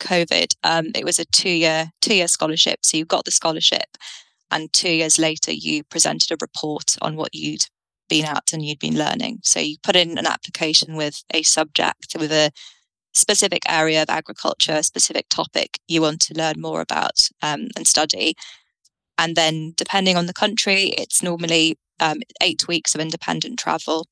COVID, 0.00 0.54
um, 0.64 0.86
it 0.94 1.04
was 1.04 1.18
a 1.18 1.24
two-year 1.26 1.90
two-year 2.00 2.28
scholarship. 2.28 2.80
So 2.84 2.96
you 2.96 3.04
got 3.04 3.24
the 3.24 3.30
scholarship, 3.30 3.96
and 4.50 4.72
two 4.72 4.92
years 4.92 5.18
later 5.18 5.52
you 5.52 5.84
presented 5.84 6.32
a 6.32 6.36
report 6.40 6.96
on 7.02 7.16
what 7.16 7.34
you'd 7.34 7.66
been 8.08 8.24
at 8.26 8.52
and 8.52 8.64
you'd 8.64 8.78
been 8.78 8.98
learning. 8.98 9.40
So 9.42 9.58
you 9.60 9.76
put 9.82 9.96
in 9.96 10.18
an 10.18 10.26
application 10.26 10.96
with 10.96 11.22
a 11.32 11.42
subject 11.42 12.14
with 12.18 12.32
a 12.32 12.50
specific 13.12 13.62
area 13.68 14.02
of 14.02 14.10
agriculture, 14.10 14.72
a 14.72 14.82
specific 14.82 15.28
topic 15.28 15.78
you 15.86 16.02
want 16.02 16.20
to 16.22 16.34
learn 16.34 16.60
more 16.60 16.80
about 16.80 17.28
um, 17.42 17.68
and 17.76 17.86
study. 17.86 18.34
And 19.18 19.36
then, 19.36 19.74
depending 19.76 20.16
on 20.16 20.26
the 20.26 20.32
country, 20.32 20.94
it's 20.98 21.22
normally 21.22 21.78
um, 22.00 22.18
eight 22.40 22.66
weeks 22.66 22.94
of 22.94 23.00
independent 23.00 23.58
travel 23.58 24.08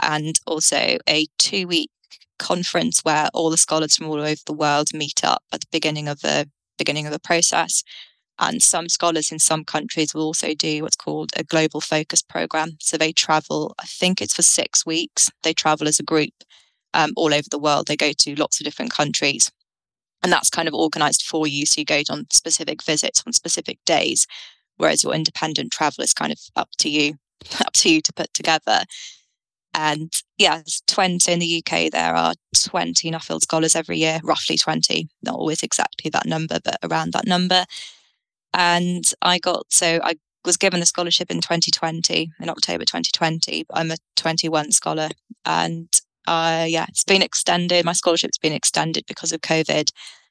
and 0.00 0.38
also 0.46 0.98
a 1.08 1.26
two 1.38 1.66
week 1.66 1.90
conference 2.38 3.00
where 3.04 3.28
all 3.32 3.50
the 3.50 3.56
scholars 3.56 3.96
from 3.96 4.08
all 4.08 4.20
over 4.20 4.40
the 4.46 4.52
world 4.52 4.88
meet 4.92 5.24
up 5.24 5.42
at 5.52 5.60
the 5.60 5.66
beginning 5.70 6.08
of 6.08 6.20
the 6.20 6.48
beginning 6.78 7.06
of 7.06 7.12
the 7.12 7.20
process. 7.20 7.82
And 8.38 8.62
some 8.62 8.88
scholars 8.88 9.30
in 9.30 9.38
some 9.38 9.64
countries 9.64 10.14
will 10.14 10.22
also 10.22 10.54
do 10.54 10.82
what's 10.82 10.96
called 10.96 11.30
a 11.36 11.44
global 11.44 11.80
focus 11.80 12.22
program. 12.22 12.76
So 12.80 12.96
they 12.96 13.12
travel, 13.12 13.74
I 13.78 13.84
think 13.84 14.20
it's 14.20 14.34
for 14.34 14.42
six 14.42 14.84
weeks. 14.84 15.30
They 15.42 15.52
travel 15.52 15.86
as 15.86 16.00
a 16.00 16.02
group 16.02 16.32
um, 16.94 17.12
all 17.16 17.32
over 17.32 17.48
the 17.50 17.58
world. 17.58 17.86
They 17.86 17.96
go 17.96 18.12
to 18.12 18.34
lots 18.36 18.60
of 18.60 18.64
different 18.64 18.92
countries. 18.92 19.50
And 20.22 20.32
that's 20.32 20.50
kind 20.50 20.68
of 20.68 20.74
organized 20.74 21.22
for 21.22 21.46
you. 21.46 21.66
So 21.66 21.80
you 21.80 21.84
go 21.84 22.02
on 22.08 22.26
specific 22.30 22.82
visits 22.82 23.22
on 23.26 23.32
specific 23.32 23.78
days, 23.84 24.26
whereas 24.76 25.02
your 25.02 25.14
independent 25.14 25.72
travel 25.72 26.04
is 26.04 26.14
kind 26.14 26.30
of 26.30 26.38
up 26.54 26.68
to 26.78 26.88
you, 26.88 27.14
up 27.60 27.72
to 27.74 27.90
you 27.90 28.00
to 28.02 28.12
put 28.12 28.32
together. 28.32 28.84
And 29.74 30.12
yeah, 30.36 30.62
20 30.86 31.32
in 31.32 31.38
the 31.38 31.64
UK, 31.64 31.90
there 31.90 32.14
are 32.14 32.34
20 32.54 33.10
Nuffield 33.10 33.40
scholars 33.40 33.74
every 33.74 33.98
year, 33.98 34.20
roughly 34.22 34.58
20, 34.58 35.08
not 35.22 35.34
always 35.34 35.62
exactly 35.62 36.10
that 36.10 36.26
number, 36.26 36.58
but 36.62 36.76
around 36.82 37.14
that 37.14 37.26
number. 37.26 37.64
And 38.52 39.10
I 39.22 39.38
got, 39.38 39.72
so 39.72 39.98
I 40.04 40.16
was 40.44 40.58
given 40.58 40.80
the 40.80 40.86
scholarship 40.86 41.30
in 41.30 41.40
2020, 41.40 42.32
in 42.38 42.48
October 42.50 42.84
2020. 42.84 43.64
I'm 43.72 43.90
a 43.90 43.96
21 44.16 44.72
scholar 44.72 45.08
and 45.46 45.88
uh, 46.26 46.66
yeah, 46.68 46.86
it's 46.88 47.04
been 47.04 47.22
extended. 47.22 47.84
My 47.84 47.92
scholarship's 47.92 48.38
been 48.38 48.52
extended 48.52 49.04
because 49.06 49.32
of 49.32 49.40
COVID. 49.40 49.90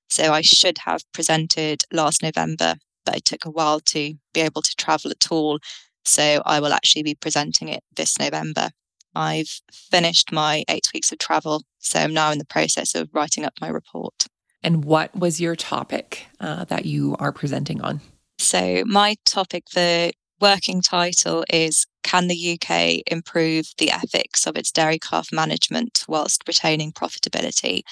So 0.09 0.33
I 0.33 0.41
should 0.41 0.77
have 0.79 1.01
presented 1.13 1.83
last 1.91 2.21
November, 2.21 2.75
but 3.05 3.17
it 3.17 3.25
took 3.25 3.45
a 3.45 3.51
while 3.51 3.79
to 3.79 4.13
be 4.33 4.41
able 4.41 4.61
to 4.61 4.75
travel 4.75 5.11
at 5.11 5.31
all. 5.31 5.59
So 6.03 6.41
I 6.45 6.59
will 6.59 6.73
actually 6.73 7.03
be 7.03 7.15
presenting 7.15 7.69
it 7.69 7.83
this 7.95 8.19
November. 8.19 8.69
I've 9.15 9.61
finished 9.71 10.31
my 10.31 10.63
eight 10.67 10.87
weeks 10.93 11.11
of 11.11 11.19
travel. 11.19 11.63
So 11.79 11.99
I'm 11.99 12.13
now 12.13 12.31
in 12.31 12.39
the 12.39 12.45
process 12.45 12.95
of 12.95 13.09
writing 13.13 13.45
up 13.45 13.53
my 13.61 13.69
report. 13.69 14.25
And 14.63 14.85
what 14.85 15.15
was 15.15 15.41
your 15.41 15.55
topic 15.55 16.27
uh, 16.39 16.65
that 16.65 16.85
you 16.85 17.15
are 17.19 17.31
presenting 17.31 17.81
on? 17.81 18.01
So, 18.37 18.83
my 18.85 19.17
topic, 19.25 19.65
the 19.73 20.13
working 20.41 20.81
title 20.81 21.45
is 21.49 21.85
Can 22.03 22.27
the 22.27 22.59
UK 22.59 23.03
improve 23.07 23.67
the 23.77 23.91
ethics 23.91 24.47
of 24.47 24.57
its 24.57 24.71
dairy 24.71 24.99
calf 24.99 25.29
management 25.31 26.03
whilst 26.07 26.47
retaining 26.47 26.91
profitability? 26.91 27.83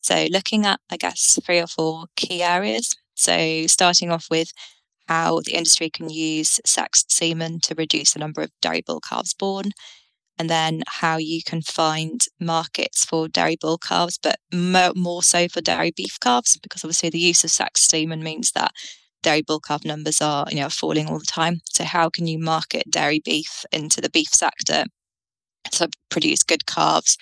So, 0.00 0.26
looking 0.30 0.64
at, 0.64 0.80
I 0.90 0.96
guess, 0.96 1.38
three 1.44 1.58
or 1.60 1.66
four 1.66 2.06
key 2.16 2.42
areas. 2.42 2.96
So, 3.14 3.66
starting 3.66 4.10
off 4.10 4.26
with 4.30 4.52
how 5.08 5.40
the 5.40 5.54
industry 5.54 5.90
can 5.90 6.10
use 6.10 6.60
sexed 6.64 7.12
semen 7.12 7.60
to 7.60 7.74
reduce 7.76 8.12
the 8.12 8.20
number 8.20 8.42
of 8.42 8.50
dairy 8.62 8.82
bull 8.86 9.00
calves 9.00 9.34
born, 9.34 9.72
and 10.38 10.48
then 10.48 10.82
how 10.86 11.16
you 11.16 11.42
can 11.44 11.62
find 11.62 12.22
markets 12.40 13.04
for 13.04 13.28
dairy 13.28 13.56
bull 13.60 13.78
calves, 13.78 14.18
but 14.22 14.38
more, 14.52 15.22
so 15.22 15.48
for 15.48 15.60
dairy 15.60 15.92
beef 15.96 16.18
calves, 16.20 16.56
because 16.58 16.84
obviously 16.84 17.10
the 17.10 17.18
use 17.18 17.42
of 17.44 17.50
sexed 17.50 17.90
semen 17.90 18.22
means 18.22 18.52
that 18.52 18.72
dairy 19.22 19.42
bull 19.42 19.60
calf 19.60 19.84
numbers 19.84 20.20
are 20.20 20.46
you 20.50 20.56
know 20.56 20.68
falling 20.68 21.08
all 21.08 21.18
the 21.18 21.26
time. 21.26 21.60
So 21.70 21.84
how 21.84 22.08
can 22.08 22.26
you 22.26 22.38
market 22.38 22.90
dairy 22.90 23.20
beef 23.24 23.64
into 23.72 24.00
the 24.00 24.10
beef 24.10 24.28
sector 24.28 24.84
to 25.72 25.88
produce 26.10 26.42
good 26.42 26.66
calves 26.66 27.16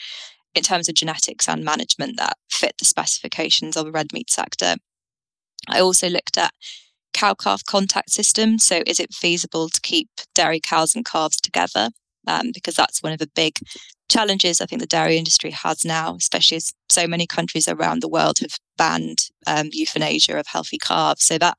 in 0.54 0.62
terms 0.62 0.88
of 0.88 0.94
genetics 0.94 1.48
and 1.48 1.64
management 1.64 2.16
that 2.16 2.36
fit 2.50 2.74
the 2.78 2.84
specifications 2.84 3.76
of 3.76 3.86
a 3.86 3.90
red 3.90 4.12
meat 4.12 4.30
sector? 4.30 4.76
I 5.68 5.80
also 5.80 6.08
looked 6.08 6.38
at 6.38 6.52
cow 7.12 7.34
calf 7.34 7.64
contact 7.64 8.10
system. 8.10 8.58
So, 8.58 8.82
is 8.86 9.00
it 9.00 9.14
feasible 9.14 9.68
to 9.68 9.80
keep 9.80 10.08
dairy 10.34 10.60
cows 10.60 10.94
and 10.94 11.04
calves 11.04 11.38
together? 11.38 11.90
Um, 12.28 12.50
because 12.52 12.74
that's 12.74 13.04
one 13.04 13.12
of 13.12 13.20
the 13.20 13.30
big 13.36 13.58
challenges 14.08 14.60
I 14.60 14.66
think 14.66 14.80
the 14.80 14.86
dairy 14.86 15.16
industry 15.16 15.50
has 15.50 15.84
now, 15.84 16.16
especially 16.16 16.56
as 16.56 16.72
so 16.88 17.06
many 17.06 17.26
countries 17.26 17.68
around 17.68 18.02
the 18.02 18.08
world 18.08 18.38
have 18.40 18.58
banned 18.76 19.28
um, 19.46 19.68
euthanasia 19.72 20.36
of 20.38 20.46
healthy 20.48 20.78
calves. 20.78 21.24
So 21.24 21.38
that 21.38 21.56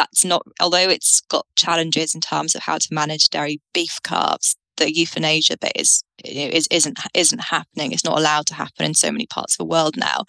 that's 0.00 0.24
not, 0.24 0.42
although 0.60 0.88
it's 0.88 1.20
got 1.20 1.46
challenges 1.56 2.14
in 2.14 2.22
terms 2.22 2.54
of 2.54 2.62
how 2.62 2.78
to 2.78 2.94
manage 2.94 3.28
dairy 3.28 3.60
beef 3.74 3.98
calves, 4.02 4.56
the 4.78 4.90
euthanasia 4.90 5.58
bit 5.58 5.72
is, 5.74 6.02
is 6.24 6.66
isn't 6.70 6.98
isn't 7.12 7.38
happening. 7.38 7.92
It's 7.92 8.04
not 8.04 8.18
allowed 8.18 8.46
to 8.46 8.54
happen 8.54 8.86
in 8.86 8.94
so 8.94 9.12
many 9.12 9.26
parts 9.26 9.54
of 9.54 9.58
the 9.58 9.66
world 9.66 9.96
now. 9.96 10.24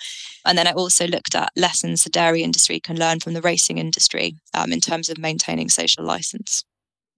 And 0.45 0.57
then 0.57 0.67
I 0.67 0.73
also 0.73 1.07
looked 1.07 1.35
at 1.35 1.53
lessons 1.55 2.03
the 2.03 2.09
dairy 2.09 2.43
industry 2.43 2.81
can 2.81 2.97
learn 2.97 3.21
from 3.21 3.33
the 3.33 3.41
racing 3.41 3.77
industry 3.77 4.35
um, 4.53 4.73
in 4.73 4.81
terms 4.81 5.09
of 5.09 5.17
maintaining 5.17 5.69
social 5.69 6.03
license. 6.03 6.65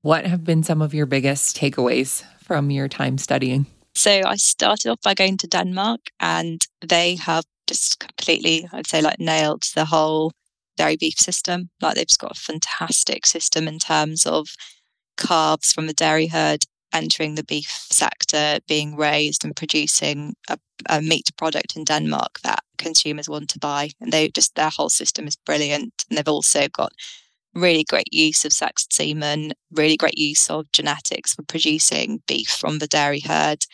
What 0.04 0.28
have 0.28 0.43
been 0.43 0.62
some 0.64 0.82
of 0.82 0.93
your 0.93 1.08
biggest 1.08 1.58
takeaways 1.58 2.24
from 2.43 2.70
your 2.70 2.88
time 2.88 3.18
studying? 3.18 3.66
So 3.95 4.22
I 4.26 4.36
started 4.36 4.91
off 4.91 5.01
by 5.01 5.14
going 5.16 5.38
to 5.38 5.47
Denmark, 5.47 6.01
and 6.20 6.62
they 6.82 7.16
have 7.16 7.45
just 7.68 7.99
completely, 7.99 8.68
I'd 8.72 8.88
say, 8.88 9.01
like 9.01 9.20
nailed 9.20 9.64
the 9.76 9.86
whole 9.86 10.34
dairy 10.78 10.98
beef 10.98 11.20
system. 11.20 11.70
Like 11.82 11.96
they've 11.96 12.08
got 12.18 12.38
a 12.38 12.40
fantastic 12.40 13.26
system 13.26 13.68
in 13.68 13.80
terms 13.80 14.26
of 14.26 14.50
calves 15.18 15.72
from 15.72 15.88
the 15.88 15.94
dairy 15.94 16.28
herd 16.28 16.66
entering 16.94 17.36
the 17.36 17.44
beef 17.44 17.88
sector, 17.90 18.60
being 18.68 18.96
raised 18.96 19.44
and 19.44 19.56
producing 19.56 20.36
a, 20.50 20.58
a, 20.88 21.02
meat 21.02 21.30
product 21.38 21.76
in 21.76 21.84
Denmark 21.84 22.40
that 22.44 22.60
consumers 22.78 23.28
want 23.28 23.50
to 23.50 23.60
buy. 23.60 23.90
And 24.00 24.12
they 24.12 24.30
just 24.30 24.56
their 24.56 24.70
whole 24.70 24.90
system 24.90 25.28
is 25.28 25.36
brilliant. 25.36 26.06
And 26.10 26.18
they've 26.18 26.28
also 26.28 26.68
got 26.70 26.94
really 27.56 27.84
great 27.84 28.14
use 28.14 28.46
of 28.46 28.54
sexed 28.54 28.94
semen, 28.94 29.54
really 29.72 29.98
great 29.98 30.18
use 30.18 30.50
of 30.50 30.72
genetics 30.72 31.34
for 31.34 31.44
producing 31.44 32.22
beef 32.28 32.50
from 32.50 32.80
the 32.80 32.88
dairy 32.88 33.22
herd. 33.22 33.66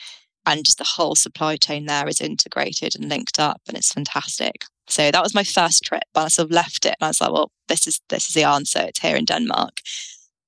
And 0.46 0.66
just 0.66 0.78
the 0.78 0.84
whole 0.84 1.16
supply 1.16 1.58
chain 1.58 1.86
there 1.86 2.08
is 2.08 2.22
integrated 2.22 2.96
and 2.96 3.10
linked 3.10 3.40
up 3.40 3.62
and 3.68 3.78
it's 3.78 3.94
fantastic. 3.94 4.64
So 4.90 5.12
that 5.12 5.24
was 5.24 5.36
my 5.36 5.44
first 5.44 5.84
trip. 5.84 6.04
But 6.14 6.26
I 6.26 6.28
sort 6.28 6.48
of 6.48 6.52
left 6.52 6.86
it 6.86 6.96
and 7.00 7.06
I 7.06 7.08
was 7.08 7.22
like, 7.22 7.32
well, 7.32 7.52
this 7.68 7.88
is 7.88 8.02
this 8.10 8.28
is 8.28 8.34
the 8.34 8.44
answer. 8.44 8.80
It's 8.80 9.00
here 9.00 9.16
in 9.16 9.26
Denmark. 9.26 9.78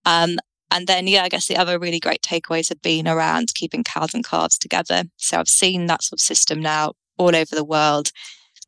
Um, 0.06 0.38
and 0.72 0.88
then, 0.88 1.06
yeah, 1.08 1.24
I 1.24 1.30
guess 1.30 1.48
the 1.48 1.58
other 1.58 1.78
really 1.78 2.00
great 2.00 2.22
takeaways 2.22 2.70
have 2.70 2.82
been 2.82 3.08
around 3.08 3.54
keeping 3.54 3.84
cows 3.84 4.14
and 4.14 4.26
calves 4.26 4.58
together. 4.58 5.04
So 5.18 5.38
I've 5.38 5.50
seen 5.50 5.86
that 5.88 6.02
sort 6.02 6.20
of 6.20 6.24
system 6.24 6.62
now 6.62 6.94
all 7.18 7.36
over 7.36 7.54
the 7.54 7.66
world 7.66 8.12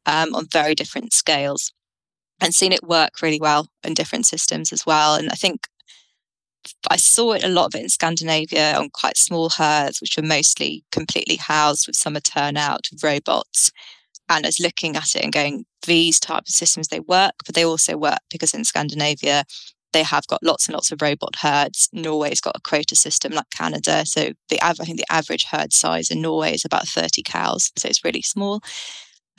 um, 0.05 0.35
on 0.35 0.47
very 0.51 0.75
different 0.75 1.13
scales 1.13 1.71
and 2.41 2.53
seen 2.53 2.73
it 2.73 2.83
work 2.83 3.21
really 3.21 3.39
well 3.39 3.69
in 3.85 3.93
different 3.93 4.25
systems 4.25 4.73
as 4.73 4.85
well. 4.85 5.15
And 5.15 5.29
I 5.29 5.35
think 5.35 5.67
I 6.89 6.97
saw 6.97 7.33
it 7.33 7.43
a 7.43 7.49
lot 7.49 7.67
of 7.67 7.75
it 7.75 7.83
in 7.83 7.89
Scandinavia 7.89 8.77
on 8.77 8.89
quite 8.89 9.17
small 9.17 9.49
herds, 9.49 10.01
which 10.01 10.17
were 10.17 10.23
mostly 10.23 10.83
completely 10.91 11.37
housed 11.37 11.87
with 11.87 11.95
summer 11.95 12.19
turnout 12.19 12.89
robots. 13.01 13.71
And 14.29 14.45
I 14.45 14.47
was 14.47 14.59
looking 14.59 14.95
at 14.95 15.15
it 15.15 15.23
and 15.23 15.33
going, 15.33 15.65
these 15.85 16.19
types 16.19 16.49
of 16.49 16.55
systems, 16.55 16.87
they 16.87 17.01
work, 17.01 17.33
but 17.45 17.55
they 17.55 17.65
also 17.65 17.97
work 17.97 18.19
because 18.29 18.53
in 18.53 18.63
Scandinavia, 18.63 19.43
they 19.91 20.03
have 20.03 20.27
got 20.27 20.43
lots 20.43 20.67
and 20.67 20.73
lots 20.73 20.91
of 20.91 21.01
robot 21.01 21.35
herds. 21.37 21.87
Norway's 21.93 22.41
got 22.41 22.57
a 22.57 22.61
quota 22.61 22.95
system 22.95 23.33
like 23.33 23.49
Canada. 23.51 24.05
So 24.05 24.31
the 24.49 24.61
I 24.61 24.73
think 24.73 24.97
the 24.97 25.11
average 25.11 25.45
herd 25.45 25.71
size 25.71 26.09
in 26.09 26.21
Norway 26.21 26.53
is 26.53 26.65
about 26.65 26.87
30 26.87 27.21
cows. 27.23 27.71
So 27.77 27.87
it's 27.87 28.03
really 28.03 28.23
small. 28.23 28.61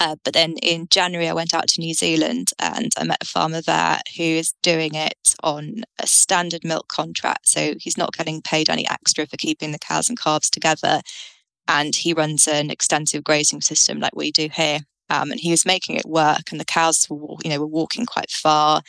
Uh, 0.01 0.17
but 0.25 0.35
then 0.35 0.55
in 0.63 0.89
January, 0.91 1.29
I 1.29 1.35
went 1.35 1.55
out 1.55 1.69
to 1.69 1.81
New 1.81 1.95
Zealand 1.95 2.51
and 2.59 2.91
I 2.99 3.05
met 3.05 3.23
a 3.23 3.27
farmer 3.27 3.61
there 3.61 4.01
who 4.17 4.25
is 4.25 4.55
doing 4.63 4.95
it 4.95 5.35
on 5.43 5.85
a 6.01 6.07
standard 6.07 6.65
milk 6.65 6.89
contract. 6.89 7.49
So 7.49 7.75
he's 7.79 7.99
not 7.99 8.17
getting 8.17 8.43
paid 8.43 8.69
any 8.69 8.89
extra 8.89 9.27
for 9.27 9.37
keeping 9.37 9.71
the 9.71 9.79
cows 9.79 10.09
and 10.09 10.19
calves 10.19 10.51
together. 10.51 11.01
And 11.67 11.95
he 11.95 12.13
runs 12.13 12.47
an 12.47 12.71
extensive 12.71 13.25
grazing 13.25 13.63
system 13.63 13.99
like 13.99 14.15
we 14.15 14.31
do 14.31 14.49
here. 14.53 14.81
Um, 15.11 15.31
and 15.31 15.41
he 15.41 15.51
was 15.51 15.67
making 15.67 15.97
it 15.97 16.07
work, 16.07 16.51
and 16.51 16.59
the 16.59 16.65
cows 16.65 17.07
were, 17.11 17.37
you 17.45 17.51
know, 17.51 17.61
were 17.61 17.67
walking 17.67 18.07
quite 18.07 18.31
far 18.31 18.83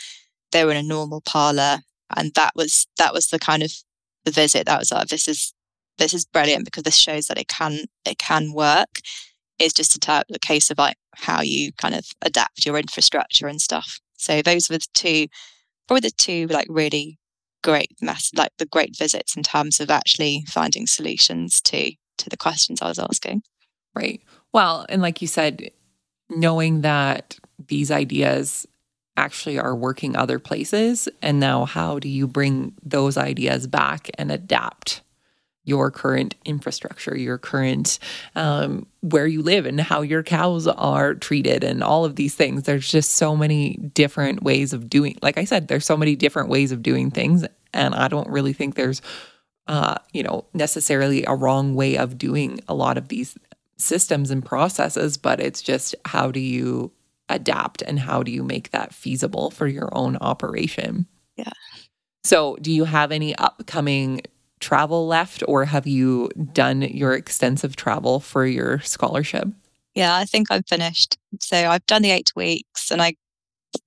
they 0.55 0.63
were 0.63 0.71
in 0.71 0.78
a 0.78 0.84
normal 0.84 1.21
parlor 1.21 1.80
and 2.15 2.34
that 2.36 2.51
was 2.55 2.88
that 2.97 3.13
was 3.13 3.28
the 3.28 3.39
kind 3.39 3.61
of 3.61 3.73
the 4.23 4.32
visit 4.32 4.65
that 4.65 4.80
was 4.80 4.91
like 4.91 5.07
this 5.09 5.28
is 5.28 5.53
this 5.97 6.13
is 6.13 6.26
brilliant 6.26 6.63
because 6.63 6.84
this 6.84 6.95
shows 6.95 7.28
that 7.28 7.38
it 7.38 7.49
can 7.49 7.80
it 8.05 8.17
can 8.17 8.53
work 8.53 8.99
it's 9.59 9.73
just 9.73 9.97
a 10.07 10.23
case 10.41 10.71
of 10.71 10.78
like 10.78 10.95
how 11.15 11.41
you 11.41 11.73
kind 11.73 11.93
of 11.93 12.05
adapt 12.21 12.65
your 12.65 12.78
infrastructure 12.78 13.47
and 13.47 13.61
stuff 13.61 13.99
so 14.17 14.41
those 14.41 14.69
were 14.69 14.78
the 14.78 14.88
two 14.93 15.28
probably 15.88 16.07
the 16.07 16.15
two 16.17 16.47
like 16.47 16.67
really 16.69 17.17
great 17.61 17.91
mess 18.01 18.32
like 18.36 18.51
the 18.57 18.65
great 18.65 18.95
visits 18.97 19.36
in 19.36 19.43
terms 19.43 19.82
of 19.82 19.89
actually 19.89 20.45
finding 20.47 20.88
solutions 20.88 21.59
to 21.59 21.91
to 22.18 22.30
the 22.30 22.38
questions 22.38 22.82
i 22.82 22.88
was 22.88 22.99
asking 22.99 23.41
right 23.95 24.22
well 24.53 24.86
and 24.89 25.01
like 25.01 25.22
you 25.22 25.28
said 25.28 25.70
knowing 26.30 26.82
that 26.82 27.38
these 27.68 27.91
ideas 27.91 28.68
actually 29.18 29.57
are 29.57 29.76
working 29.76 30.16
other 30.16 30.39
places. 30.39 31.07
And 31.22 31.39
now, 31.39 31.66
how 31.66 31.99
do 31.99 32.09
you 32.09 32.28
bring 32.28 32.74
those 32.84 33.18
ideas 33.18 33.68
back 33.68 34.09
and 34.18 34.32
adapt 34.32 35.01
your 35.68 35.89
current 35.89 36.36
infrastructure, 36.45 37.18
your 37.18 37.39
current 37.39 37.97
um, 38.36 38.86
where 39.01 39.26
you 39.26 39.41
live, 39.41 39.66
and 39.66 39.80
how 39.82 40.01
your 40.01 40.22
cows 40.22 40.68
are 40.68 41.16
treated, 41.16 41.63
and 41.63 41.84
all 41.84 42.05
of 42.05 42.16
these 42.16 42.36
things? 42.36 42.63
There's 42.63 42.89
just 42.89 43.11
so 43.11 43.36
many 43.36 43.78
different 43.78 44.43
ways 44.43 44.74
of 44.74 44.89
doing. 44.89 45.18
Like 45.22 45.38
I 45.38 45.45
said, 45.45 45.68
there's 45.68 45.86
so 45.86 45.97
many 45.97 46.16
different 46.16 46.49
ways 46.49 46.72
of 46.72 46.84
doing 46.84 47.09
things, 47.09 47.45
and 47.74 47.95
I 47.95 48.07
don't 48.09 48.30
really 48.30 48.53
think 48.53 48.76
there's, 48.76 49.01
uh, 49.68 49.95
you 50.13 50.24
know, 50.24 50.45
necessarily 50.53 51.24
a 51.26 51.36
wrong 51.36 51.76
way 51.76 51.97
of 51.97 52.18
doing 52.18 52.59
a 52.68 52.74
lot 52.74 52.97
of 52.97 53.07
these 53.07 53.38
systems 53.78 54.32
and 54.32 54.45
processes, 54.45 55.18
but 55.18 55.39
it's 55.39 55.61
just 55.61 55.95
how 56.05 56.32
do 56.32 56.39
you 56.39 56.91
adapt 57.30 57.82
and 57.82 57.99
how 57.99 58.24
do 58.24 58.32
you 58.32 58.43
make 58.43 58.72
that 58.72 58.93
feasible 58.93 59.49
for 59.49 59.68
your 59.68 59.89
own 59.93 60.18
operation? 60.18 61.07
Yeah. 61.36 61.51
So, 62.24 62.57
do 62.61 62.72
you 62.72 62.86
have 62.86 63.11
any 63.11 63.36
upcoming 63.36 64.22
travel 64.59 65.07
left 65.07 65.43
or 65.47 65.66
have 65.66 65.86
you 65.86 66.30
done 66.53 66.82
your 66.82 67.13
extensive 67.13 67.76
travel 67.76 68.20
for 68.20 68.45
your 68.45 68.80
scholarship? 68.80 69.47
Yeah, 69.93 70.16
I 70.16 70.26
think 70.26 70.47
I'm 70.49 70.63
finished. 70.63 71.18
So, 71.39 71.57
I've 71.57 71.86
done 71.86 72.01
the 72.01 72.11
8 72.11 72.32
weeks 72.36 72.91
and 72.91 73.01
I 73.01 73.16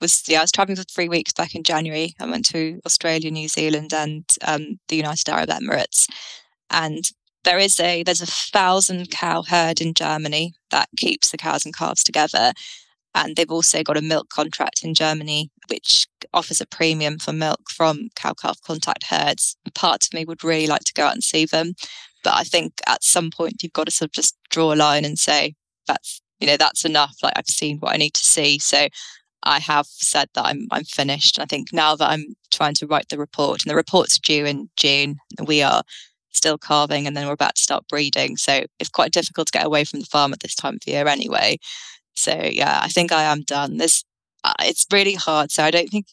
was 0.00 0.22
yeah, 0.28 0.38
I 0.38 0.42
was 0.42 0.52
traveling 0.52 0.76
for 0.76 0.84
3 0.84 1.08
weeks 1.08 1.32
back 1.32 1.54
in 1.54 1.62
January. 1.62 2.14
I 2.20 2.26
went 2.26 2.46
to 2.46 2.80
Australia, 2.86 3.30
New 3.30 3.48
Zealand 3.48 3.92
and 3.92 4.24
um, 4.46 4.78
the 4.88 4.96
United 4.96 5.28
Arab 5.28 5.50
Emirates. 5.50 6.06
And 6.70 7.04
there 7.44 7.58
is 7.58 7.78
a 7.80 8.02
there's 8.02 8.22
a 8.22 8.26
thousand 8.26 9.10
cow 9.10 9.42
herd 9.42 9.80
in 9.80 9.94
Germany 9.94 10.54
that 10.70 10.88
keeps 10.96 11.30
the 11.30 11.38
cows 11.38 11.64
and 11.64 11.76
calves 11.76 12.02
together 12.02 12.52
and 13.14 13.36
they've 13.36 13.50
also 13.50 13.82
got 13.82 13.96
a 13.96 14.02
milk 14.02 14.28
contract 14.28 14.84
in 14.84 14.94
Germany, 14.94 15.50
which 15.68 16.06
offers 16.32 16.60
a 16.60 16.66
premium 16.66 17.18
for 17.18 17.32
milk 17.32 17.70
from 17.70 18.10
cow 18.14 18.32
calf 18.34 18.60
contact 18.62 19.04
herds. 19.04 19.56
Part 19.74 20.06
of 20.06 20.14
me 20.14 20.24
would 20.24 20.44
really 20.44 20.66
like 20.66 20.84
to 20.84 20.92
go 20.92 21.06
out 21.06 21.14
and 21.14 21.24
see 21.24 21.44
them. 21.44 21.74
But 22.22 22.34
I 22.34 22.44
think 22.44 22.74
at 22.86 23.02
some 23.02 23.30
point 23.30 23.62
you've 23.62 23.72
got 23.72 23.84
to 23.84 23.90
sort 23.90 24.10
of 24.10 24.12
just 24.12 24.36
draw 24.50 24.72
a 24.72 24.76
line 24.76 25.04
and 25.04 25.18
say, 25.18 25.54
that's, 25.86 26.20
you 26.38 26.46
know, 26.46 26.56
that's 26.56 26.84
enough. 26.84 27.16
Like 27.22 27.32
I've 27.36 27.46
seen 27.46 27.78
what 27.78 27.94
I 27.94 27.96
need 27.96 28.14
to 28.14 28.24
see. 28.24 28.58
So 28.58 28.88
I 29.42 29.60
have 29.60 29.86
said 29.86 30.28
that 30.34 30.46
I'm 30.46 30.66
I'm 30.70 30.84
finished. 30.84 31.38
I 31.38 31.44
think 31.44 31.72
now 31.72 31.96
that 31.96 32.10
I'm 32.10 32.34
trying 32.50 32.74
to 32.74 32.86
write 32.86 33.08
the 33.08 33.18
report, 33.18 33.62
and 33.62 33.70
the 33.70 33.76
report's 33.76 34.18
due 34.18 34.44
in 34.44 34.68
June, 34.76 35.18
we 35.46 35.62
are 35.62 35.82
still 36.30 36.58
calving 36.58 37.06
and 37.06 37.16
then 37.16 37.26
we're 37.26 37.32
about 37.32 37.56
to 37.56 37.62
start 37.62 37.88
breeding. 37.88 38.36
So 38.36 38.64
it's 38.78 38.90
quite 38.90 39.12
difficult 39.12 39.48
to 39.48 39.58
get 39.58 39.66
away 39.66 39.84
from 39.84 40.00
the 40.00 40.06
farm 40.06 40.32
at 40.32 40.40
this 40.40 40.54
time 40.54 40.74
of 40.74 40.86
year 40.86 41.08
anyway. 41.08 41.58
So 42.14 42.32
yeah, 42.32 42.80
I 42.82 42.88
think 42.88 43.12
I 43.12 43.24
am 43.24 43.42
done. 43.42 43.78
This 43.78 44.04
uh, 44.44 44.54
it's 44.60 44.86
really 44.92 45.14
hard. 45.14 45.50
So 45.50 45.62
I 45.64 45.70
don't 45.70 45.88
think 45.88 46.06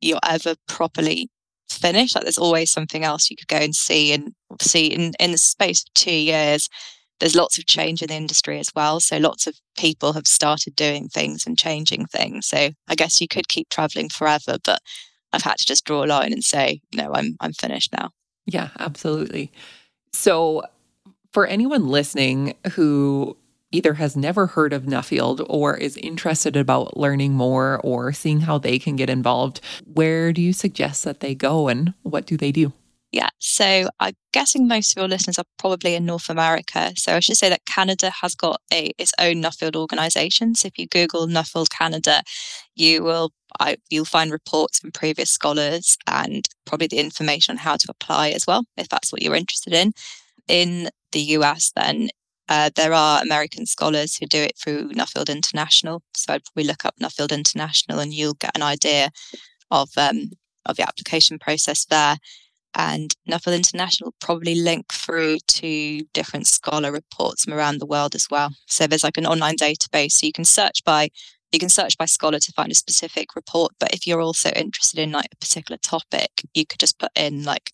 you're 0.00 0.18
ever 0.28 0.54
properly 0.68 1.30
finished. 1.70 2.14
Like 2.14 2.24
there's 2.24 2.38
always 2.38 2.70
something 2.70 3.04
else 3.04 3.30
you 3.30 3.36
could 3.36 3.48
go 3.48 3.56
and 3.56 3.74
see. 3.74 4.12
And 4.12 4.34
see 4.60 4.86
in 4.86 5.12
in 5.18 5.32
the 5.32 5.38
space 5.38 5.82
of 5.82 5.94
two 5.94 6.12
years, 6.12 6.68
there's 7.24 7.34
lots 7.34 7.56
of 7.56 7.64
change 7.64 8.02
in 8.02 8.08
the 8.08 8.14
industry 8.14 8.58
as 8.58 8.70
well. 8.76 9.00
So 9.00 9.16
lots 9.16 9.46
of 9.46 9.58
people 9.78 10.12
have 10.12 10.26
started 10.26 10.76
doing 10.76 11.08
things 11.08 11.46
and 11.46 11.58
changing 11.58 12.04
things. 12.04 12.44
So 12.46 12.68
I 12.86 12.94
guess 12.94 13.18
you 13.18 13.26
could 13.28 13.48
keep 13.48 13.70
traveling 13.70 14.10
forever, 14.10 14.58
but 14.62 14.80
I've 15.32 15.40
had 15.40 15.56
to 15.56 15.64
just 15.64 15.86
draw 15.86 16.04
a 16.04 16.06
line 16.06 16.34
and 16.34 16.44
say, 16.44 16.82
no, 16.94 17.14
I'm 17.14 17.36
I'm 17.40 17.54
finished 17.54 17.94
now. 17.94 18.10
Yeah, 18.44 18.68
absolutely. 18.78 19.50
So 20.12 20.64
for 21.32 21.46
anyone 21.46 21.88
listening 21.88 22.56
who 22.72 23.38
either 23.72 23.94
has 23.94 24.14
never 24.14 24.48
heard 24.48 24.74
of 24.74 24.82
Nuffield 24.82 25.46
or 25.48 25.78
is 25.78 25.96
interested 25.96 26.56
about 26.56 26.94
learning 26.94 27.32
more 27.32 27.80
or 27.82 28.12
seeing 28.12 28.40
how 28.40 28.58
they 28.58 28.78
can 28.78 28.96
get 28.96 29.08
involved, 29.08 29.62
where 29.86 30.30
do 30.30 30.42
you 30.42 30.52
suggest 30.52 31.04
that 31.04 31.20
they 31.20 31.34
go 31.34 31.68
and 31.68 31.94
what 32.02 32.26
do 32.26 32.36
they 32.36 32.52
do? 32.52 32.74
Yeah, 33.14 33.28
so 33.38 33.88
I'm 34.00 34.14
guessing 34.32 34.66
most 34.66 34.92
of 34.92 35.00
your 35.00 35.06
listeners 35.06 35.38
are 35.38 35.44
probably 35.56 35.94
in 35.94 36.04
North 36.04 36.28
America. 36.28 36.90
So 36.96 37.14
I 37.14 37.20
should 37.20 37.36
say 37.36 37.48
that 37.48 37.64
Canada 37.64 38.10
has 38.10 38.34
got 38.34 38.60
a 38.72 38.90
its 38.98 39.12
own 39.20 39.36
Nuffield 39.36 39.76
organisation. 39.76 40.56
So 40.56 40.66
if 40.66 40.76
you 40.76 40.88
Google 40.88 41.28
Nuffield 41.28 41.70
Canada, 41.70 42.24
you 42.74 43.04
will 43.04 43.30
I, 43.60 43.76
you'll 43.88 44.04
find 44.04 44.32
reports 44.32 44.80
from 44.80 44.90
previous 44.90 45.30
scholars 45.30 45.96
and 46.08 46.48
probably 46.64 46.88
the 46.88 46.98
information 46.98 47.52
on 47.52 47.58
how 47.58 47.76
to 47.76 47.86
apply 47.88 48.30
as 48.30 48.48
well, 48.48 48.64
if 48.76 48.88
that's 48.88 49.12
what 49.12 49.22
you're 49.22 49.36
interested 49.36 49.72
in. 49.72 49.92
In 50.48 50.90
the 51.12 51.20
US, 51.38 51.70
then 51.76 52.08
uh, 52.48 52.70
there 52.74 52.92
are 52.92 53.22
American 53.22 53.64
scholars 53.64 54.16
who 54.16 54.26
do 54.26 54.42
it 54.42 54.58
through 54.58 54.90
Nuffield 54.90 55.28
International. 55.28 56.02
So 56.16 56.32
I'd 56.32 56.44
probably 56.46 56.64
look 56.64 56.84
up 56.84 56.96
Nuffield 57.00 57.30
International 57.30 58.00
and 58.00 58.12
you'll 58.12 58.34
get 58.34 58.56
an 58.56 58.62
idea 58.62 59.10
of 59.70 59.90
um, 59.96 60.32
of 60.66 60.76
the 60.76 60.82
application 60.82 61.38
process 61.38 61.84
there. 61.84 62.16
And 62.74 63.14
Nuffield 63.28 63.56
International 63.56 64.14
probably 64.20 64.54
link 64.54 64.92
through 64.92 65.38
to 65.46 66.00
different 66.12 66.46
scholar 66.46 66.90
reports 66.90 67.44
from 67.44 67.54
around 67.54 67.78
the 67.78 67.86
world 67.86 68.14
as 68.14 68.26
well. 68.30 68.50
So 68.66 68.86
there's 68.86 69.04
like 69.04 69.18
an 69.18 69.26
online 69.26 69.56
database. 69.56 70.12
So 70.12 70.26
you 70.26 70.32
can 70.32 70.44
search 70.44 70.84
by 70.84 71.10
you 71.52 71.60
can 71.60 71.68
search 71.68 71.96
by 71.96 72.06
scholar 72.06 72.40
to 72.40 72.52
find 72.52 72.72
a 72.72 72.74
specific 72.74 73.36
report. 73.36 73.72
But 73.78 73.94
if 73.94 74.08
you're 74.08 74.20
also 74.20 74.50
interested 74.50 74.98
in 74.98 75.12
like 75.12 75.28
a 75.32 75.36
particular 75.36 75.78
topic, 75.78 76.30
you 76.52 76.66
could 76.66 76.80
just 76.80 76.98
put 76.98 77.12
in 77.14 77.44
like 77.44 77.70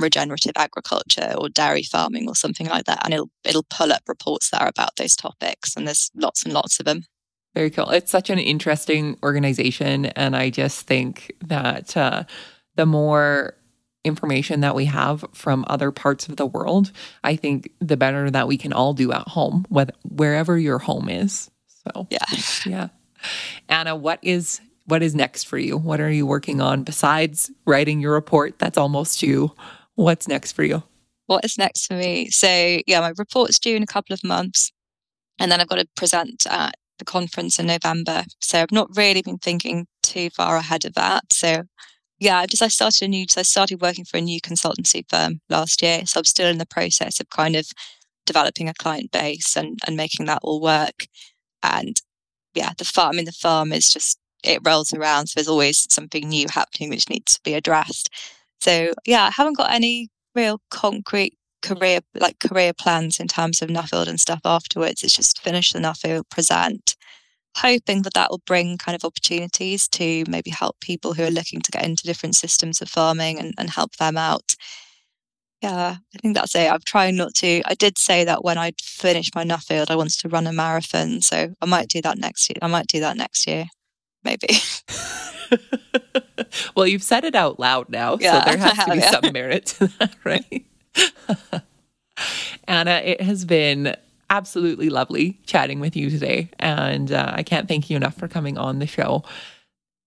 regenerative 0.00 0.52
agriculture 0.56 1.34
or 1.36 1.48
dairy 1.48 1.82
farming 1.82 2.28
or 2.28 2.34
something 2.34 2.66
like 2.66 2.84
that 2.84 3.00
and 3.04 3.14
it'll 3.14 3.30
it'll 3.44 3.66
pull 3.68 3.92
up 3.92 4.02
reports 4.08 4.50
that 4.50 4.62
are 4.62 4.68
about 4.68 4.96
those 4.96 5.14
topics 5.14 5.76
and 5.76 5.86
there's 5.86 6.10
lots 6.14 6.42
and 6.42 6.52
lots 6.52 6.80
of 6.80 6.86
them 6.86 7.04
very 7.54 7.70
cool 7.70 7.90
it's 7.90 8.10
such 8.10 8.30
an 8.30 8.38
interesting 8.38 9.16
organization 9.22 10.06
and 10.06 10.34
i 10.34 10.48
just 10.48 10.86
think 10.86 11.32
that 11.44 11.96
uh, 11.96 12.24
the 12.76 12.86
more 12.86 13.54
information 14.04 14.60
that 14.60 14.74
we 14.74 14.86
have 14.86 15.24
from 15.32 15.64
other 15.68 15.90
parts 15.90 16.28
of 16.28 16.36
the 16.36 16.46
world 16.46 16.90
i 17.22 17.36
think 17.36 17.70
the 17.80 17.96
better 17.96 18.30
that 18.30 18.48
we 18.48 18.56
can 18.56 18.72
all 18.72 18.94
do 18.94 19.12
at 19.12 19.28
home 19.28 19.66
whether, 19.68 19.92
wherever 20.08 20.58
your 20.58 20.78
home 20.78 21.08
is 21.08 21.50
so 21.66 22.06
yeah 22.10 22.18
yeah 22.66 22.88
anna 23.68 23.94
what 23.94 24.18
is 24.22 24.60
what 24.86 25.02
is 25.02 25.14
next 25.14 25.44
for 25.44 25.58
you 25.58 25.76
what 25.76 26.00
are 26.00 26.10
you 26.10 26.26
working 26.26 26.60
on 26.60 26.82
besides 26.82 27.50
writing 27.66 28.00
your 28.00 28.14
report 28.14 28.58
that's 28.58 28.78
almost 28.78 29.20
due 29.20 29.52
What's 30.00 30.26
next 30.26 30.52
for 30.52 30.64
you? 30.64 30.82
What 31.26 31.44
is 31.44 31.58
next 31.58 31.86
for 31.86 31.92
me? 31.92 32.30
So, 32.30 32.48
yeah, 32.86 33.00
my 33.00 33.12
report's 33.18 33.58
due 33.58 33.76
in 33.76 33.82
a 33.82 33.86
couple 33.86 34.14
of 34.14 34.24
months. 34.24 34.72
And 35.38 35.52
then 35.52 35.60
I've 35.60 35.68
got 35.68 35.76
to 35.76 35.86
present 35.94 36.46
at 36.46 36.74
the 36.98 37.04
conference 37.04 37.58
in 37.58 37.66
November. 37.66 38.24
So 38.40 38.62
I've 38.62 38.72
not 38.72 38.96
really 38.96 39.20
been 39.20 39.36
thinking 39.36 39.86
too 40.02 40.30
far 40.30 40.56
ahead 40.56 40.86
of 40.86 40.94
that. 40.94 41.24
So, 41.34 41.64
yeah, 42.20 42.38
I 42.38 42.46
just 42.46 42.62
I 42.62 42.68
started 42.68 43.02
a 43.02 43.08
new, 43.08 43.24
I 43.36 43.42
started 43.42 43.80
working 43.80 44.04
for 44.04 44.18
a 44.18 44.20
new 44.20 44.40
consultancy 44.40 45.02
firm 45.08 45.40
last 45.48 45.82
year. 45.82 46.04
So 46.06 46.20
I'm 46.20 46.24
still 46.24 46.48
in 46.48 46.58
the 46.58 46.66
process 46.66 47.18
of 47.18 47.30
kind 47.30 47.56
of 47.56 47.66
developing 48.26 48.68
a 48.68 48.74
client 48.74 49.10
base 49.10 49.56
and, 49.56 49.78
and 49.86 49.96
making 49.96 50.26
that 50.26 50.40
all 50.42 50.60
work. 50.60 51.06
And 51.62 51.96
yeah, 52.54 52.72
the 52.76 52.84
farm, 52.84 53.14
I 53.14 53.16
mean, 53.16 53.24
the 53.24 53.32
farm 53.32 53.72
is 53.72 53.90
just, 53.90 54.18
it 54.44 54.60
rolls 54.64 54.92
around. 54.92 55.28
So 55.28 55.32
there's 55.36 55.48
always 55.48 55.86
something 55.92 56.28
new 56.28 56.46
happening 56.50 56.90
which 56.90 57.08
needs 57.08 57.34
to 57.34 57.40
be 57.42 57.54
addressed. 57.54 58.10
So 58.60 58.92
yeah, 59.06 59.24
I 59.24 59.30
haven't 59.30 59.56
got 59.56 59.72
any 59.72 60.10
real 60.34 60.60
concrete 60.70 61.34
career 61.62 62.00
like 62.14 62.38
career 62.38 62.72
plans 62.72 63.20
in 63.20 63.28
terms 63.28 63.62
of 63.62 63.68
Nuffield 63.70 64.08
and 64.08 64.20
stuff 64.20 64.40
afterwards. 64.44 65.02
It's 65.02 65.16
just 65.16 65.40
finish 65.40 65.72
the 65.72 65.78
Nuffield 65.78 66.28
present, 66.30 66.96
hoping 67.56 68.02
that 68.02 68.14
that 68.14 68.30
will 68.30 68.42
bring 68.46 68.78
kind 68.78 68.94
of 68.94 69.04
opportunities 69.04 69.88
to 69.88 70.24
maybe 70.28 70.50
help 70.50 70.78
people 70.80 71.14
who 71.14 71.24
are 71.24 71.30
looking 71.30 71.60
to 71.60 71.70
get 71.70 71.84
into 71.84 72.04
different 72.04 72.36
systems 72.36 72.80
of 72.80 72.88
farming 72.88 73.38
and, 73.38 73.54
and 73.58 73.70
help 73.70 73.96
them 73.96 74.16
out. 74.16 74.56
Yeah, 75.62 75.96
I 76.14 76.18
think 76.18 76.34
that's 76.34 76.54
it. 76.54 76.72
I'm 76.72 76.80
trying 76.86 77.16
not 77.16 77.34
to. 77.36 77.60
I 77.66 77.74
did 77.74 77.98
say 77.98 78.24
that 78.24 78.42
when 78.42 78.56
I'd 78.56 78.80
finished 78.80 79.34
my 79.34 79.44
Nuffield, 79.44 79.90
I 79.90 79.96
wanted 79.96 80.18
to 80.20 80.28
run 80.28 80.46
a 80.46 80.52
marathon. 80.52 81.20
So 81.20 81.54
I 81.60 81.66
might 81.66 81.88
do 81.88 82.00
that 82.00 82.18
next 82.18 82.48
year. 82.48 82.56
I 82.62 82.66
might 82.66 82.86
do 82.86 83.00
that 83.00 83.18
next 83.18 83.46
year, 83.46 83.66
maybe. 84.24 84.48
well, 86.74 86.86
you've 86.86 87.02
said 87.02 87.24
it 87.24 87.34
out 87.34 87.60
loud 87.60 87.90
now, 87.90 88.16
yeah, 88.18 88.38
so 88.38 88.50
there 88.50 88.58
has 88.58 88.84
to 88.84 88.90
be 88.92 88.98
yeah. 88.98 89.10
some 89.10 89.32
merit 89.32 89.66
to 89.66 89.86
that, 89.98 90.14
right? 90.24 90.64
Anna, 92.68 93.02
it 93.04 93.20
has 93.20 93.44
been 93.44 93.96
absolutely 94.30 94.88
lovely 94.88 95.38
chatting 95.44 95.80
with 95.80 95.96
you 95.96 96.08
today. 96.08 96.48
And 96.58 97.12
uh, 97.12 97.32
I 97.34 97.42
can't 97.42 97.68
thank 97.68 97.90
you 97.90 97.96
enough 97.96 98.16
for 98.16 98.28
coming 98.28 98.56
on 98.56 98.78
the 98.78 98.86
show. 98.86 99.24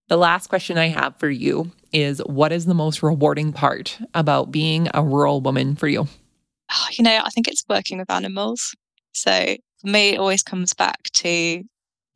The 0.08 0.16
last 0.16 0.48
question 0.48 0.76
I 0.76 0.88
have 0.88 1.16
for 1.16 1.30
you 1.30 1.70
is 1.92 2.18
What 2.26 2.52
is 2.52 2.66
the 2.66 2.74
most 2.74 3.02
rewarding 3.02 3.52
part 3.52 3.98
about 4.14 4.50
being 4.50 4.88
a 4.92 5.02
rural 5.02 5.40
woman 5.40 5.76
for 5.76 5.88
you? 5.88 6.08
Oh, 6.72 6.86
you 6.92 7.04
know, 7.04 7.20
I 7.24 7.30
think 7.30 7.46
it's 7.46 7.64
working 7.68 7.98
with 7.98 8.10
animals. 8.10 8.74
So 9.12 9.56
for 9.80 9.86
me, 9.86 10.14
it 10.14 10.18
always 10.18 10.42
comes 10.42 10.74
back 10.74 11.04
to 11.14 11.62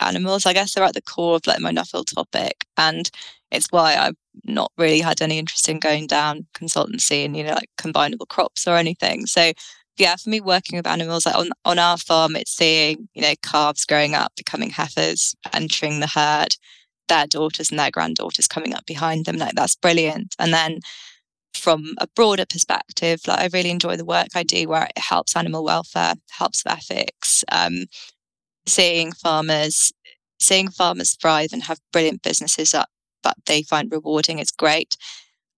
animals. 0.00 0.46
I 0.46 0.52
guess 0.52 0.74
they're 0.74 0.84
at 0.84 0.94
the 0.94 1.02
core 1.02 1.36
of 1.36 1.46
like 1.46 1.60
my 1.60 1.72
Nuffield 1.72 2.12
topic. 2.14 2.64
And 2.76 3.10
it's 3.50 3.68
why 3.70 3.96
I've 3.96 4.16
not 4.44 4.72
really 4.76 5.00
had 5.00 5.22
any 5.22 5.38
interest 5.38 5.68
in 5.68 5.78
going 5.78 6.06
down 6.06 6.46
consultancy 6.54 7.24
and, 7.24 7.36
you 7.36 7.44
know, 7.44 7.54
like 7.54 7.70
combinable 7.78 8.28
crops 8.28 8.66
or 8.66 8.76
anything. 8.76 9.26
So 9.26 9.52
yeah, 9.98 10.16
for 10.16 10.30
me 10.30 10.40
working 10.40 10.76
with 10.76 10.86
animals, 10.86 11.26
like 11.26 11.34
on, 11.34 11.50
on 11.64 11.78
our 11.78 11.98
farm, 11.98 12.36
it's 12.36 12.52
seeing, 12.56 13.08
you 13.14 13.22
know, 13.22 13.34
calves 13.42 13.84
growing 13.84 14.14
up, 14.14 14.32
becoming 14.36 14.70
heifers, 14.70 15.34
entering 15.52 16.00
the 16.00 16.06
herd, 16.06 16.56
their 17.08 17.26
daughters 17.26 17.70
and 17.70 17.78
their 17.78 17.90
granddaughters 17.90 18.46
coming 18.46 18.74
up 18.74 18.86
behind 18.86 19.24
them. 19.24 19.36
Like 19.36 19.54
that's 19.54 19.76
brilliant. 19.76 20.34
And 20.38 20.52
then 20.52 20.80
from 21.54 21.94
a 21.98 22.06
broader 22.14 22.46
perspective, 22.46 23.20
like 23.26 23.40
I 23.40 23.48
really 23.52 23.70
enjoy 23.70 23.96
the 23.96 24.04
work 24.04 24.28
I 24.34 24.44
do 24.44 24.68
where 24.68 24.84
it 24.84 24.98
helps 24.98 25.36
animal 25.36 25.64
welfare, 25.64 26.14
helps 26.30 26.64
with 26.64 26.74
ethics, 26.74 27.44
um, 27.50 27.86
seeing 28.66 29.12
farmers 29.12 29.92
seeing 30.40 30.70
farmers 30.70 31.16
thrive 31.16 31.52
and 31.52 31.64
have 31.64 31.80
brilliant 31.92 32.22
businesses 32.22 32.72
that 32.72 32.88
that 33.24 33.36
they 33.46 33.62
find 33.62 33.90
rewarding 33.90 34.38
is 34.38 34.50
great. 34.52 34.96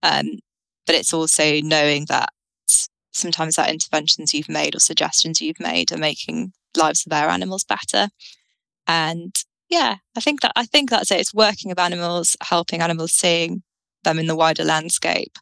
Um, 0.01 0.39
but 0.87 0.95
it's 0.95 1.13
also 1.13 1.61
knowing 1.61 2.05
that 2.05 2.29
sometimes 3.11 3.55
that 3.55 3.69
interventions 3.69 4.33
you've 4.33 4.49
made 4.49 4.75
or 4.75 4.79
suggestions 4.79 5.41
you've 5.41 5.59
made 5.59 5.91
are 5.91 5.97
making 5.97 6.53
lives 6.75 7.05
of 7.05 7.13
our 7.13 7.29
animals 7.29 7.63
better. 7.63 8.09
And 8.87 9.35
yeah, 9.69 9.95
I 10.15 10.19
think 10.19 10.41
that 10.41 10.51
I 10.55 10.65
think 10.65 10.89
that's 10.89 11.11
it. 11.11 11.19
It's 11.19 11.33
working 11.33 11.69
with 11.69 11.79
animals, 11.79 12.35
helping 12.41 12.81
animals, 12.81 13.13
seeing 13.13 13.63
them 14.03 14.19
in 14.19 14.27
the 14.27 14.35
wider 14.35 14.63
landscape. 14.63 15.37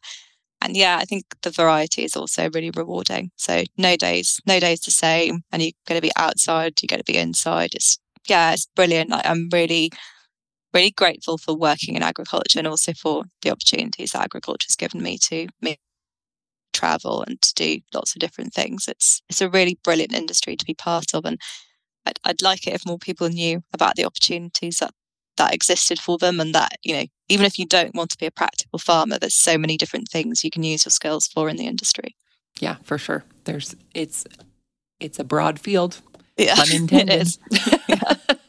And 0.62 0.76
yeah, 0.76 0.98
I 0.98 1.04
think 1.04 1.24
the 1.42 1.50
variety 1.50 2.04
is 2.04 2.16
also 2.16 2.50
really 2.50 2.70
rewarding. 2.70 3.30
So 3.36 3.64
no 3.78 3.96
days, 3.96 4.40
no 4.46 4.60
days 4.60 4.80
the 4.80 4.90
same. 4.90 5.40
And 5.50 5.62
you're 5.62 5.72
going 5.88 5.98
to 5.98 6.06
be 6.06 6.12
outside, 6.16 6.80
you're 6.80 6.88
going 6.88 7.02
to 7.02 7.12
be 7.12 7.18
inside. 7.18 7.74
It's 7.74 7.98
yeah, 8.28 8.52
it's 8.52 8.68
brilliant. 8.76 9.10
Like, 9.10 9.26
I'm 9.26 9.48
really, 9.52 9.90
really 10.74 10.90
grateful 10.90 11.38
for 11.38 11.56
working 11.56 11.96
in 11.96 12.02
agriculture 12.02 12.58
and 12.58 12.68
also 12.68 12.92
for 12.92 13.24
the 13.42 13.50
opportunities 13.50 14.12
that 14.12 14.22
agriculture 14.22 14.66
has 14.68 14.76
given 14.76 15.02
me 15.02 15.18
to 15.24 15.48
me 15.62 15.78
travel 16.72 17.22
and 17.22 17.40
to 17.42 17.54
do 17.54 17.80
lots 17.94 18.14
of 18.14 18.20
different 18.20 18.52
things. 18.52 18.88
It's 18.88 19.22
it's 19.28 19.40
a 19.40 19.48
really 19.48 19.78
brilliant 19.82 20.14
industry 20.14 20.56
to 20.56 20.64
be 20.64 20.74
part 20.74 21.14
of, 21.14 21.24
and 21.24 21.40
I'd, 22.06 22.18
I'd 22.24 22.42
like 22.42 22.66
it 22.66 22.74
if 22.74 22.86
more 22.86 22.98
people 22.98 23.28
knew 23.28 23.62
about 23.72 23.96
the 23.96 24.04
opportunities 24.04 24.78
that 24.78 24.92
that 25.36 25.54
existed 25.54 25.98
for 25.98 26.18
them 26.18 26.40
and 26.40 26.54
that 26.54 26.72
you 26.82 26.94
know 26.94 27.04
even 27.28 27.46
if 27.46 27.58
you 27.58 27.64
don't 27.64 27.94
want 27.94 28.10
to 28.10 28.18
be 28.18 28.26
a 28.26 28.30
practical 28.30 28.78
farmer 28.78 29.18
there's 29.18 29.34
so 29.34 29.56
many 29.56 29.78
different 29.78 30.08
things 30.08 30.44
you 30.44 30.50
can 30.50 30.62
use 30.62 30.84
your 30.84 30.90
skills 30.90 31.26
for 31.28 31.48
in 31.48 31.56
the 31.56 31.66
industry 31.66 32.14
yeah 32.58 32.76
for 32.82 32.98
sure 32.98 33.24
there's 33.44 33.74
it's 33.94 34.26
it's 34.98 35.18
a 35.18 35.24
broad 35.24 35.58
field 35.58 36.02
yeah 36.36 36.56
unintended 36.58 37.28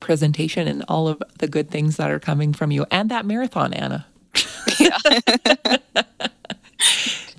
presentation 0.00 0.66
and 0.66 0.82
all 0.88 1.06
of 1.06 1.22
the 1.38 1.46
good 1.46 1.70
things 1.70 1.96
that 1.96 2.10
are 2.10 2.18
coming 2.18 2.52
from 2.52 2.70
you 2.70 2.86
and 2.90 3.10
that 3.10 3.24
marathon, 3.24 3.72
Anna. 3.72 4.06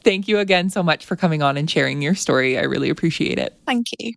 Thank 0.03 0.27
you 0.27 0.39
again 0.39 0.69
so 0.69 0.83
much 0.83 1.05
for 1.05 1.15
coming 1.15 1.41
on 1.41 1.57
and 1.57 1.69
sharing 1.69 2.01
your 2.01 2.15
story. 2.15 2.57
I 2.57 2.63
really 2.63 2.89
appreciate 2.89 3.39
it. 3.39 3.57
Thank 3.65 3.87
you. 3.99 4.13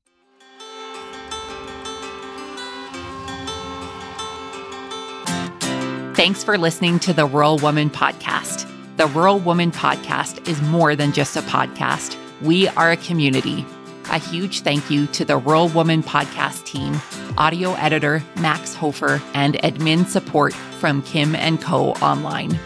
Thanks 6.17 6.43
for 6.43 6.57
listening 6.57 6.99
to 7.01 7.13
the 7.13 7.27
Rural 7.27 7.59
Woman 7.59 7.91
Podcast. 7.91 8.67
The 8.97 9.07
Rural 9.07 9.39
Woman 9.39 9.71
Podcast 9.71 10.49
is 10.49 10.61
more 10.63 10.97
than 10.97 11.13
just 11.13 11.37
a 11.37 11.43
podcast, 11.43 12.17
we 12.41 12.69
are 12.69 12.91
a 12.91 12.97
community. 12.97 13.67
A 14.11 14.19
huge 14.19 14.61
thank 14.61 14.89
you 14.89 15.07
to 15.09 15.25
the 15.25 15.37
Rural 15.37 15.69
Woman 15.69 16.03
Podcast 16.03 16.65
team, 16.65 16.99
audio 17.37 17.75
editor 17.75 18.23
Max 18.41 18.73
Hofer, 18.73 19.21
and 19.35 19.57
admin 19.57 20.07
support 20.07 20.55
from 20.55 21.03
Kim 21.03 21.35
and 21.35 21.61
Co. 21.61 21.91
Online. 21.95 22.59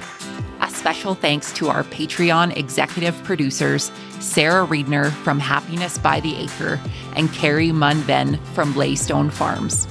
Special 0.80 1.14
thanks 1.14 1.52
to 1.52 1.68
our 1.68 1.84
Patreon 1.84 2.56
executive 2.56 3.14
producers, 3.22 3.92
Sarah 4.18 4.66
Reedner 4.66 5.10
from 5.10 5.38
Happiness 5.38 5.98
by 5.98 6.20
the 6.20 6.34
Acre 6.34 6.80
and 7.16 7.30
Carrie 7.34 7.68
Munven 7.68 8.42
from 8.54 8.72
Laystone 8.72 9.30
Farms. 9.30 9.86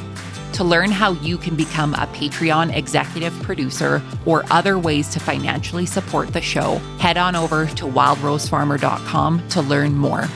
To 0.53 0.63
learn 0.63 0.89
how 0.89 1.11
you 1.11 1.37
can 1.37 1.55
become 1.55 1.93
a 1.93 2.07
Patreon 2.07 2.75
executive 2.75 3.39
producer 3.43 4.01
or 4.25 4.45
other 4.49 4.79
ways 4.79 5.09
to 5.09 5.19
financially 5.19 5.85
support 5.85 6.33
the 6.33 6.41
show, 6.41 6.77
head 6.97 7.17
on 7.17 7.35
over 7.35 7.67
to 7.67 7.85
wildrosefarmer.com 7.85 9.47
to 9.49 9.61
learn 9.61 9.95
more. 9.95 10.27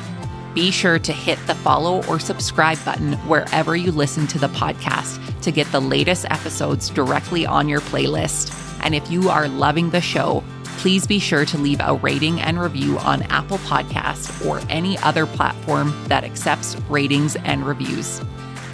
Be 0.53 0.69
sure 0.69 0.99
to 0.99 1.11
hit 1.11 1.39
the 1.47 1.55
follow 1.55 2.05
or 2.05 2.19
subscribe 2.19 2.77
button 2.85 3.13
wherever 3.27 3.75
you 3.75 3.91
listen 3.91 4.27
to 4.27 4.37
the 4.37 4.49
podcast 4.49 5.22
to 5.43 5.51
get 5.51 5.71
the 5.71 5.79
latest 5.79 6.25
episodes 6.29 6.89
directly 6.89 7.45
on 7.45 7.69
your 7.69 7.81
playlist. 7.81 8.53
And 8.81 8.95
if 8.95 9.09
you 9.11 9.29
are 9.29 9.47
loving 9.47 9.91
the 9.91 10.01
show, 10.01 10.43
please 10.77 11.07
be 11.07 11.19
sure 11.19 11.45
to 11.45 11.57
leave 11.57 11.79
a 11.81 11.95
rating 11.95 12.41
and 12.41 12.59
review 12.59 12.97
on 12.99 13.23
Apple 13.23 13.59
Podcasts 13.59 14.45
or 14.45 14.61
any 14.69 14.97
other 14.99 15.25
platform 15.25 15.93
that 16.07 16.23
accepts 16.23 16.75
ratings 16.89 17.35
and 17.37 17.65
reviews. 17.65 18.21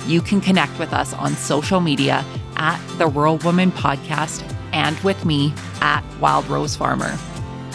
You 0.07 0.21
can 0.21 0.41
connect 0.41 0.79
with 0.79 0.93
us 0.93 1.13
on 1.13 1.35
social 1.35 1.81
media 1.81 2.25
at 2.55 2.79
the 2.97 3.07
Rural 3.07 3.37
Woman 3.37 3.71
Podcast 3.71 4.43
and 4.73 4.97
with 5.01 5.23
me 5.25 5.53
at 5.81 6.03
Wild 6.19 6.47
Rose 6.47 6.75
Farmer. 6.75 7.11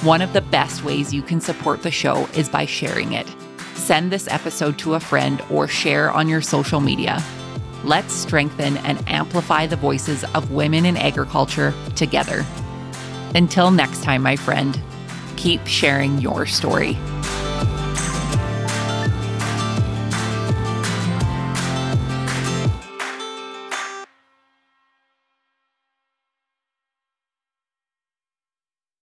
One 0.03 0.20
of 0.20 0.32
the 0.32 0.40
best 0.40 0.84
ways 0.84 1.14
you 1.14 1.22
can 1.22 1.40
support 1.40 1.82
the 1.82 1.90
show 1.90 2.26
is 2.34 2.49
by 2.49 2.66
sharing 2.66 3.12
it. 3.12 3.26
Send 3.74 4.11
this 4.11 4.28
episode 4.28 4.78
to 4.78 4.95
a 4.95 5.01
friend 5.01 5.42
or 5.51 5.68
share 5.68 6.11
on 6.11 6.28
your 6.28 6.42
social 6.42 6.80
media. 6.80 7.22
Let's 7.85 8.14
strengthen 8.14 8.78
and 8.78 9.07
amplify 9.07 9.66
the 9.66 9.76
voices 9.76 10.24
of 10.35 10.51
women 10.51 10.87
in 10.87 10.97
agriculture 10.97 11.74
together. 11.95 12.47
Until 13.35 13.70
next 13.70 14.03
time, 14.03 14.22
my 14.22 14.37
friend, 14.37 14.80
keep 15.37 15.66
sharing 15.66 16.18
your 16.18 16.47
story. 16.47 16.97